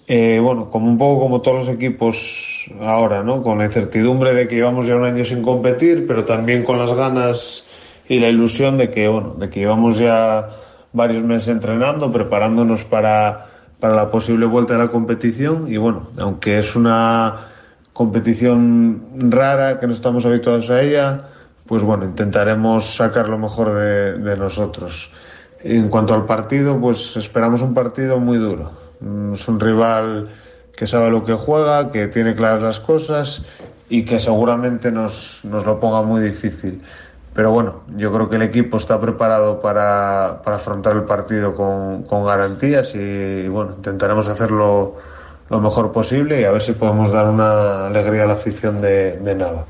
eh, 0.06 0.40
bueno, 0.42 0.70
como 0.70 0.86
un 0.86 0.96
poco 0.96 1.20
como 1.20 1.42
todos 1.42 1.66
los 1.66 1.68
equipos 1.68 2.70
ahora, 2.80 3.22
¿no? 3.22 3.42
Con 3.42 3.58
la 3.58 3.66
incertidumbre 3.66 4.32
de 4.32 4.48
que 4.48 4.54
llevamos 4.56 4.86
ya 4.86 4.96
un 4.96 5.04
año 5.04 5.22
sin 5.22 5.42
competir, 5.42 6.06
pero 6.06 6.24
también 6.24 6.64
con 6.64 6.78
las 6.78 6.94
ganas 6.94 7.66
y 8.08 8.20
la 8.20 8.28
ilusión 8.28 8.78
de 8.78 8.90
que, 8.90 9.06
bueno, 9.06 9.34
de 9.34 9.50
que 9.50 9.60
llevamos 9.60 9.98
ya 9.98 10.48
varios 10.94 11.22
meses 11.22 11.48
entrenando, 11.48 12.10
preparándonos 12.10 12.84
para, 12.84 13.46
para 13.78 13.94
la 13.94 14.10
posible 14.10 14.46
vuelta 14.46 14.72
de 14.72 14.78
la 14.78 14.88
competición. 14.88 15.70
Y 15.70 15.76
bueno, 15.76 16.08
aunque 16.18 16.58
es 16.58 16.74
una 16.74 17.48
competición 17.92 19.30
rara, 19.30 19.78
que 19.78 19.86
no 19.86 19.92
estamos 19.92 20.24
habituados 20.24 20.70
a 20.70 20.80
ella, 20.80 21.28
pues 21.66 21.82
bueno, 21.82 22.06
intentaremos 22.06 22.94
sacar 22.96 23.28
lo 23.28 23.36
mejor 23.36 23.74
de, 23.74 24.18
de 24.18 24.36
nosotros. 24.38 25.12
En 25.62 25.88
cuanto 25.88 26.14
al 26.14 26.24
partido, 26.24 26.78
pues 26.80 27.16
esperamos 27.16 27.62
un 27.62 27.74
partido 27.74 28.18
muy 28.18 28.38
duro. 28.38 28.70
Mm, 29.00 29.34
Es 29.34 29.48
un 29.48 29.60
rival 29.60 30.28
que 30.76 30.86
sabe 30.86 31.10
lo 31.10 31.22
que 31.24 31.34
juega, 31.34 31.90
que 31.92 32.08
tiene 32.08 32.34
claras 32.34 32.62
las 32.62 32.80
cosas 32.80 33.42
y 33.88 34.04
que 34.04 34.18
seguramente 34.18 34.90
nos, 34.90 35.40
nos 35.44 35.66
lo 35.66 35.78
ponga 35.78 36.02
muy 36.02 36.22
difícil. 36.22 36.82
Pero 37.34 37.52
bueno, 37.52 37.82
yo 37.96 38.12
creo 38.12 38.28
que 38.28 38.36
el 38.36 38.42
equipo 38.42 38.76
está 38.78 38.98
preparado 39.00 39.60
para, 39.60 40.40
para 40.44 40.56
afrontar 40.56 40.96
el 40.96 41.04
partido 41.04 41.54
con, 41.54 42.02
con 42.04 42.24
garantías 42.24 42.94
y, 42.94 43.46
bueno, 43.48 43.74
intentaremos 43.76 44.26
hacerlo 44.28 44.96
lo 45.48 45.60
mejor 45.60 45.92
posible 45.92 46.40
y 46.40 46.44
a 46.44 46.50
ver 46.50 46.62
si 46.62 46.72
podemos 46.72 47.12
dar 47.12 47.26
una 47.28 47.86
alegría 47.86 48.24
a 48.24 48.26
la 48.26 48.32
afición 48.34 48.80
de, 48.80 49.18
de 49.18 49.34
Nava. 49.34 49.64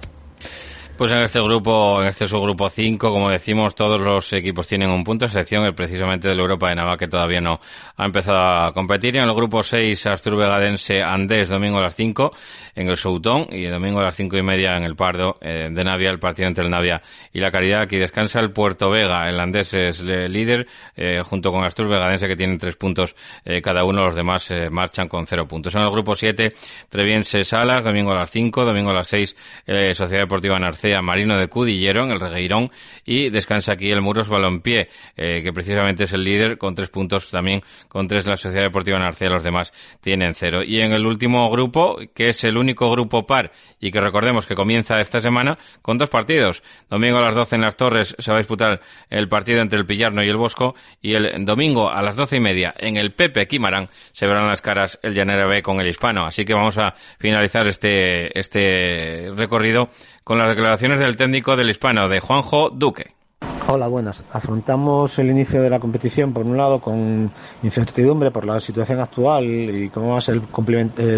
Pues 1.01 1.13
en 1.13 1.23
este 1.23 1.41
grupo, 1.41 2.03
en 2.03 2.09
este 2.09 2.27
subgrupo 2.27 2.69
5, 2.69 3.11
como 3.11 3.31
decimos, 3.31 3.75
todos 3.75 3.99
los 3.99 4.31
equipos 4.35 4.67
tienen 4.69 4.91
un 4.91 5.03
punto, 5.03 5.25
excepción 5.25 5.65
el 5.65 5.75
precisamente 5.75 6.29
del 6.29 6.39
Europa 6.39 6.69
de 6.69 6.75
Nava, 6.75 6.99
que 6.99 7.09
todavía 7.09 7.41
no 7.41 7.59
ha 7.97 8.05
empezado 8.05 8.39
a 8.39 8.73
competir. 8.75 9.17
Y 9.17 9.19
en 9.19 9.25
el 9.25 9.35
grupo 9.35 9.63
6, 9.63 10.09
Astur 10.09 10.37
Vegadense 10.37 11.01
Andés, 11.03 11.49
domingo 11.49 11.79
a 11.79 11.85
las 11.85 11.95
5 11.95 12.33
en 12.81 12.89
el 12.89 12.97
Soutón 12.97 13.47
y 13.51 13.65
el 13.65 13.73
domingo 13.73 14.01
a 14.01 14.05
las 14.05 14.17
cinco 14.17 14.37
y 14.37 14.43
media 14.43 14.77
en 14.77 14.85
el 14.85 14.97
Pardo 14.97 15.39
eh, 15.41 15.69
de 15.71 15.85
Navia, 15.85 16.11
el 16.11 16.19
partido 16.19 16.49
entre 16.49 16.65
el 16.65 16.71
Navia 16.71 17.03
y 17.33 17.41
la 17.41 17.51
Caridad. 17.51 17.83
Aquí 17.83 17.99
descansa 17.99 18.41
el 18.41 18.53
Puerto 18.53 18.91
Vega, 18.91 19.29
el 19.29 19.39
Andés 19.39 19.75
es 19.75 20.01
el 20.01 20.33
líder, 20.33 20.67
eh, 20.97 21.21
junto 21.23 21.51
con 21.51 21.65
Astur 21.65 21.89
Vegadense, 21.89 22.27
que 22.27 22.37
tienen 22.37 22.59
tres 22.59 22.77
puntos 22.77 23.15
eh, 23.45 23.61
cada 23.61 23.85
uno, 23.85 24.05
los 24.05 24.17
demás 24.17 24.51
eh, 24.51 24.71
marchan 24.71 25.09
con 25.09 25.27
cero 25.27 25.47
puntos. 25.47 25.75
En 25.75 25.83
el 25.83 25.91
grupo 25.91 26.15
7, 26.15 26.53
Treviense 26.89 27.45
Salas, 27.45 27.85
domingo 27.85 28.13
a 28.13 28.17
las 28.17 28.31
5, 28.31 28.65
domingo 28.65 28.91
a 28.91 28.95
las 28.95 29.09
6, 29.09 29.37
eh, 29.67 29.95
Sociedad 29.95 30.23
Deportiva 30.23 30.59
Narcea, 30.59 31.03
Marino 31.03 31.39
de 31.39 31.49
Cudillero 31.49 32.05
en 32.05 32.13
el 32.13 32.21
Regueirón 32.21 32.71
y 33.05 33.31
descansa 33.31 33.73
aquí 33.73 33.91
el 33.91 34.01
Muros 34.01 34.29
Balompié, 34.29 34.89
eh, 35.17 35.43
que 35.43 35.53
precisamente 35.53 36.05
es 36.05 36.13
el 36.13 36.25
líder 36.25 36.59
con 36.59 36.75
tres 36.75 36.91
puntos 36.91 37.31
también, 37.31 37.63
con 37.89 38.07
tres 38.07 38.27
la 38.27 38.37
Sociedad 38.37 38.65
Deportiva 38.65 38.99
Narcea, 38.99 39.29
los 39.29 39.45
demás 39.45 39.73
tienen 40.01 40.35
cero. 40.35 40.63
Y 40.65 40.81
en 40.81 40.93
el 40.93 41.07
último 41.07 41.51
grupo, 41.51 41.99
que 42.15 42.31
es 42.31 42.45
el 42.45 42.57
único 42.57 42.70
grupo 42.75 43.27
par 43.27 43.53
y 43.81 43.91
que 43.91 44.01
recordemos 44.01 44.47
que 44.47 44.55
comienza 44.55 45.01
esta 45.01 45.21
semana 45.21 45.59
con 45.83 45.99
dos 45.99 46.09
partidos. 46.09 46.63
Domingo 46.89 47.19
a 47.19 47.23
las 47.23 47.35
12 47.35 47.57
en 47.57 47.63
las 47.63 47.77
Torres 47.77 48.15
se 48.19 48.31
va 48.31 48.37
a 48.37 48.41
disputar 48.41 48.81
el 49.09 49.29
partido 49.29 49.61
entre 49.61 49.79
el 49.79 49.87
Pillarno 49.87 50.23
y 50.23 50.29
el 50.29 50.37
Bosco 50.37 50.75
y 51.01 51.15
el 51.15 51.45
domingo 51.45 51.91
a 51.91 52.03
las 52.03 52.17
doce 52.17 52.37
y 52.37 52.41
media 52.41 52.75
en 52.79 52.97
el 52.97 53.13
Pepe 53.13 53.47
Quimarán 53.47 53.89
se 54.13 54.27
verán 54.27 54.49
las 54.49 54.63
caras 54.63 54.99
el 55.03 55.15
Llanera 55.15 55.47
B 55.47 55.63
con 55.63 55.81
el 55.81 55.89
Hispano. 55.89 56.27
Así 56.27 56.45
que 56.45 56.55
vamos 56.55 56.79
a 56.79 56.95
finalizar 57.19 57.67
este, 57.67 58.39
este 58.39 59.31
recorrido 59.35 59.91
con 60.25 60.39
las 60.39 60.49
declaraciones 60.49 61.01
del 61.01 61.17
técnico 61.17 61.57
del 61.57 61.71
Hispano, 61.71 62.09
de 62.09 62.21
Juanjo 62.21 62.71
Duque. 62.71 63.20
Hola, 63.69 63.87
buenas. 63.89 64.25
Afrontamos 64.33 65.19
el 65.19 65.31
inicio 65.31 65.63
de 65.63 65.71
la 65.71 65.79
competición, 65.79 66.33
por 66.33 66.45
un 66.45 66.57
lado, 66.57 66.81
con 66.81 67.31
incertidumbre 67.63 68.31
por 68.31 68.45
la 68.45 68.59
situación 68.59 69.01
actual 69.01 69.45
y 69.45 69.91
cómo 69.91 70.13
va 70.13 70.19
a 70.19 70.21
ser 70.21 70.37
el 70.37 70.43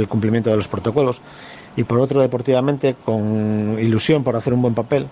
cumplimiento, 0.09 0.51
de 0.51 0.57
los 0.57 0.69
protocolos, 0.69 1.23
y 1.77 1.85
por 1.85 1.99
otro, 1.99 2.21
deportivamente, 2.21 2.95
con 3.05 3.79
ilusión 3.81 4.23
por 4.23 4.37
hacer 4.37 4.53
un 4.53 4.61
buen 4.63 4.75
papel, 4.75 5.07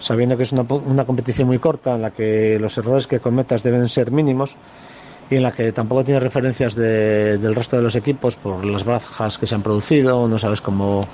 sabiendo 0.00 0.36
que 0.36 0.42
es 0.42 0.52
una, 0.52 0.62
una 0.62 1.06
competición 1.06 1.46
muy 1.48 1.58
corta 1.58 1.94
en 1.94 2.02
la 2.02 2.10
que 2.10 2.58
los 2.60 2.76
errores 2.76 3.06
que 3.06 3.20
cometas 3.20 3.62
deben 3.62 3.88
ser 3.88 4.10
mínimos 4.10 4.54
y 5.30 5.36
en 5.36 5.42
la 5.42 5.52
que 5.52 5.72
tampoco 5.72 6.04
tienes 6.04 6.22
referencias 6.22 6.74
de- 6.74 7.38
del 7.38 7.54
resto 7.54 7.76
de 7.76 7.82
los 7.82 7.96
equipos 7.96 8.36
por 8.36 8.64
las 8.64 8.84
bajas 8.84 9.38
que 9.38 9.46
se 9.46 9.54
han 9.54 9.62
producido, 9.62 10.28
no 10.28 10.38
sabes 10.38 10.60
cómo, 10.60 11.06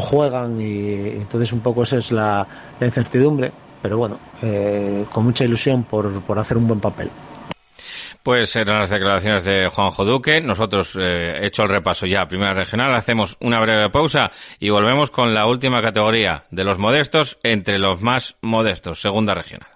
juegan 0.00 0.58
y 0.60 1.10
entonces 1.20 1.52
un 1.52 1.60
poco 1.60 1.82
esa 1.82 1.98
es 1.98 2.10
la 2.10 2.46
incertidumbre, 2.80 3.52
pero 3.86 3.98
bueno, 3.98 4.18
eh, 4.42 5.04
con 5.12 5.26
mucha 5.26 5.44
ilusión 5.44 5.84
por, 5.84 6.20
por 6.22 6.36
hacer 6.40 6.56
un 6.56 6.66
buen 6.66 6.80
papel. 6.80 7.08
Pues 8.20 8.56
eran 8.56 8.80
las 8.80 8.90
declaraciones 8.90 9.44
de 9.44 9.68
Juanjo 9.68 10.04
Duque. 10.04 10.40
Nosotros, 10.40 10.98
eh, 11.00 11.46
hecho 11.46 11.62
el 11.62 11.68
repaso 11.68 12.04
ya 12.04 12.26
primera 12.26 12.52
regional, 12.52 12.92
hacemos 12.96 13.36
una 13.38 13.60
breve 13.60 13.88
pausa 13.90 14.32
y 14.58 14.70
volvemos 14.70 15.12
con 15.12 15.34
la 15.34 15.46
última 15.46 15.80
categoría 15.82 16.46
de 16.50 16.64
los 16.64 16.78
modestos 16.78 17.38
entre 17.44 17.78
los 17.78 18.02
más 18.02 18.36
modestos, 18.40 19.00
segunda 19.00 19.34
regional. 19.34 19.75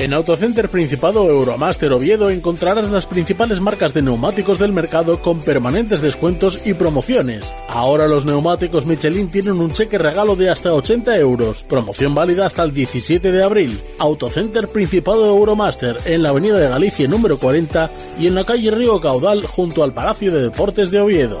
En 0.00 0.14
Autocenter 0.14 0.70
Principado 0.70 1.28
Euromaster 1.28 1.92
Oviedo 1.92 2.30
encontrarás 2.30 2.88
las 2.88 3.04
principales 3.04 3.60
marcas 3.60 3.92
de 3.92 4.00
neumáticos 4.00 4.58
del 4.58 4.72
mercado 4.72 5.20
con 5.20 5.40
permanentes 5.40 6.00
descuentos 6.00 6.58
y 6.64 6.72
promociones. 6.72 7.52
Ahora 7.68 8.08
los 8.08 8.24
neumáticos 8.24 8.86
Michelin 8.86 9.30
tienen 9.30 9.60
un 9.60 9.72
cheque 9.72 9.98
regalo 9.98 10.36
de 10.36 10.48
hasta 10.48 10.72
80 10.72 11.18
euros. 11.18 11.64
Promoción 11.64 12.14
válida 12.14 12.46
hasta 12.46 12.62
el 12.62 12.72
17 12.72 13.30
de 13.30 13.44
abril. 13.44 13.78
Autocenter 13.98 14.68
Principado 14.68 15.26
Euromaster 15.26 15.98
en 16.06 16.22
la 16.22 16.30
Avenida 16.30 16.58
de 16.58 16.70
Galicia 16.70 17.06
número 17.06 17.38
40 17.38 17.90
y 18.18 18.26
en 18.26 18.36
la 18.36 18.44
calle 18.44 18.70
Río 18.70 19.02
Caudal 19.02 19.44
junto 19.44 19.84
al 19.84 19.92
Palacio 19.92 20.32
de 20.32 20.44
Deportes 20.44 20.90
de 20.90 21.00
Oviedo. 21.02 21.40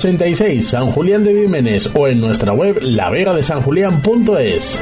86, 0.00 0.66
San 0.66 0.92
Julián 0.92 1.24
de 1.24 1.34
Vímenes 1.34 1.90
o 1.94 2.08
en 2.08 2.20
nuestra 2.20 2.54
web 2.54 2.78
lavegadesanjulián.es. 2.80 4.80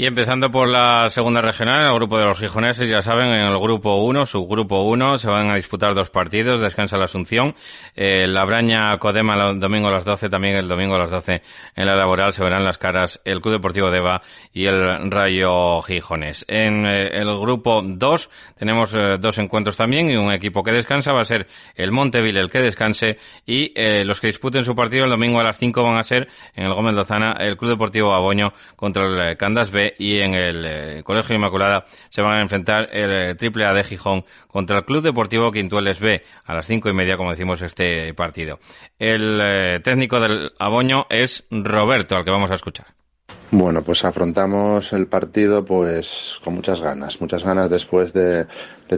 Y 0.00 0.06
empezando 0.06 0.50
por 0.50 0.66
la 0.66 1.10
segunda 1.10 1.42
regional, 1.42 1.84
el 1.84 1.94
grupo 1.94 2.16
de 2.16 2.24
los 2.24 2.38
gijoneses, 2.38 2.88
ya 2.88 3.02
saben, 3.02 3.26
en 3.26 3.42
el 3.42 3.60
grupo 3.60 3.96
1, 3.96 4.24
subgrupo 4.24 4.80
1, 4.84 5.18
se 5.18 5.28
van 5.28 5.50
a 5.50 5.56
disputar 5.56 5.94
dos 5.94 6.08
partidos, 6.08 6.62
descansa 6.62 6.96
la 6.96 7.04
Asunción, 7.04 7.54
eh, 7.94 8.26
la 8.26 8.46
Braña 8.46 8.96
Codema 8.96 9.34
el 9.34 9.60
domingo 9.60 9.88
a 9.88 9.90
las 9.90 10.06
12, 10.06 10.30
también 10.30 10.56
el 10.56 10.68
domingo 10.68 10.94
a 10.94 11.00
las 11.00 11.10
12 11.10 11.42
en 11.76 11.86
la 11.86 11.94
laboral 11.96 12.32
se 12.32 12.42
verán 12.42 12.64
las 12.64 12.78
caras 12.78 13.20
el 13.26 13.42
Club 13.42 13.56
Deportivo 13.56 13.90
Deva 13.90 14.22
y 14.54 14.64
el 14.64 15.10
Rayo 15.10 15.82
Gijones. 15.82 16.46
En 16.48 16.86
eh, 16.86 17.08
el 17.12 17.38
grupo 17.38 17.82
2 17.84 18.30
tenemos 18.58 18.94
eh, 18.94 19.18
dos 19.20 19.36
encuentros 19.36 19.76
también 19.76 20.08
y 20.08 20.16
un 20.16 20.32
equipo 20.32 20.62
que 20.62 20.72
descansa 20.72 21.12
va 21.12 21.20
a 21.20 21.26
ser 21.26 21.46
el 21.74 21.92
Monteville 21.92 22.40
el 22.40 22.48
que 22.48 22.60
descanse 22.60 23.18
y 23.44 23.74
los 24.04 24.18
que 24.18 24.28
disputen 24.28 24.64
su 24.64 24.74
partido 24.74 25.04
el 25.04 25.10
domingo 25.10 25.40
a 25.40 25.44
las 25.44 25.58
5 25.58 25.82
van 25.82 25.98
a 25.98 26.02
ser 26.04 26.28
en 26.54 26.64
el 26.64 26.72
Gómez 26.72 26.94
Lozana 26.94 27.32
el 27.38 27.58
Club 27.58 27.72
Deportivo 27.72 28.14
Aboño 28.14 28.54
contra 28.76 29.04
el 29.04 29.36
Candas 29.36 29.70
B 29.70 29.89
y 29.98 30.20
en 30.20 30.34
el 30.34 30.64
eh, 30.66 31.02
Colegio 31.04 31.36
Inmaculada 31.36 31.84
se 32.08 32.22
van 32.22 32.36
a 32.36 32.42
enfrentar 32.42 32.88
el 32.92 33.12
eh, 33.12 33.34
Triple 33.34 33.66
A 33.66 33.72
de 33.72 33.84
Gijón 33.84 34.24
contra 34.48 34.78
el 34.78 34.84
Club 34.84 35.02
Deportivo 35.02 35.50
Quintueles 35.50 36.00
B 36.00 36.22
a 36.44 36.54
las 36.54 36.66
cinco 36.66 36.88
y 36.88 36.92
media, 36.92 37.16
como 37.16 37.30
decimos, 37.30 37.62
este 37.62 38.12
partido. 38.14 38.58
El 38.98 39.40
eh, 39.40 39.80
técnico 39.82 40.20
del 40.20 40.52
Aboño 40.58 41.06
es 41.08 41.44
Roberto, 41.50 42.16
al 42.16 42.24
que 42.24 42.30
vamos 42.30 42.50
a 42.50 42.54
escuchar. 42.54 42.86
Bueno, 43.52 43.82
pues 43.82 44.04
afrontamos 44.04 44.92
el 44.92 45.08
partido 45.08 45.64
pues 45.64 46.38
con 46.44 46.54
muchas 46.54 46.80
ganas, 46.80 47.20
muchas 47.20 47.42
ganas 47.42 47.68
después 47.68 48.12
de, 48.12 48.46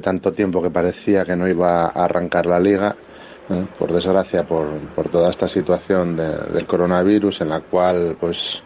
tanto 0.03 0.33
tiempo 0.33 0.63
que 0.63 0.71
parecía 0.71 1.25
que 1.25 1.37
no 1.37 1.49
iba 1.49 1.85
a 1.85 2.05
arrancar 2.05 2.45
la 2.45 2.61
liga, 2.61 2.95
por 3.79 3.93
desgracia 3.93 4.45
por, 4.45 4.79
por, 4.95 5.11
toda 5.11 5.31
esta 5.31 5.49
situación 5.49 6.17
del 6.17 6.67
coronavirus 6.67 7.41
en 7.41 7.49
la 7.49 7.61
cual 7.61 8.17
pues 8.19 8.63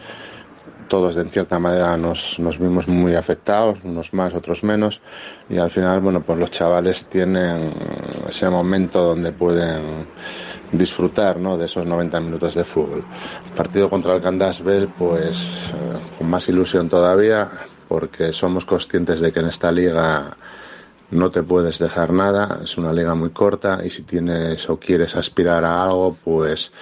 todos 0.88 1.14
de 1.14 1.24
cierta 1.30 1.58
manera 1.58 1.96
nos, 1.96 2.38
nos 2.38 2.58
vimos 2.58 2.88
muy 2.88 3.14
afectados, 3.14 3.78
unos 3.84 4.12
más, 4.12 4.34
otros 4.34 4.64
menos, 4.64 5.00
y 5.48 5.58
al 5.58 5.70
final, 5.70 6.00
bueno, 6.00 6.22
pues 6.22 6.38
los 6.38 6.50
chavales 6.50 7.06
tienen 7.06 7.72
ese 8.28 8.48
momento 8.48 9.02
donde 9.02 9.32
pueden 9.32 10.06
disfrutar 10.72 11.38
¿no? 11.38 11.56
de 11.56 11.66
esos 11.66 11.86
90 11.86 12.20
minutos 12.20 12.54
de 12.54 12.64
fútbol. 12.64 13.04
partido 13.54 13.88
contra 13.88 14.14
el 14.14 14.20
Candasbel, 14.20 14.88
pues 14.88 15.48
eh, 15.72 16.16
con 16.18 16.28
más 16.28 16.48
ilusión 16.48 16.88
todavía, 16.88 17.50
porque 17.88 18.32
somos 18.32 18.64
conscientes 18.64 19.20
de 19.20 19.32
que 19.32 19.40
en 19.40 19.46
esta 19.46 19.70
liga 19.70 20.36
no 21.10 21.30
te 21.30 21.42
puedes 21.42 21.78
dejar 21.78 22.12
nada, 22.12 22.60
es 22.64 22.76
una 22.78 22.92
liga 22.92 23.14
muy 23.14 23.30
corta 23.30 23.80
y 23.84 23.90
si 23.90 24.02
tienes 24.02 24.68
o 24.68 24.78
quieres 24.78 25.14
aspirar 25.14 25.64
a 25.64 25.84
algo, 25.84 26.16
pues 26.24 26.72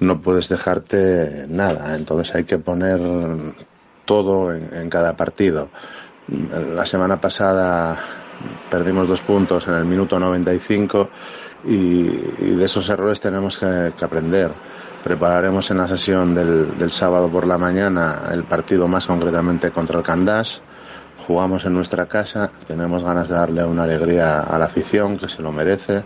no 0.00 0.20
puedes 0.20 0.48
dejarte 0.48 1.46
nada. 1.48 1.94
Entonces 1.94 2.34
hay 2.34 2.44
que 2.44 2.58
poner 2.58 3.00
todo 4.04 4.52
en, 4.52 4.90
cada 4.90 5.16
partido. 5.16 5.68
La 6.74 6.86
semana 6.86 7.20
pasada 7.20 7.98
perdimos 8.70 9.06
dos 9.06 9.20
puntos 9.20 9.66
en 9.68 9.74
el 9.74 9.84
minuto 9.84 10.18
95 10.18 11.10
y, 11.64 11.74
y 11.76 12.54
de 12.56 12.64
esos 12.64 12.88
errores 12.88 13.20
tenemos 13.20 13.58
que, 13.58 13.92
aprender. 14.02 14.52
Prepararemos 15.04 15.70
en 15.70 15.78
la 15.78 15.88
sesión 15.88 16.34
del, 16.34 16.76
del, 16.78 16.90
sábado 16.90 17.30
por 17.30 17.46
la 17.46 17.56
mañana 17.56 18.22
el 18.30 18.44
partido 18.44 18.86
más 18.86 19.06
concretamente 19.06 19.70
contra 19.70 19.98
el 19.98 20.04
Candás. 20.04 20.62
Jugamos 21.26 21.64
en 21.64 21.74
nuestra 21.74 22.06
casa, 22.06 22.50
tenemos 22.66 23.04
ganas 23.04 23.28
de 23.28 23.34
darle 23.34 23.64
una 23.64 23.84
alegría 23.84 24.40
a 24.40 24.58
la 24.58 24.64
afición 24.64 25.18
que 25.18 25.28
se 25.28 25.42
lo 25.42 25.52
merece 25.52 26.02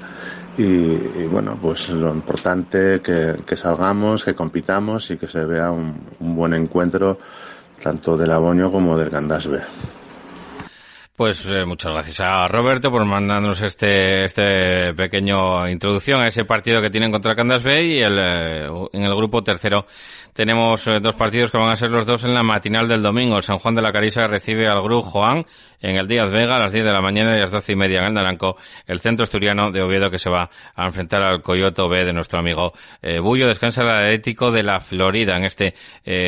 y, 0.56 1.26
bueno, 1.26 1.58
pues 1.60 1.88
lo 1.88 2.12
importante 2.12 3.00
que, 3.00 3.36
que 3.46 3.56
salgamos, 3.56 4.24
que 4.24 4.34
compitamos 4.34 5.10
y 5.10 5.16
que 5.16 5.26
se 5.26 5.44
vea 5.44 5.70
un, 5.70 5.94
un 6.20 6.36
buen 6.36 6.54
encuentro 6.54 7.18
tanto 7.82 8.16
del 8.16 8.30
Aboño 8.30 8.70
como 8.70 8.96
del 8.96 9.10
Candás 9.10 9.46
B. 9.46 9.60
Pues 11.16 11.46
eh, 11.46 11.64
muchas 11.64 11.92
gracias 11.92 12.20
a 12.22 12.48
Roberto 12.48 12.90
por 12.90 13.04
mandarnos 13.04 13.62
este, 13.62 14.24
este 14.24 14.92
pequeño 14.94 15.68
introducción 15.68 16.20
a 16.20 16.26
ese 16.26 16.44
partido 16.44 16.82
que 16.82 16.90
tienen 16.90 17.12
contra 17.12 17.36
Candas 17.36 17.62
B 17.62 17.84
y 17.84 18.02
el, 18.02 18.18
eh, 18.18 18.66
en 18.92 19.04
el 19.04 19.14
grupo 19.14 19.44
tercero 19.44 19.86
tenemos 20.32 20.84
eh, 20.88 20.98
dos 21.00 21.14
partidos 21.14 21.52
que 21.52 21.58
van 21.58 21.70
a 21.70 21.76
ser 21.76 21.92
los 21.92 22.04
dos 22.04 22.24
en 22.24 22.34
la 22.34 22.42
matinal 22.42 22.88
del 22.88 23.00
domingo. 23.00 23.40
San 23.42 23.58
Juan 23.58 23.76
de 23.76 23.82
la 23.82 23.92
Carisa 23.92 24.26
recibe 24.26 24.66
al 24.66 24.82
Grupo 24.82 25.02
Juan 25.02 25.46
en 25.80 25.94
el 25.94 26.08
Díaz 26.08 26.32
Vega 26.32 26.56
a 26.56 26.58
las 26.58 26.72
10 26.72 26.84
de 26.84 26.92
la 26.92 27.00
mañana 27.00 27.36
y 27.36 27.38
a 27.38 27.42
las 27.42 27.52
12 27.52 27.72
y 27.72 27.76
media 27.76 28.00
en 28.00 28.06
el 28.06 28.14
Naranco, 28.14 28.56
el 28.88 28.98
centro 28.98 29.22
asturiano 29.22 29.70
de 29.70 29.82
Oviedo 29.82 30.10
que 30.10 30.18
se 30.18 30.30
va 30.30 30.50
a 30.74 30.86
enfrentar 30.86 31.22
al 31.22 31.42
Coyoto 31.42 31.88
B 31.88 32.04
de 32.04 32.12
nuestro 32.12 32.40
amigo 32.40 32.72
Bullo. 33.22 33.46
Descansa 33.46 33.82
el 33.82 33.90
Atlético 33.90 34.50
de 34.50 34.64
la 34.64 34.80
Florida 34.80 35.36
en 35.36 35.44
este 35.44 35.74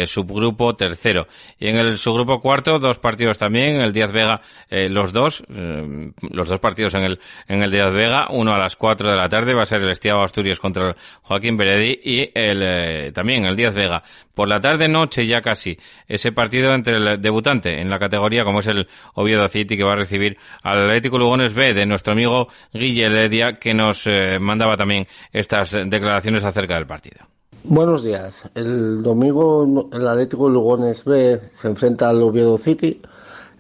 subgrupo 0.07 0.74
tercero. 0.76 1.26
Y 1.59 1.68
en 1.68 1.76
el 1.76 1.99
subgrupo 1.99 2.41
cuarto, 2.41 2.78
dos 2.78 2.99
partidos 2.99 3.39
también, 3.39 3.80
el 3.80 3.93
Díaz 3.93 4.12
Vega 4.12 4.43
eh, 4.77 4.91
los 4.91 5.11
dos, 5.11 5.43
eh, 5.49 6.12
los 6.31 6.49
dos 6.49 6.61
partidos 6.61 6.93
en 6.95 7.03
el, 7.03 7.18
en 7.49 7.62
el 7.62 7.70
Díaz 7.70 7.95
Vega, 7.95 8.27
uno 8.31 8.53
a 8.53 8.59
las 8.59 8.77
4 8.77 9.11
de 9.11 9.16
la 9.16 9.27
tarde 9.27 9.55
va 9.55 9.62
a 9.62 9.66
ser 9.66 9.81
el 9.81 9.91
Estiado 9.91 10.22
Asturias 10.22 10.61
contra 10.61 10.95
Joaquín 11.22 11.57
Beredi 11.57 11.99
y 12.05 12.31
el, 12.35 12.62
eh, 12.62 13.12
también 13.12 13.47
el 13.47 13.57
Díaz 13.57 13.74
Vega. 13.74 14.03
Por 14.35 14.49
la 14.49 14.61
tarde, 14.61 14.87
noche 14.87 15.27
ya 15.27 15.41
casi, 15.41 15.79
ese 16.07 16.31
partido 16.33 16.74
entre 16.74 16.97
el 16.97 17.22
debutante 17.22 17.81
en 17.81 17.89
la 17.89 17.99
categoría 17.99 18.45
como 18.45 18.59
es 18.59 18.66
el 18.66 18.87
Oviedo 19.14 19.49
City 19.49 19.79
que 19.79 19.85
va 19.85 19.95
a 19.95 19.97
recibir 19.97 20.37
al 20.62 20.83
Atlético 20.83 21.16
Lugones 21.16 21.55
B 21.55 21.72
de 21.72 21.87
nuestro 21.87 22.12
amigo 22.12 22.49
Guille 22.70 23.09
Ledia 23.09 23.53
que 23.53 23.72
nos 23.72 24.07
mandaba 24.41 24.77
también 24.77 25.07
estas 25.33 25.72
declaraciones 25.87 26.45
acerca 26.45 26.74
del 26.74 26.87
partido. 26.87 27.27
Buenos 27.64 28.05
días. 28.05 28.49
El 28.55 29.03
domingo 29.03 29.89
el 29.91 30.07
Atlético 30.07 30.51
Lugones 30.51 31.03
B 31.05 31.41
se 31.53 31.68
enfrenta 31.68 32.11
al 32.11 32.22
Oviedo 32.22 32.59
City 32.59 33.01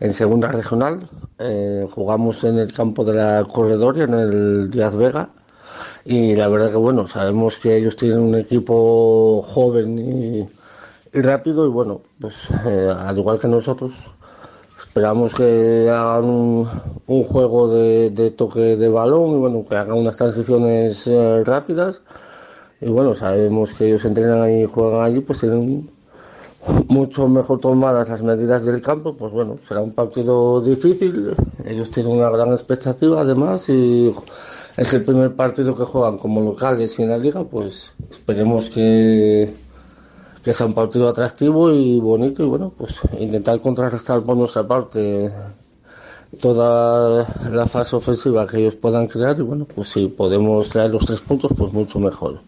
en 0.00 0.12
segunda 0.12 0.48
regional. 0.48 1.08
Eh, 1.38 1.86
jugamos 1.90 2.44
en 2.44 2.58
el 2.58 2.72
campo 2.72 3.04
de 3.04 3.14
la 3.14 3.44
Corredoria, 3.44 4.04
en 4.04 4.14
el 4.14 4.70
Díaz 4.70 4.94
Vega. 4.96 5.30
Y 6.04 6.36
la 6.36 6.48
verdad 6.48 6.70
que 6.70 6.76
bueno, 6.76 7.08
sabemos 7.08 7.58
que 7.58 7.76
ellos 7.76 7.96
tienen 7.96 8.20
un 8.20 8.34
equipo 8.34 9.42
joven 9.42 9.98
y, 9.98 10.48
rápido 11.12 11.66
y 11.66 11.68
bueno, 11.68 12.02
pues 12.20 12.48
eh, 12.66 12.92
al 12.96 13.18
igual 13.18 13.38
que 13.40 13.48
nosotros, 13.48 14.06
esperamos 14.78 15.34
que 15.34 15.90
hagan 15.90 16.24
un, 16.24 17.24
juego 17.24 17.68
de, 17.68 18.30
toque 18.36 18.76
de 18.76 18.88
balón 18.88 19.32
y 19.32 19.36
bueno, 19.36 19.64
que 19.68 19.76
hagan 19.76 19.98
unas 19.98 20.16
transiciones 20.16 21.06
eh, 21.06 21.42
rápidas. 21.44 22.02
Y 22.80 22.88
bueno, 22.90 23.14
sabemos 23.14 23.74
que 23.74 23.88
ellos 23.88 24.04
entrenan 24.04 24.50
y 24.50 24.66
juegan 24.66 25.00
allí, 25.00 25.20
pues 25.20 25.40
tienen 25.40 25.90
mucho 26.88 27.28
mejor 27.28 27.60
tomadas 27.60 28.08
las 28.08 28.22
medidas 28.22 28.64
del 28.64 28.80
campo, 28.80 29.14
pues 29.14 29.32
bueno, 29.32 29.56
será 29.58 29.80
un 29.80 29.92
partido 29.92 30.60
difícil. 30.60 31.34
Ellos 31.64 31.90
tienen 31.90 32.12
una 32.12 32.30
gran 32.30 32.52
expectativa 32.52 33.20
además 33.20 33.68
y 33.68 34.14
es 34.76 34.92
el 34.94 35.04
primer 35.04 35.34
partido 35.34 35.74
que 35.74 35.84
juegan 35.84 36.18
como 36.18 36.40
locales 36.40 36.98
y 36.98 37.02
en 37.02 37.10
la 37.10 37.18
liga, 37.18 37.44
pues 37.44 37.92
esperemos 38.10 38.68
que, 38.68 39.54
que 40.42 40.52
sea 40.52 40.66
un 40.66 40.74
partido 40.74 41.08
atractivo 41.08 41.72
y 41.72 42.00
bonito 42.00 42.42
y 42.42 42.46
bueno, 42.46 42.72
pues 42.76 43.00
intentar 43.18 43.60
contrarrestar 43.60 44.22
por 44.22 44.36
nuestra 44.36 44.66
parte 44.66 45.32
toda 46.40 47.26
la 47.50 47.66
fase 47.66 47.96
ofensiva 47.96 48.46
que 48.46 48.58
ellos 48.58 48.74
puedan 48.74 49.06
crear 49.06 49.38
y 49.38 49.42
bueno, 49.42 49.64
pues 49.64 49.88
si 49.90 50.08
podemos 50.08 50.68
traer 50.68 50.90
los 50.90 51.06
tres 51.06 51.20
puntos, 51.20 51.52
pues 51.56 51.72
mucho 51.72 51.98
mejor. 51.98 52.40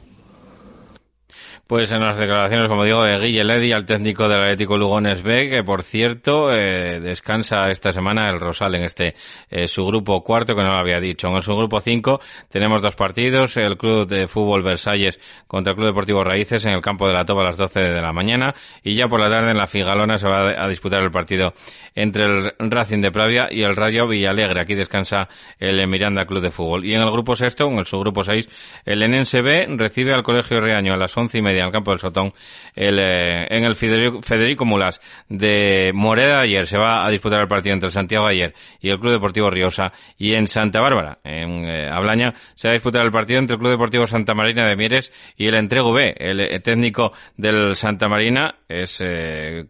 Pues 1.69 1.93
en 1.93 2.01
las 2.01 2.17
declaraciones, 2.17 2.67
como 2.67 2.83
digo, 2.83 3.05
de 3.05 3.19
Guille 3.19 3.45
Ledi, 3.45 3.73
al 3.73 3.85
técnico 3.85 4.27
del 4.27 4.41
Atlético 4.41 4.79
Lugones 4.79 5.23
B, 5.23 5.51
que 5.51 5.63
por 5.63 5.83
cierto 5.83 6.51
eh, 6.51 6.99
descansa 6.99 7.69
esta 7.69 7.93
semana 7.93 8.31
el 8.31 8.41
Rosal 8.41 8.75
en 8.77 8.85
este 8.85 9.15
eh, 9.51 9.69
su 9.69 9.85
grupo 9.85 10.25
cuarto, 10.25 10.55
que 10.57 10.63
no 10.63 10.71
lo 10.71 10.79
había 10.79 10.99
dicho. 10.99 11.29
En 11.29 11.43
su 11.43 11.55
grupo 11.55 11.83
cinco 11.83 12.21
tenemos 12.49 12.81
dos 12.81 12.97
partidos, 12.97 13.55
el 13.59 13.77
Club 13.77 14.09
de 14.09 14.29
Fútbol 14.29 14.63
Versalles 14.63 15.21
contra 15.47 15.73
el 15.73 15.77
Club 15.77 15.89
Deportivo 15.89 16.25
Raíces 16.25 16.65
en 16.65 16.73
el 16.73 16.81
campo 16.81 17.07
de 17.07 17.13
la 17.13 17.27
Toba 17.27 17.43
a 17.43 17.49
las 17.49 17.59
12 17.59 17.81
de 17.81 18.01
la 18.01 18.15
mañana 18.15 18.55
y 18.83 18.95
ya 18.95 19.07
por 19.07 19.21
la 19.21 19.29
tarde 19.29 19.51
en 19.51 19.59
la 19.59 19.67
Figalona 19.67 20.17
se 20.17 20.27
va 20.27 20.65
a 20.65 20.69
disputar 20.69 21.03
el 21.03 21.11
partido 21.11 21.53
entre 21.95 22.25
el 22.25 22.71
Racing 22.71 23.03
de 23.03 23.11
Pravia 23.11 23.49
y 23.51 23.61
el 23.61 23.77
Rayo 23.77 24.09
Villalegre. 24.09 24.63
Aquí 24.63 24.75
descansa 24.75 25.29
el 25.59 25.87
Miranda 25.87 26.25
Club 26.25 26.41
de 26.41 26.51
Fútbol. 26.51 26.87
Y 26.87 26.95
en 26.95 27.03
el 27.03 27.11
grupo 27.11 27.35
sexto, 27.35 27.69
en 27.69 27.77
el 27.77 27.85
subgrupo 27.85 28.25
seis, 28.25 28.49
el 28.87 29.03
Enense 29.03 29.43
B 29.43 29.67
recibe 29.77 30.15
al 30.15 30.23
Colegio 30.23 30.63
Reaño 30.63 30.95
a 30.95 30.97
las 30.97 31.15
once 31.15 31.37
y 31.37 31.43
media 31.43 31.58
en 31.61 31.67
el 31.67 31.73
campo 31.73 31.91
del 31.91 32.01
Sotón, 32.01 32.33
el, 32.75 32.99
eh, 32.99 33.47
en 33.51 33.65
el 33.65 33.75
Federico, 33.75 34.65
Mulas 34.65 35.01
de 35.29 35.93
Moreda 35.95 36.41
ayer 36.41 36.67
se 36.67 36.79
va 36.79 37.07
a 37.07 37.11
disputar 37.11 37.41
el 37.41 37.49
partido 37.49 37.75
entre 37.75 37.91
Santiago 37.91 38.27
ayer 38.27 38.55
y 38.81 38.91
el 38.91 38.99
Club 38.99 39.13
Deportivo 39.13 39.51
Riosa 39.51 39.93
y 40.17 40.35
en 40.35 40.49
Santa 40.49 40.81
Bárbara, 40.81 41.19
en 41.25 41.65
eh, 41.65 41.89
Ablaña, 41.91 42.35
se 42.55 42.69
va 42.69 42.73
a 42.73 42.75
disputar 42.75 43.05
el 43.05 43.11
partido 43.11 43.39
entre 43.39 43.55
el 43.55 43.61
Club 43.61 43.73
Deportivo 43.73 44.07
Santa 44.07 44.35
Marina 44.35 44.67
de 44.69 44.77
Mieres 44.77 45.13
y 45.37 45.47
el 45.47 45.55
Entrego 45.55 45.93
B. 45.93 46.15
El, 46.19 46.41
eh, 46.41 46.61
técnico 46.61 47.13
del 47.37 47.77
Santa 47.77 48.09
Marina 48.09 48.57
es 48.69 49.03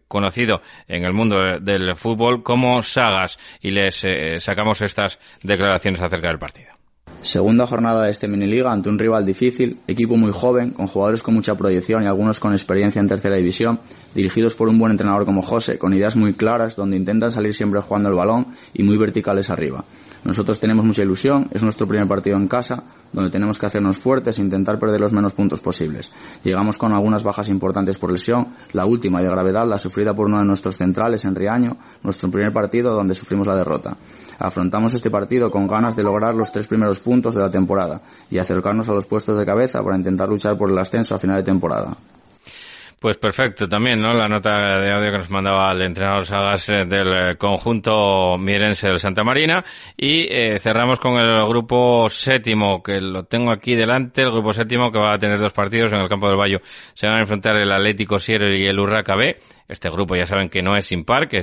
conocido 0.08 0.62
en 0.88 1.04
el 1.04 1.12
mundo 1.12 1.60
del 1.60 1.94
fútbol 1.96 2.42
como 2.42 2.82
Sagas 2.82 3.38
y 3.60 3.70
les 3.70 4.04
sacamos 4.38 4.80
estas 4.80 5.18
declaraciones 5.42 6.00
acerca 6.00 6.28
del 6.28 6.38
partido. 6.38 6.77
Segunda 7.20 7.66
jornada 7.66 8.04
de 8.04 8.10
este 8.12 8.28
miniliga 8.28 8.70
ante 8.70 8.88
un 8.88 8.98
rival 8.98 9.26
difícil, 9.26 9.80
equipo 9.88 10.16
muy 10.16 10.30
joven, 10.32 10.70
con 10.70 10.86
jugadores 10.86 11.20
con 11.20 11.34
mucha 11.34 11.56
proyección 11.56 12.04
y 12.04 12.06
algunos 12.06 12.38
con 12.38 12.52
experiencia 12.52 13.00
en 13.00 13.08
tercera 13.08 13.36
división, 13.36 13.80
dirigidos 14.14 14.54
por 14.54 14.68
un 14.68 14.78
buen 14.78 14.92
entrenador 14.92 15.24
como 15.24 15.42
José, 15.42 15.78
con 15.78 15.92
ideas 15.92 16.14
muy 16.14 16.34
claras 16.34 16.76
donde 16.76 16.96
intentan 16.96 17.32
salir 17.32 17.52
siempre 17.54 17.80
jugando 17.80 18.08
el 18.08 18.14
balón 18.14 18.46
y 18.72 18.84
muy 18.84 18.96
verticales 18.96 19.50
arriba. 19.50 19.84
Nosotros 20.24 20.60
tenemos 20.60 20.84
mucha 20.84 21.02
ilusión, 21.02 21.48
es 21.52 21.62
nuestro 21.62 21.88
primer 21.88 22.06
partido 22.06 22.36
en 22.36 22.48
casa, 22.48 22.84
donde 23.12 23.30
tenemos 23.30 23.58
que 23.58 23.66
hacernos 23.66 23.98
fuertes 23.98 24.38
e 24.38 24.42
intentar 24.42 24.78
perder 24.78 25.00
los 25.00 25.12
menos 25.12 25.32
puntos 25.32 25.60
posibles. 25.60 26.12
Llegamos 26.44 26.76
con 26.76 26.92
algunas 26.92 27.24
bajas 27.24 27.48
importantes 27.48 27.98
por 27.98 28.12
lesión, 28.12 28.48
la 28.72 28.86
última 28.86 29.20
de 29.20 29.28
gravedad 29.28 29.66
la 29.66 29.78
sufrida 29.78 30.14
por 30.14 30.26
uno 30.26 30.38
de 30.38 30.44
nuestros 30.44 30.76
centrales 30.76 31.24
en 31.24 31.34
Riaño, 31.34 31.76
nuestro 32.02 32.30
primer 32.30 32.52
partido 32.52 32.92
donde 32.92 33.14
sufrimos 33.14 33.46
la 33.46 33.56
derrota. 33.56 33.96
Afrontamos 34.38 34.94
este 34.94 35.10
partido 35.10 35.50
con 35.50 35.66
ganas 35.66 35.96
de 35.96 36.04
lograr 36.04 36.34
los 36.34 36.52
tres 36.52 36.66
primeros 36.66 37.00
puntos 37.00 37.34
de 37.34 37.42
la 37.42 37.50
temporada 37.50 38.00
y 38.30 38.38
acercarnos 38.38 38.88
a 38.88 38.92
los 38.94 39.06
puestos 39.06 39.38
de 39.38 39.46
cabeza 39.46 39.82
para 39.82 39.96
intentar 39.96 40.28
luchar 40.28 40.56
por 40.56 40.70
el 40.70 40.78
ascenso 40.78 41.14
a 41.14 41.18
final 41.18 41.36
de 41.36 41.42
temporada. 41.42 41.96
Pues 43.00 43.16
perfecto, 43.16 43.68
también, 43.68 44.00
¿no? 44.00 44.12
La 44.12 44.26
nota 44.26 44.80
de 44.80 44.90
audio 44.90 45.12
que 45.12 45.18
nos 45.18 45.30
mandaba 45.30 45.70
el 45.70 45.82
entrenador 45.82 46.26
Sagas 46.26 46.68
eh, 46.68 46.84
del 46.84 47.30
eh, 47.30 47.36
conjunto 47.36 48.36
mirense 48.36 48.88
del 48.88 48.98
Santa 48.98 49.22
Marina. 49.22 49.64
Y 49.96 50.22
eh, 50.22 50.58
cerramos 50.58 50.98
con 50.98 51.12
el 51.16 51.46
grupo 51.46 52.08
séptimo, 52.08 52.82
que 52.82 53.00
lo 53.00 53.22
tengo 53.22 53.52
aquí 53.52 53.76
delante, 53.76 54.22
el 54.22 54.32
grupo 54.32 54.52
séptimo 54.52 54.90
que 54.90 54.98
va 54.98 55.14
a 55.14 55.18
tener 55.18 55.38
dos 55.38 55.52
partidos 55.52 55.92
en 55.92 56.00
el 56.00 56.08
campo 56.08 56.26
del 56.26 56.36
Bayo. 56.36 56.58
Se 56.94 57.06
van 57.06 57.18
a 57.18 57.20
enfrentar 57.20 57.54
el 57.54 57.70
Atlético 57.70 58.18
Sierra 58.18 58.52
y 58.52 58.66
el 58.66 58.80
Urraca 58.80 59.14
B. 59.14 59.36
Este 59.68 59.90
grupo 59.90 60.16
ya 60.16 60.26
saben 60.26 60.48
que 60.48 60.62
no 60.62 60.76
es 60.76 60.90
impar, 60.92 61.28
que 61.28 61.42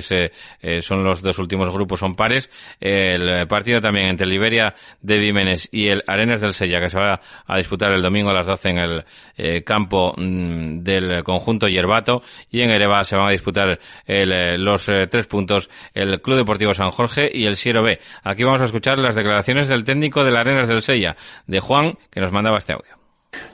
eh, 0.60 0.82
son 0.82 1.04
los 1.04 1.22
dos 1.22 1.38
últimos 1.38 1.70
grupos 1.70 2.00
son 2.00 2.14
pares. 2.14 2.50
El 2.80 3.46
partido 3.46 3.80
también 3.80 4.08
entre 4.08 4.26
Liberia 4.26 4.74
de 5.00 5.18
Vímenes 5.18 5.68
y 5.70 5.88
el 5.88 6.02
Arenas 6.06 6.40
del 6.40 6.54
Sella, 6.54 6.80
que 6.80 6.90
se 6.90 6.98
va 6.98 7.20
a 7.46 7.56
disputar 7.56 7.92
el 7.92 8.02
domingo 8.02 8.30
a 8.30 8.34
las 8.34 8.46
12 8.46 8.68
en 8.68 8.78
el 8.78 9.04
eh, 9.36 9.62
campo 9.62 10.12
mm, 10.16 10.82
del 10.82 11.22
conjunto 11.22 11.68
Yerbato. 11.68 12.22
Y 12.50 12.62
en 12.62 12.70
Ereba 12.70 13.04
se 13.04 13.16
van 13.16 13.28
a 13.28 13.32
disputar 13.32 13.78
eh, 14.06 14.58
los 14.58 14.84
tres 14.84 15.26
puntos 15.26 15.70
el 15.94 16.20
Club 16.20 16.36
Deportivo 16.36 16.74
San 16.74 16.90
Jorge 16.90 17.30
y 17.32 17.46
el 17.46 17.56
Siero 17.56 17.82
B. 17.82 17.98
Aquí 18.24 18.44
vamos 18.44 18.60
a 18.60 18.64
escuchar 18.64 18.98
las 18.98 19.14
declaraciones 19.14 19.68
del 19.68 19.84
técnico 19.84 20.24
del 20.24 20.36
Arenas 20.36 20.68
del 20.68 20.82
Sella, 20.82 21.16
de 21.46 21.60
Juan, 21.60 21.96
que 22.10 22.20
nos 22.20 22.32
mandaba 22.32 22.58
este 22.58 22.72
audio. 22.72 22.96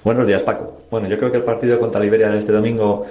Buenos 0.04 0.26
días, 0.26 0.42
Paco. 0.42 0.82
Bueno, 0.90 1.08
yo 1.08 1.18
creo 1.18 1.30
que 1.30 1.38
el 1.38 1.44
partido 1.44 1.78
contra 1.78 2.00
Liberia 2.00 2.28
de 2.30 2.38
este 2.38 2.52
domingo 2.52 3.06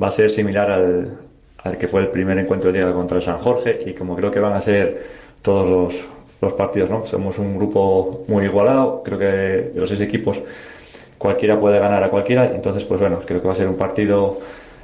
va 0.00 0.08
a 0.08 0.10
ser 0.10 0.30
similar 0.30 0.70
al, 0.70 1.18
al 1.58 1.78
que 1.78 1.88
fue 1.88 2.00
el 2.00 2.08
primer 2.08 2.38
encuentro 2.38 2.72
de 2.72 2.78
liga 2.78 2.92
contra 2.92 3.16
el 3.16 3.22
San 3.22 3.38
Jorge 3.38 3.82
y 3.86 3.92
como 3.92 4.16
creo 4.16 4.30
que 4.30 4.40
van 4.40 4.52
a 4.52 4.60
ser 4.60 5.02
todos 5.42 5.68
los, 5.68 6.06
los 6.40 6.52
partidos, 6.54 6.90
¿no? 6.90 7.04
Somos 7.04 7.38
un 7.38 7.56
grupo 7.56 8.24
muy 8.28 8.44
igualado, 8.44 9.02
creo 9.04 9.18
que 9.18 9.24
de 9.24 9.72
los 9.74 9.88
seis 9.88 10.00
equipos 10.00 10.40
cualquiera 11.18 11.58
puede 11.58 11.78
ganar 11.78 12.02
a 12.02 12.10
cualquiera, 12.10 12.52
entonces 12.54 12.84
pues 12.84 13.00
bueno, 13.00 13.20
creo 13.24 13.40
que 13.40 13.46
va 13.46 13.52
a 13.52 13.56
ser 13.56 13.68
un 13.68 13.76
partido 13.76 14.38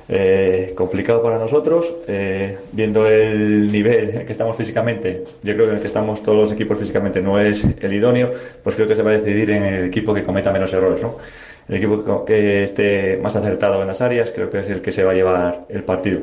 eh, 0.09 0.73
complicado 0.75 1.23
para 1.23 1.39
nosotros, 1.39 1.93
eh, 2.09 2.59
viendo 2.73 3.07
el 3.07 3.71
nivel 3.71 4.25
que 4.25 4.33
estamos 4.33 4.57
físicamente, 4.57 5.25
yo 5.43 5.55
creo 5.55 5.67
que 5.67 5.71
en 5.71 5.77
el 5.77 5.81
que 5.81 5.87
estamos 5.87 6.23
todos 6.23 6.39
los 6.39 6.53
equipos 6.53 6.79
físicamente 6.79 7.21
no 7.21 7.39
es 7.39 7.65
el 7.65 7.93
idóneo, 7.93 8.33
pues 8.63 8.75
creo 8.75 8.89
que 8.89 8.97
se 8.97 9.03
va 9.03 9.11
a 9.11 9.15
decidir 9.15 9.51
en 9.51 9.63
el 9.63 9.85
equipo 9.87 10.15
que 10.15 10.23
cometa 10.23 10.53
menos 10.53 10.73
errores, 10.73 11.03
¿no? 11.03 11.19
El 11.69 11.77
equipo 11.77 12.25
que 12.25 12.63
esté 12.63 13.19
más 13.23 13.37
acertado 13.37 13.81
en 13.83 13.89
las 13.89 14.01
áreas 14.01 14.31
creo 14.35 14.51
que 14.51 14.61
es 14.61 14.69
el 14.69 14.81
que 14.81 14.93
se 14.93 15.05
va 15.05 15.13
a 15.13 15.15
llevar 15.15 15.67
el 15.69 15.85
partido. 15.85 16.21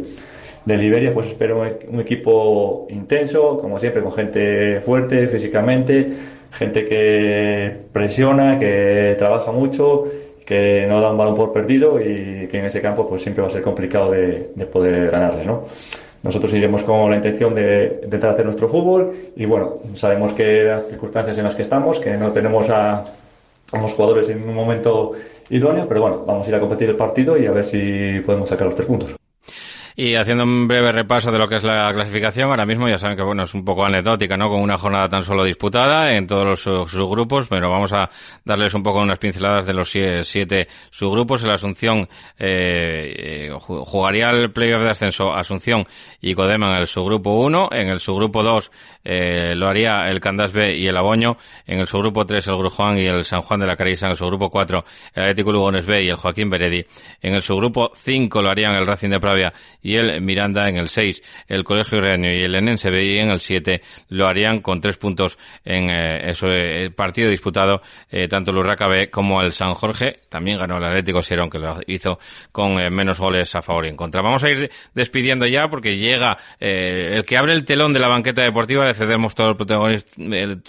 De 0.66 0.78
Liberia, 0.78 1.14
pues 1.14 1.28
espero 1.28 1.64
un 1.88 2.00
equipo 2.00 2.86
intenso, 2.90 3.58
como 3.58 3.80
siempre, 3.80 4.04
con 4.04 4.12
gente 4.12 4.82
fuerte 4.82 5.28
físicamente, 5.28 6.12
gente 6.52 6.86
que 6.86 7.78
presiona, 7.92 8.60
que 8.60 9.16
trabaja 9.18 9.52
mucho, 9.52 10.04
que 10.46 10.86
no 10.88 11.00
da 11.00 11.12
un 11.12 11.18
balón 11.18 11.36
por 11.36 11.54
perdido 11.54 12.00
y 12.00 12.48
que 12.48 12.60
en 12.60 12.66
ese 12.66 12.82
campo 12.82 13.08
pues 13.08 13.22
siempre 13.22 13.42
va 13.42 13.48
a 13.48 13.52
ser 13.52 13.62
complicado 13.62 14.12
de, 14.12 14.52
poder 14.72 15.12
ganarles, 15.12 15.46
¿no? 15.46 15.64
Nosotros 16.22 16.54
iremos 16.54 16.84
con 16.84 17.10
la 17.10 17.16
intención 17.16 17.56
de 17.56 18.02
intentar 18.04 18.32
hacer 18.32 18.44
nuestro 18.46 18.68
fútbol 18.68 19.14
y 19.38 19.46
bueno, 19.46 19.76
sabemos 19.94 20.34
que 20.34 20.64
las 20.64 20.88
circunstancias 20.88 21.38
en 21.38 21.46
las 21.46 21.56
que 21.56 21.62
estamos, 21.62 22.00
que 22.00 22.18
no 22.18 22.32
tenemos 22.32 22.70
a, 22.70 23.06
los 23.74 23.94
jugadores 23.94 24.30
en 24.30 24.48
un 24.48 24.56
momento 24.56 25.12
idóneo, 25.50 25.88
pero 25.88 26.02
bueno, 26.02 26.24
vamos 26.26 26.46
a 26.48 26.50
ir 26.50 26.56
a 26.56 26.60
competir 26.60 26.90
el 26.90 26.96
partido 26.96 27.38
y 27.38 27.46
a 27.46 27.52
ver 27.52 27.64
si 27.64 28.20
podemos 28.26 28.50
sacar 28.50 28.68
los 28.68 28.76
tres 28.76 28.88
puntos. 28.88 29.16
Y 30.02 30.16
haciendo 30.16 30.46
un 30.46 30.66
breve 30.66 30.94
repaso 30.94 31.30
de 31.30 31.38
lo 31.38 31.46
que 31.46 31.58
es 31.58 31.64
la 31.66 31.92
clasificación, 31.94 32.50
ahora 32.50 32.66
mismo 32.66 32.88
ya 32.88 32.98
saben 32.98 33.18
que 33.18 33.24
bueno 33.24 33.44
es 33.44 33.54
un 33.54 33.66
poco 33.66 33.84
anecdótica, 33.84 34.38
¿no? 34.38 34.48
Con 34.48 34.62
una 34.62 34.78
jornada 34.78 35.10
tan 35.10 35.24
solo 35.24 35.44
disputada 35.44 36.16
en 36.16 36.26
todos 36.26 36.46
los 36.46 36.90
subgrupos, 36.90 37.48
pero 37.50 37.70
vamos 37.70 37.92
a 37.92 38.10
darles 38.46 38.74
un 38.76 38.82
poco 38.82 39.02
unas 39.02 39.20
pinceladas 39.20 39.66
de 39.66 39.74
los 39.74 39.90
siete 39.90 40.70
subgrupos. 40.90 41.42
En 41.42 41.50
la 41.50 41.56
Asunción 41.56 42.08
eh, 42.38 43.50
jugaría 43.60 44.30
el 44.30 44.54
playoff 44.54 44.84
de 44.84 44.90
ascenso 44.92 45.34
Asunción 45.34 45.86
y 46.22 46.34
Codema 46.34 46.70
en 46.70 46.78
el 46.78 46.88
subgrupo 46.88 47.32
1. 47.32 47.68
En 47.74 47.90
el 47.90 48.00
subgrupo 48.00 48.42
2 48.42 48.72
eh, 49.04 49.56
lo 49.56 49.68
haría 49.68 50.08
el 50.10 50.20
Candas 50.20 50.54
B 50.54 50.78
y 50.78 50.88
el 50.88 50.97
Aboño. 50.97 51.38
En 51.66 51.80
el 51.80 51.88
subgrupo 51.88 52.26
3 52.26 52.47
el 52.47 52.58
Grujuan 52.58 52.97
y 52.97 53.06
el 53.06 53.26
San 53.26 53.41
Juan 53.41 53.60
de 53.60 53.68
la 53.68 53.76
Carisa. 53.76 54.08
En 54.08 54.12
el 54.12 54.18
subgrupo 54.18 54.50
4 54.50 54.86
el 55.16 55.24
Atlético 55.24 55.52
Lugones 55.52 55.86
B 55.86 56.04
y 56.04 56.10
el 56.10 56.16
Joaquín 56.16 56.50
Beredi. 56.50 56.86
En 57.22 57.34
el 57.34 57.41
subgrupo 57.41 57.91
5 57.95 58.41
lo 58.41 58.50
harían 58.50 58.76
el 58.76 58.86
Racing 58.86 59.10
de 59.10 59.20
Pravia 59.20 59.54
y 59.82 59.95
el 59.95 60.22
Miranda 60.22 60.70
en 60.70 60.78
el 60.78 60.88
6, 60.88 61.22
el 61.47 61.64
Colegio 61.64 62.02
Reaño 62.02 62.32
y 62.32 62.43
el 62.43 62.56
Enense 62.56 62.89
y 62.89 63.18
en 63.18 63.30
el 63.30 63.39
7 63.39 63.82
lo 64.10 64.28
harían 64.28 64.62
con 64.62 64.82
tres 64.82 64.97
puntos 64.97 65.38
en 65.64 65.89
eh, 65.89 66.32
ese 66.32 66.86
eh, 66.86 66.91
partido 66.91 67.30
disputado 67.30 67.82
eh, 68.10 68.28
tanto 68.28 68.52
el 68.52 68.58
Urraca 68.58 68.88
B 68.88 69.10
como 69.10 69.41
el 69.41 69.52
San 69.52 69.74
Jorge. 69.74 70.20
También 70.30 70.58
ganó 70.58 70.78
el 70.78 70.84
Atlético 70.84 71.22
Sierra, 71.22 71.47
que 71.50 71.60
lo 71.60 71.80
hizo 71.88 72.20
con 72.52 72.76
menos 72.93 73.20
goles 73.20 73.54
a 73.56 73.62
favor 73.62 73.86
y 73.86 73.89
en 73.89 73.95
contra. 73.95 74.22
Vamos 74.22 74.43
a 74.43 74.50
ir 74.50 74.70
despidiendo 74.93 75.45
ya 75.45 75.68
porque 75.68 75.97
llega 75.97 76.38
el 76.60 77.26
que 77.26 77.38
abre 77.38 77.54
el 77.54 77.66
telón 77.66 77.93
de 77.93 78.00
la 78.00 78.08
banqueta 78.08 78.43
deportiva. 78.43 78.89
Cedemos 78.94 79.36
todo 79.36 79.50
el 79.50 79.58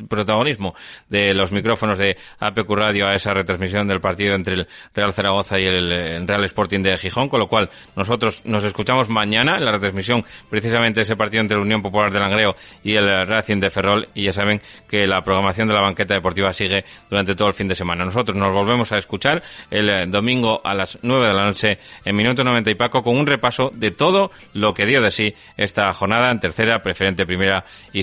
protagonismo, 0.08 0.74
de 1.08 1.34
los 1.34 1.52
micrófonos 1.52 1.98
de 1.98 2.16
APQ 2.38 2.70
Radio 2.70 3.06
a 3.06 3.14
esa 3.14 3.32
retransmisión 3.32 3.86
del 3.88 4.00
partido 4.00 4.34
entre 4.34 4.54
el 4.54 4.68
Real 4.94 5.12
Zaragoza 5.12 5.58
y 5.58 5.64
el 5.64 6.26
Real 6.26 6.44
Sporting 6.44 6.82
de 6.82 6.96
Gijón, 6.96 7.28
con 7.28 7.40
lo 7.40 7.48
cual 7.48 7.70
nosotros 7.96 8.42
nos 8.44 8.64
escuchamos 8.64 9.08
mañana 9.08 9.56
en 9.56 9.64
la 9.64 9.72
retransmisión 9.72 10.24
precisamente 10.48 11.00
ese 11.02 11.16
partido 11.16 11.40
entre 11.42 11.56
la 11.56 11.64
Unión 11.64 11.82
Popular 11.82 12.12
de 12.12 12.20
Langreo 12.20 12.54
y 12.82 12.94
el 12.94 13.26
Racing 13.26 13.60
de 13.60 13.70
Ferrol 13.70 14.08
y 14.14 14.24
ya 14.24 14.32
saben 14.32 14.60
que 14.88 15.06
la 15.06 15.22
programación 15.22 15.68
de 15.68 15.74
la 15.74 15.82
banqueta 15.82 16.14
deportiva 16.14 16.52
sigue 16.52 16.84
durante 17.08 17.34
todo 17.34 17.48
el 17.48 17.54
fin 17.54 17.68
de 17.68 17.74
semana. 17.74 18.04
Nosotros 18.04 18.36
nos 18.36 18.52
volvemos 18.52 18.92
a 18.92 18.98
escuchar 18.98 19.42
el 19.70 19.88
eh, 19.88 20.06
domingo 20.06 20.60
a 20.64 20.74
las 20.74 20.98
9 21.02 21.26
de 21.26 21.32
la 21.32 21.44
noche 21.44 21.78
en 22.04 22.16
Minuto 22.16 22.42
90 22.44 22.70
y 22.70 22.74
Paco 22.74 23.02
con 23.02 23.16
un 23.16 23.26
repaso 23.26 23.70
de 23.72 23.90
todo 23.90 24.30
lo 24.54 24.72
que 24.74 24.86
dio 24.86 25.00
de 25.00 25.10
sí 25.10 25.34
esta 25.56 25.92
jornada 25.92 26.30
en 26.30 26.40
tercera, 26.40 26.82
preferente, 26.82 27.26
primera 27.26 27.64
y 27.92 28.02